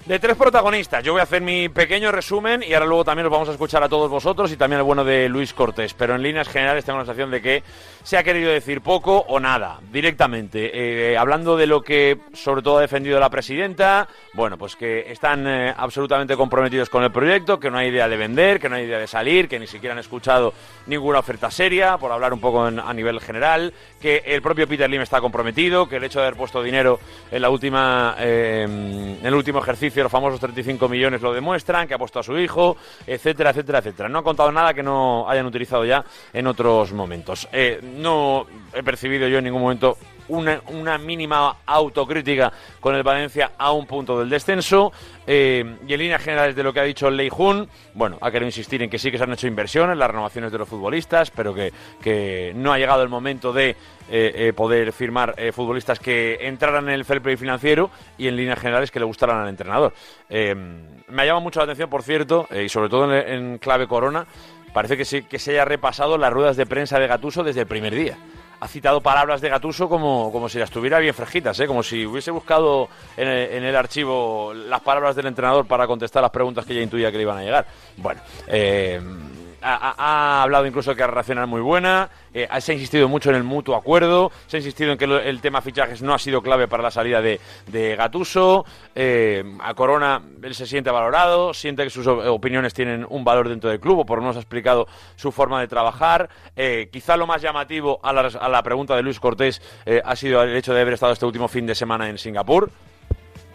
[0.05, 1.03] de tres protagonistas.
[1.03, 3.81] Yo voy a hacer mi pequeño resumen y ahora luego también los vamos a escuchar
[3.81, 5.95] a todos vosotros y también el bueno de Luis Cortés.
[5.95, 7.63] Pero en líneas generales tengo la sensación de que
[8.03, 10.69] se ha querido decir poco o nada, directamente.
[11.11, 15.47] Eh, hablando de lo que sobre todo ha defendido la presidenta, bueno, pues que están
[15.47, 18.85] eh, absolutamente comprometidos con el proyecto, que no hay idea de vender, que no hay
[18.85, 20.53] idea de salir, que ni siquiera han escuchado
[20.85, 25.01] ninguna oferta seria, por hablar un poco a nivel general, que el propio Peter Lim
[25.01, 26.99] está comprometido, que el hecho de haber puesto dinero
[27.31, 31.93] en la última eh, en el último ejercicio, los famosos 35 millones lo demuestran, que
[31.93, 34.09] ha puesto a su hijo, etcétera, etcétera, etcétera.
[34.09, 36.03] No han contado nada que no hayan utilizado ya
[36.33, 37.47] en otros momentos.
[37.51, 39.97] Eh, no he percibido yo en ningún momento
[40.29, 44.91] una, una mínima autocrítica con el Valencia a un punto del descenso.
[45.27, 48.47] eh, y en líneas generales de lo que ha dicho Lei Jun, bueno, ha querido
[48.47, 51.53] insistir en que sí que se han hecho inversiones, las renovaciones de los futbolistas, pero
[51.53, 51.71] que,
[52.01, 53.75] que no ha llegado el momento de eh,
[54.09, 58.91] eh, poder firmar futbolistas que entraran en el fair play financiero y en líneas generales
[58.91, 59.93] que le gustaran al entrenador.
[60.29, 64.25] Me ha llamado mucho la atención, por cierto, y sobre todo en, en clave Corona,
[64.73, 67.67] parece que, sí, que se haya repasado las ruedas de prensa de Gatuso desde el
[67.67, 68.17] primer día
[68.59, 71.67] ha citado palabras de Gatuso como, como si las tuviera bien fresquitas, ¿eh?
[71.67, 76.21] como si hubiese buscado en el, en el archivo las palabras del entrenador para contestar
[76.21, 77.65] las preguntas que ya intuía que le iban a llegar.
[77.97, 78.99] Bueno, eh,
[79.65, 83.09] ha, ha- ha hablado incluso de que la relación muy buena, eh, se ha insistido
[83.09, 86.19] mucho en el mutuo acuerdo, se ha insistido en que el tema fichajes no ha
[86.19, 91.53] sido clave para la salida de, de Gatuso, eh, a Corona él se siente valorado,
[91.53, 94.39] siente que sus opiniones tienen un valor dentro del club, o por lo menos ha
[94.39, 96.29] explicado su forma de trabajar.
[96.55, 100.15] Eh, quizá lo más llamativo a la, a la pregunta de Luis Cortés eh, ha
[100.15, 102.69] sido el hecho de haber estado este último fin de semana en Singapur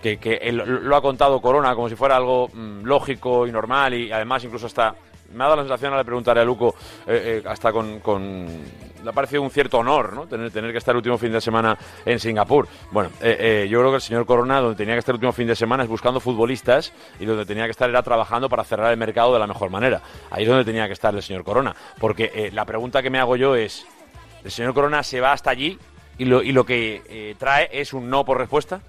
[0.02, 4.42] que, lo ha contado Corona como si fuera algo mm, lógico y normal y además
[4.44, 4.94] incluso hasta
[5.32, 6.74] me ha dado la sensación ahora de preguntarle a Luco
[7.06, 8.46] eh, eh, hasta con, con
[9.02, 10.26] le ha parecido un cierto honor ¿no?
[10.26, 13.90] tener, tener que estar el último fin de semana en Singapur bueno eh, yo creo
[13.90, 16.20] que el señor Corona donde tenía que estar el último fin de semana es buscando
[16.20, 19.70] futbolistas y donde tenía que estar era trabajando para cerrar el mercado de la mejor
[19.70, 23.18] manera ahí es donde tenía que estar el señor Corona porque la pregunta que me
[23.18, 23.86] hago yo es
[24.44, 25.78] el señor Corona se va hasta allí
[26.18, 28.80] y lo, y lo que trae es un no por respuesta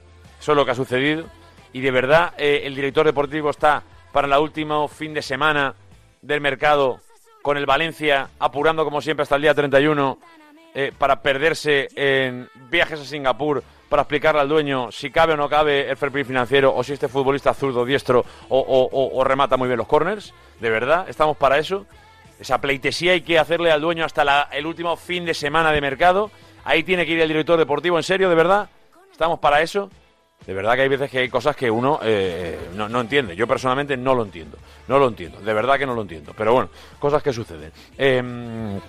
[0.42, 1.26] eso es lo que ha sucedido.
[1.72, 5.76] Y de verdad, el director deportivo está para el último fin de semana
[6.22, 7.00] del mercado
[7.42, 10.18] con el Valencia, apurando como siempre hasta el día 31
[10.74, 15.50] eh, para perderse en viajes a Singapur, para explicarle al dueño si cabe o no
[15.50, 19.78] cabe el fair play financiero o si este futbolista zurdo, diestro o, remata muy bien
[19.78, 20.34] los corners.
[20.60, 21.86] De verdad, estamos para eso.
[22.40, 25.82] Esa pleitesía hay que hacerle al dueño hasta la- el último fin de semana de
[25.82, 26.32] mercado.
[26.64, 28.70] Ahí tiene que ir el director deportivo, en serio, de verdad.
[29.12, 29.90] Estamos para eso.
[30.46, 33.36] De verdad que hay veces que hay cosas que uno eh, no, no entiende.
[33.36, 34.58] Yo personalmente no lo entiendo.
[34.88, 35.40] No lo entiendo.
[35.40, 36.34] De verdad que no lo entiendo.
[36.36, 36.70] Pero bueno,
[37.00, 37.72] cosas que suceden.
[37.98, 38.80] Em,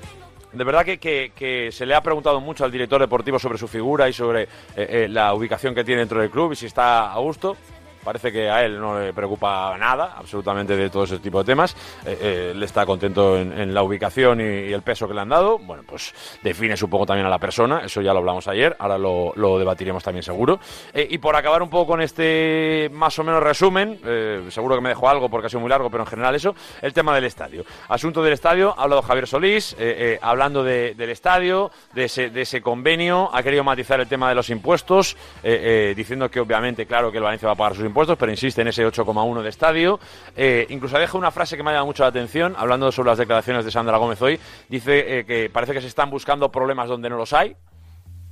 [0.52, 4.08] de verdad que, que- se le ha preguntado mucho al director deportivo sobre su figura
[4.08, 7.18] y sobre eh, eh, la ubicación que tiene dentro del club y si está a
[7.18, 7.56] gusto.
[8.04, 11.74] Parece que a él no le preocupa nada, absolutamente, de todo ese tipo de temas.
[12.04, 15.28] Eh, eh, está contento en, en la ubicación y, y el peso que le han
[15.28, 15.58] dado.
[15.58, 16.12] Bueno, pues
[16.42, 20.02] define supongo también a la persona, eso ya lo hablamos ayer, ahora lo, lo debatiremos
[20.02, 20.58] también seguro.
[20.92, 24.80] Eh, y por acabar un poco con este más o menos resumen, eh, seguro que
[24.80, 27.24] me dejo algo porque ha sido muy largo, pero en general eso, el tema del
[27.24, 27.64] estadio.
[27.88, 29.76] Asunto del estadio, ha hablado Javier Solís, eh,
[30.14, 34.28] eh, hablando de- del estadio, de ese, de ese convenio, ha querido matizar el tema
[34.28, 37.91] de los impuestos, diciendo que obviamente, claro, que el Valencia va a pagar sus impuestos,
[37.92, 40.00] pero insiste en ese 8,1 de estadio.
[40.36, 43.18] Eh, incluso deja una frase que me ha llamado mucho la atención, hablando sobre las
[43.18, 44.38] declaraciones de Sandra Gómez hoy,
[44.68, 47.56] dice eh, que parece que se están buscando problemas donde no los hay,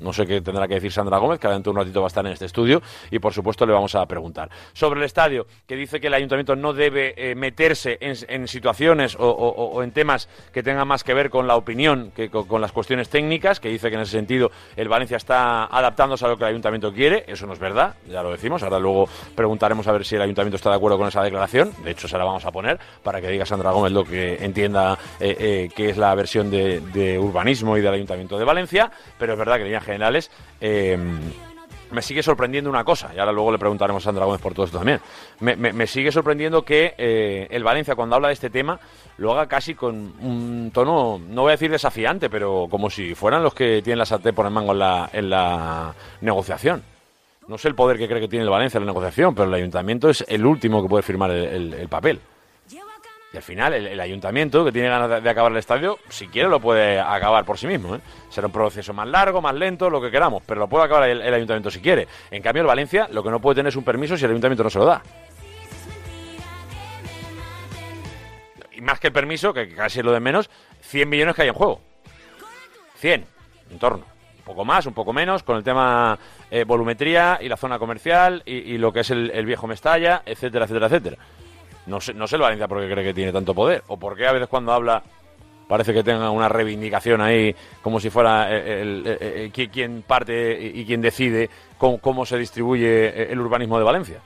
[0.00, 2.08] no sé qué tendrá que decir Sandra Gómez, que dentro de un ratito va a
[2.08, 4.50] estar en este estudio y por supuesto le vamos a preguntar.
[4.72, 9.82] Sobre el estadio, que dice que el ayuntamiento no debe eh, meterse en, situaciones o,
[9.82, 13.60] en temas que tengan más que ver con la opinión que con, las cuestiones técnicas,
[13.60, 16.92] que dice que en ese sentido el Valencia está adaptándose a lo que el ayuntamiento
[16.92, 17.24] quiere.
[17.26, 18.62] Eso no es verdad, ya lo decimos.
[18.62, 21.72] Ahora luego preguntaremos a ver si el ayuntamiento está de acuerdo con esa declaración.
[21.84, 24.98] De hecho, se la vamos a poner para que diga Sandra Gómez lo que entienda
[25.18, 28.90] eh, eh, que es la versión de, urbanismo y del ayuntamiento de Valencia.
[29.18, 30.30] Pero es verdad que en generales.
[30.60, 30.98] eh,
[31.90, 34.66] me sigue sorprendiendo una cosa, y ahora luego le preguntaremos a Sandra Gómez por todo
[34.66, 35.00] esto también.
[35.40, 38.78] Me, sigue sorprendiendo que eh, el Valencia, cuando habla de este tema,
[39.18, 43.42] lo haga casi con un tono, no voy a decir desafiante, pero como si fueran
[43.42, 46.82] los que tienen la sartén por el mango en la, en la negociación.
[47.48, 49.54] No sé el poder que cree que tiene el Valencia en la negociación, pero el
[49.54, 52.20] ayuntamiento es el último que puede firmar el papel.
[53.32, 56.58] Y al final, el, ayuntamiento, que tiene ganas de, acabar el estadio, si quiere lo
[56.58, 57.94] puede acabar por sí mismo.
[57.94, 58.00] ¿eh?
[58.28, 61.34] Será un proceso más largo, más lento, lo que queramos, pero lo puede acabar el,
[61.34, 62.08] ayuntamiento si quiere.
[62.32, 64.64] En cambio, el Valencia lo que no puede tener es un permiso si el ayuntamiento
[64.64, 65.02] no se lo da.
[68.72, 70.48] y más que el permiso, que casi es lo de menos,
[70.80, 71.80] 100 millones que hay en juego.
[72.96, 73.26] 100,
[73.70, 74.04] en torno.
[74.38, 76.18] Un poco más, un poco menos, con el tema
[76.50, 80.86] eh, volumetría y la zona comercial y, lo que es el viejo Mestalla, etcétera, etcétera,
[80.86, 81.16] etcétera.
[81.90, 84.16] No sé, no sé el Valencia por qué cree que tiene tanto poder, o por
[84.16, 85.02] qué a veces cuando habla
[85.68, 90.58] parece que tenga una reivindicación ahí, como si fuera eh, el, el- qui- quien parte
[90.74, 91.48] y quien decide
[91.78, 94.18] cómo, cómo se distribuye eh, el urbanismo de Valencia.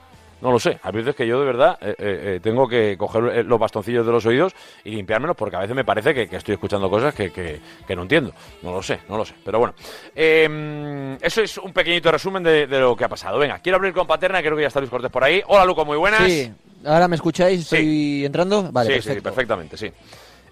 [0.45, 0.77] No lo sé.
[0.83, 4.05] A veces que yo de verdad eh, eh, eh, tengo que coger eh, los bastoncillos
[4.05, 4.53] de los oídos
[4.83, 7.95] y limpiármelos porque a veces me parece que, que estoy escuchando cosas que, que- que
[7.95, 8.31] no entiendo.
[8.61, 9.33] No lo sé, no lo sé.
[9.43, 9.73] Pero bueno,
[10.13, 13.39] Eh, eso es un pequeñito resumen de, de lo que ha pasado.
[13.39, 15.41] Venga, quiero abrir con Paterna, creo que ya está Luis Cortés por ahí.
[15.47, 16.21] Hola, Luco, muy buenas.
[16.31, 16.51] Sí,
[16.85, 18.71] ahora me escucháis, estoy entrando.
[18.71, 19.13] Vale, sí, perfecto.
[19.17, 19.91] sí, perfectamente, sí.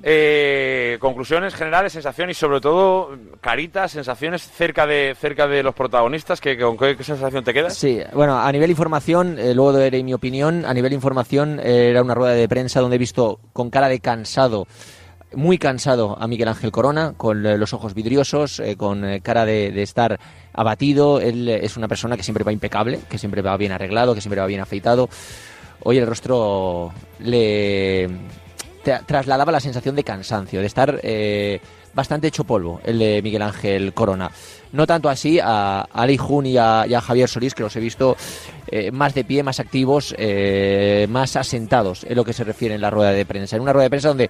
[0.06, 6.42] Eh, conclusiones generales, sensaciones y sobre todo caritas, sensaciones cerca de cerca de los protagonistas.
[6.42, 7.78] que con qué, qué sensación te quedas?
[7.78, 10.66] Sí, bueno, a nivel información, eh, luego daré mi opinión.
[10.66, 14.02] A nivel información, eh, era una rueda de prensa donde he visto con cara de
[14.02, 14.68] cansado,
[15.34, 19.82] muy cansado a Miguel Ángel Corona, con eh, los ojos vidriosos, eh, con cara de,
[19.82, 20.20] estar
[20.52, 21.22] abatido.
[21.22, 24.42] Él es una persona que siempre va impecable, que siempre va bien arreglado, que siempre
[24.42, 25.08] va bien afeitado.
[25.82, 28.10] Hoy el rostro le
[28.84, 31.60] tra- trasladaba la sensación de cansancio, de estar eh,
[31.94, 34.32] bastante hecho polvo, el de Miguel Ángel Corona.
[34.72, 37.80] No tanto así a, Ali Jun y a, y a Javier Solís, que los he
[37.80, 38.18] visto
[38.68, 42.82] eh, más de pie, más activos, eh, más asentados en lo que se refiere en
[42.82, 43.56] la rueda de prensa.
[43.56, 44.30] En una rueda de prensa donde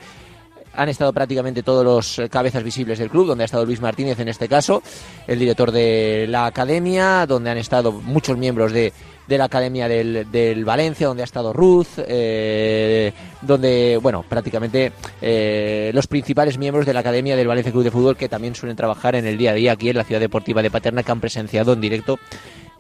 [0.75, 4.19] han estado prácticamente todos los eh, cabezas visibles del club, donde ha estado Luis Martínez
[4.19, 4.81] en este caso,
[5.27, 8.91] el director de la academia, donde han estado muchos miembros de,
[9.27, 14.91] la academia del, Valencia, donde ha estado Ruth, eh, donde, bueno, prácticamente
[15.21, 18.75] eh, los principales miembros de la academia del Valencia Club de Fútbol que también suelen
[18.75, 21.21] trabajar en el día a día aquí en la ciudad deportiva de Paterna, que han
[21.21, 22.19] presenciado en directo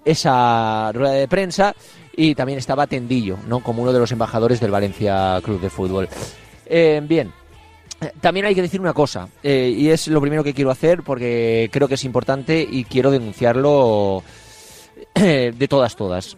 [0.05, 1.73] esa rueda de prensa
[2.15, 3.61] y también estaba Tendillo, ¿no?
[3.61, 6.09] como uno de los embajadores del Valencia Club de Fútbol.
[6.69, 7.31] Bien,
[8.21, 11.69] también hay que decir una cosa, eh, y es lo primero que quiero hacer porque
[11.71, 14.23] creo que es importante y quiero denunciarlo
[15.15, 16.37] eh, de todas, todas.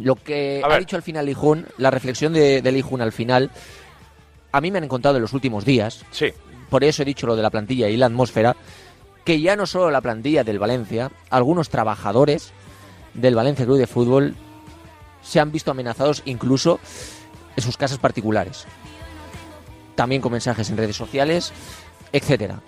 [0.00, 3.50] Lo que ha dicho al final Lijun, la reflexión de, de Lijun al final,
[4.52, 6.26] a mí me han encontrado en los últimos días, Sí.
[6.70, 8.56] por eso he dicho lo de la plantilla y la atmósfera,
[9.24, 12.52] que ya no solo la plantilla del Valencia, algunos trabajadores
[13.14, 14.34] del Valencia Club de Fútbol
[15.22, 16.80] se han visto amenazados incluso
[17.56, 18.66] en sus casas particulares.
[19.94, 21.52] También con mensajes en redes sociales,
[22.12, 22.60] etcétera.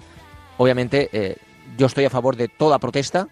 [0.59, 1.36] Obviamente, eh,
[1.77, 3.28] yo estoy a favor de toda protesta,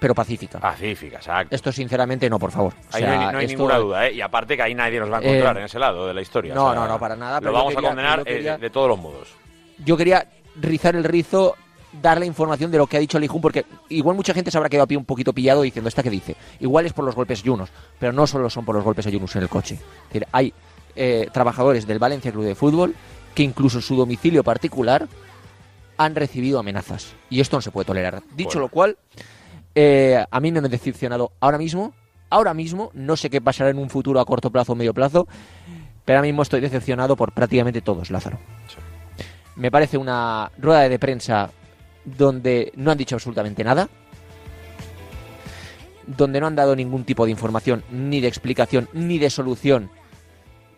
[0.00, 0.60] pero pacífica.
[0.60, 1.54] Pacífica, exacto.
[1.54, 2.72] Esto, sinceramente, no, por favor.
[2.92, 4.12] O Ahí sea, no hay, no hay esto- ninguna duda, ¿eh?
[4.14, 6.20] Y aparte que ahí nadie nos va a encontrar Eh, en ese lado de la
[6.20, 6.54] historia.
[6.54, 8.70] no, o sea, no, no, para nada, Lo vamos quería- a condenar quería- eh, de
[8.70, 9.28] todos los modos.
[9.84, 10.28] yo quería
[10.60, 11.56] rizar el rizo,
[12.02, 14.68] dar la información de lo que ha dicho Lijun, porque igual mucha gente se habrá
[14.68, 16.36] quedado a pie un poquito pillado diciendo, ¿esta qué dice?
[16.60, 19.34] Igual es por los golpes Yunus, pero no solo son por los golpes a Yunus
[19.36, 19.74] en el coche.
[19.76, 20.52] Es decir, hay
[21.00, 22.92] eh, trabajadores del Valencia Club de Fútbol
[23.38, 25.06] que incluso en su domicilio particular
[25.96, 27.14] han recibido amenazas.
[27.30, 28.20] Y esto no se puede tolerar.
[28.34, 28.62] Dicho Bueno.
[28.62, 28.98] lo cual,
[29.76, 31.94] eh, a mí me han decepcionado ahora mismo.
[32.30, 35.28] Ahora mismo, no sé qué pasará en un futuro a corto plazo o medio plazo,
[36.04, 38.40] pero ahora mismo estoy decepcionado por prácticamente todos, Lázaro.
[39.54, 41.48] Me parece una rueda de prensa
[42.04, 43.88] donde no han dicho absolutamente nada,
[46.08, 49.90] donde no han dado ningún tipo de información, ni de explicación, ni de solución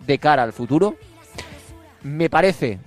[0.06, 0.96] de cara al futuro.
[2.02, 2.78] Me parece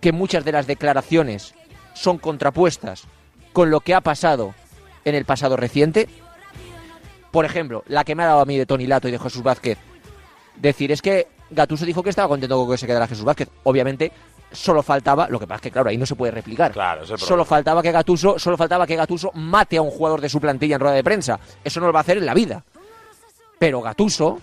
[0.00, 1.54] que muchas de las declaraciones
[1.94, 3.04] son contrapuestas
[3.52, 4.54] con lo que ha pasado
[5.04, 6.08] en el pasado reciente.
[7.30, 9.42] Por ejemplo, la que me ha dado a mí de Tony Lato y de Jesús
[9.42, 9.78] Vázquez.
[10.56, 13.48] Decir, es que Gatuso dijo que estaba contento con que se quedara Jesús Vázquez.
[13.64, 14.12] Obviamente,
[14.52, 16.72] solo faltaba, lo que pasa es que claro, ahí no se puede replicar.
[16.72, 20.40] Claro, Solo faltaba que Gatuso, solo faltaba que Gatuso mate a un jugador de su
[20.40, 21.38] plantilla en rueda de prensa.
[21.64, 22.64] Eso no lo va a hacer en la vida.
[23.58, 24.40] Pero Gatuso,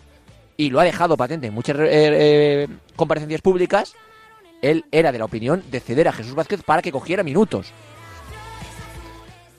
[0.56, 2.68] y lo ha dejado patente en muchas eh, eh,
[2.98, 3.96] comparecencias públicas,
[4.62, 7.72] él era de la opinión de ceder a Jesús Vázquez para que cogiera minutos.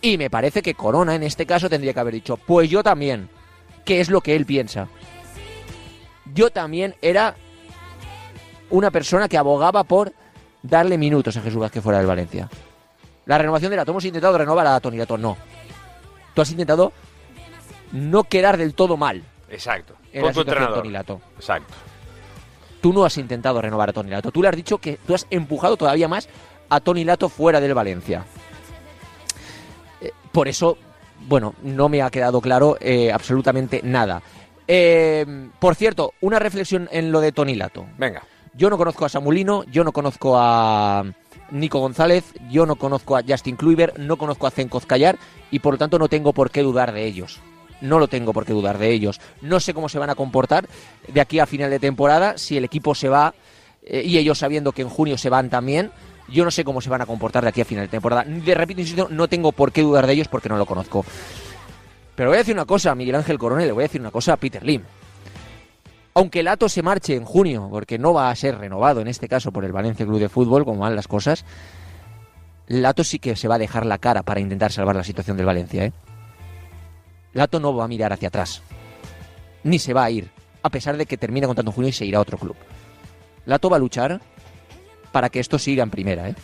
[0.02, 3.30] Y me parece que Corona en este caso tendría que haber dicho, pues yo también,
[3.84, 4.88] que es lo que él piensa.
[6.34, 7.34] Yo también era
[8.70, 10.12] una persona que abogaba por
[10.62, 12.50] darle minutos a Jesús Vázquez fuera del Valencia.
[13.26, 15.36] La renovación de la hemos intentado renovar a Tony Lato, no.
[16.34, 16.92] Tú has intentado
[17.92, 19.94] no quedar del todo mal Exacto.
[20.12, 20.86] en Con la tu entrenador.
[21.36, 21.74] Exacto.
[22.80, 24.30] Tú no has intentado renovar a Tony Lato.
[24.30, 26.28] Tú le has dicho que tú has empujado todavía más
[26.68, 28.24] a Tony Lato fuera del Valencia.
[30.00, 30.78] Eh, por eso,
[31.26, 34.22] bueno, no me ha quedado claro eh, absolutamente nada.
[34.66, 37.86] Eh, por cierto, una reflexión en lo de Tony Lato.
[37.96, 38.22] Venga.
[38.54, 41.04] Yo no conozco a Samulino, yo no conozco a
[41.50, 45.16] Nico González, yo no conozco a Justin Kluivert, no conozco a Zenkoz Callar
[45.50, 47.40] y por lo tanto no tengo por qué dudar de ellos.
[47.80, 49.20] No lo tengo por qué dudar de ellos.
[49.40, 50.68] No sé cómo se van a comportar
[51.06, 53.34] de aquí a final de temporada, si el equipo se va
[53.82, 55.90] eh, y ellos sabiendo que en junio se van también,
[56.28, 58.24] yo no sé cómo se van a comportar de aquí a final de temporada.
[58.24, 61.04] De repito, insisto, no tengo por qué dudar de ellos porque no lo conozco.
[62.14, 64.10] Pero voy a decir una cosa a Miguel Ángel Coronel, le voy a decir una
[64.10, 64.82] cosa a Peter Lim.
[66.14, 69.52] Aunque Lato se marche en junio, porque no va a ser renovado en este caso
[69.52, 71.44] por el Valencia Club de Fútbol, como van las cosas,
[72.66, 75.46] Lato sí que se va a dejar la cara para intentar salvar la situación del
[75.46, 75.84] Valencia.
[75.84, 75.92] ¿eh?
[77.32, 78.62] Lato no va a mirar hacia atrás,
[79.62, 80.30] ni se va a ir,
[80.62, 82.56] a pesar de que termine contando en junio y se irá a otro club.
[83.46, 84.20] Lato va a luchar
[85.12, 86.34] para que esto siga en primera, ¿eh?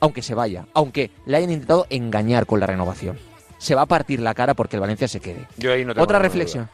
[0.00, 3.18] aunque se vaya, aunque le hayan intentado engañar con la renovación.
[3.58, 5.46] Se va a partir la cara porque el Valencia se quede.
[5.56, 6.68] Yo ahí no tengo Otra reflexión.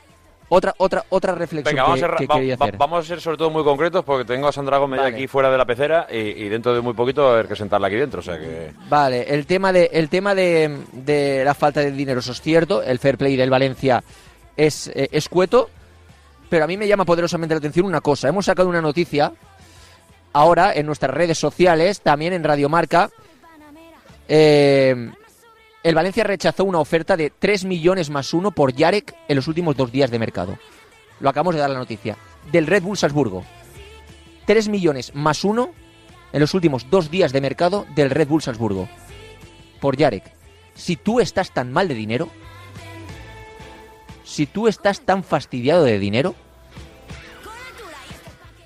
[0.52, 2.77] Otra, otra, otra reflexión Venga, vamos que, a, ser, que va- hacer.
[2.77, 5.14] vamos a ser sobre todo muy concretos porque tengo a Sandra Gómez Vale.
[5.16, 7.55] aquí fuera de la pecera y, y dentro de muy poquito va a haber que
[7.55, 8.18] sentarla aquí dentro.
[8.18, 8.72] O sea que.
[8.89, 12.82] Vale, el tema de el tema de, de la falta de dinero, eso es cierto.
[12.82, 14.02] El fair play del Valencia
[14.56, 15.70] es eh, escueto,
[16.48, 18.28] pero a mí me llama poderosamente la atención una cosa.
[18.28, 19.32] Hemos sacado una noticia
[20.32, 23.09] ahora en nuestras redes sociales, también en Radio Marca.
[24.28, 25.10] Eh,
[25.82, 29.77] el Valencia rechazó una oferta de 3 millones más uno por Yarek en los últimos
[29.77, 30.59] dos días de mercado.
[31.20, 32.16] Lo acabamos de dar la noticia.
[32.52, 33.44] Del Red Bull Salzburgo.
[34.47, 35.70] 3 millones más uno
[36.32, 38.89] en los últimos dos días de mercado del Red Bull Salzburgo.
[39.81, 40.24] Por Yarek.
[40.74, 42.28] Si tú estás tan mal de dinero,
[44.24, 46.35] si tú estás tan fastidiado de dinero,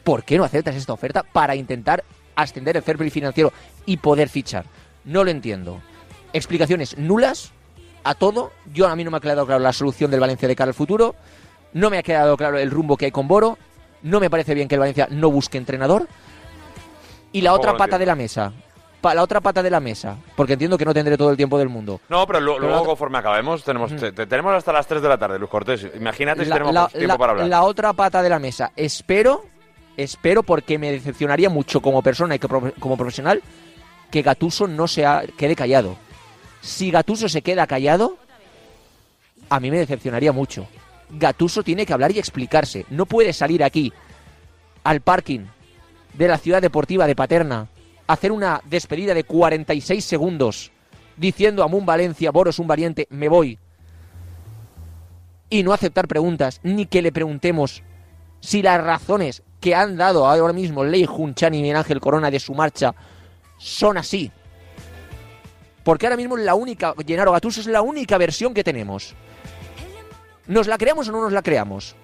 [0.03, 2.05] ¿por qué no aceptas esta oferta para intentar
[2.35, 3.53] ascender el fair play financiero
[3.87, 4.67] y poder fichar?
[5.05, 5.81] No lo entiendo.
[6.35, 7.53] Explicaciones nulas
[8.05, 8.53] a todo.
[8.75, 10.75] Yo a mí no me ha quedado claro la solución del Valencia de cara al
[10.75, 11.15] futuro.
[11.73, 13.57] No me ha quedado claro el rumbo que hay con Boro.
[14.03, 16.07] No me parece bien que el Valencia no busque entrenador.
[17.33, 18.53] Y la otra pata de la mesa.
[19.01, 20.17] Pa- la otra pata de la mesa.
[20.37, 22.01] Porque entiendo que no tendré todo el tiempo del mundo.
[22.09, 25.09] No, pero, lo- Pero luego conforme acabemos, tenemos, te- te- tenemos hasta las 3 de
[25.09, 25.87] la tarde, Luz Cortés.
[25.95, 27.49] Imagínate si tenemos la- tiempo para hablar.
[27.49, 28.73] la otra pata de la mesa.
[28.77, 29.45] Espero,
[29.97, 33.43] espero porque me decepcionaría mucho como persona y como profesional
[34.11, 35.97] que Gatuso no se ha- quede callado.
[36.65, 38.17] Si Gatuso se queda callado,
[39.51, 40.67] a mí me decepcionaría mucho.
[41.11, 42.87] Gatuso tiene que hablar y explicarse.
[42.89, 43.93] No puede salir aquí
[44.83, 45.41] al parking
[46.15, 47.69] de la ciudad deportiva de Paterna,
[48.07, 50.73] hacer una despedida de 46 segundos
[51.19, 53.59] diciendo a Mun Valencia, Boros un variante, me voy
[55.51, 57.83] y no aceptar preguntas, ni que le preguntemos
[58.41, 62.41] si las razones que han dado ahora mismo Ley Junchan y Miguel Ángel Corona de
[62.41, 62.95] su marcha
[63.59, 64.33] son así.
[65.85, 69.15] Porque ahora mismo la única, Gennaro Gattuso es la única versión que tenemos.
[70.47, 71.95] ¿Nos la creamos o no nos la creamos?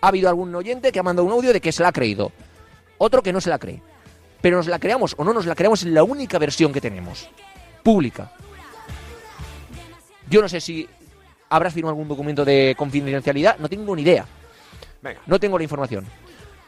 [0.00, 2.32] Ha habido algún oyente que ha mandado un audio de que se la ha creído.
[2.98, 3.82] Otro que no se la cree.
[4.40, 7.28] Pero nos la creamos o no nos la creamos es la única versión que tenemos.
[7.82, 8.32] Pública.
[10.28, 10.88] Yo no sé si
[11.50, 14.26] habrá firmado algún documento de confidencialidad, no tengo ni idea.
[15.02, 15.20] Venga.
[15.26, 16.06] No tengo la información.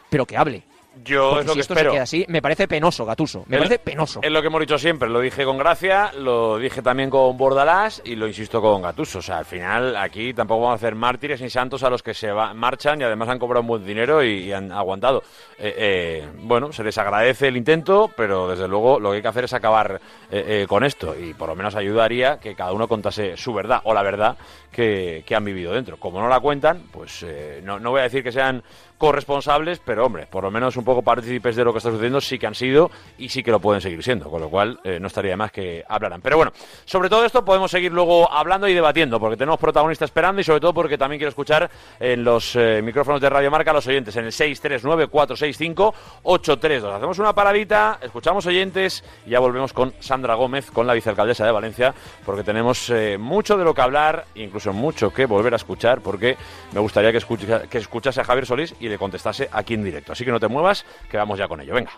[0.09, 0.63] Pero que hable.
[1.03, 1.89] Yo Porque es lo si que esto espero.
[1.91, 3.43] se queda así, me parece penoso, Gatuso.
[3.47, 4.19] Me parece penoso.
[4.23, 8.01] Es lo que hemos dicho siempre, lo dije con Gracia, lo dije también con Bordalás
[8.05, 9.19] y lo insisto con Gatuso.
[9.19, 12.13] O sea, al final aquí tampoco vamos a hacer mártires ni santos a los que
[12.13, 15.21] se va- marchan y además han cobrado un buen dinero y, y han aguantado.
[15.59, 19.27] Eh, eh, bueno, se les agradece el intento, pero desde luego lo que hay que
[19.27, 19.99] hacer es acabar
[20.31, 23.93] eh, con esto y por lo menos ayudaría que cada uno contase su verdad o
[23.93, 24.37] la verdad
[24.71, 25.97] que, que han vivido dentro.
[25.97, 27.25] Como no la cuentan, pues
[27.63, 28.63] no, no voy a decir que sean
[28.97, 32.37] corresponsables, pero hombre, por lo menos un poco partícipes de lo que está sucediendo sí
[32.39, 35.07] que han sido y sí que lo pueden seguir siendo, con lo cual eh, no
[35.07, 36.21] estaría de más que hablaran.
[36.21, 36.51] Pero bueno,
[36.85, 40.59] sobre todo esto podemos seguir luego hablando y debatiendo, porque tenemos protagonistas esperando y sobre
[40.61, 41.69] todo porque también quiero escuchar
[41.99, 46.95] en los eh, micrófonos de Radio Marca a los oyentes en el 639-465-832.
[46.95, 51.51] Hacemos una paradita, escuchamos oyentes y ya volvemos con Sandra Gómez, con la vicealcaldesa de
[51.51, 51.93] Valencia,
[52.25, 56.37] porque tenemos eh, mucho de lo que hablar, incluso mucho que volver a escuchar, porque
[56.73, 60.13] me gustaría que, escucha- que escuchase a Javier Solís y le contestase aquí en directo.
[60.13, 61.73] Así que no te muevas, que vamos ya con ello.
[61.73, 61.91] Venga.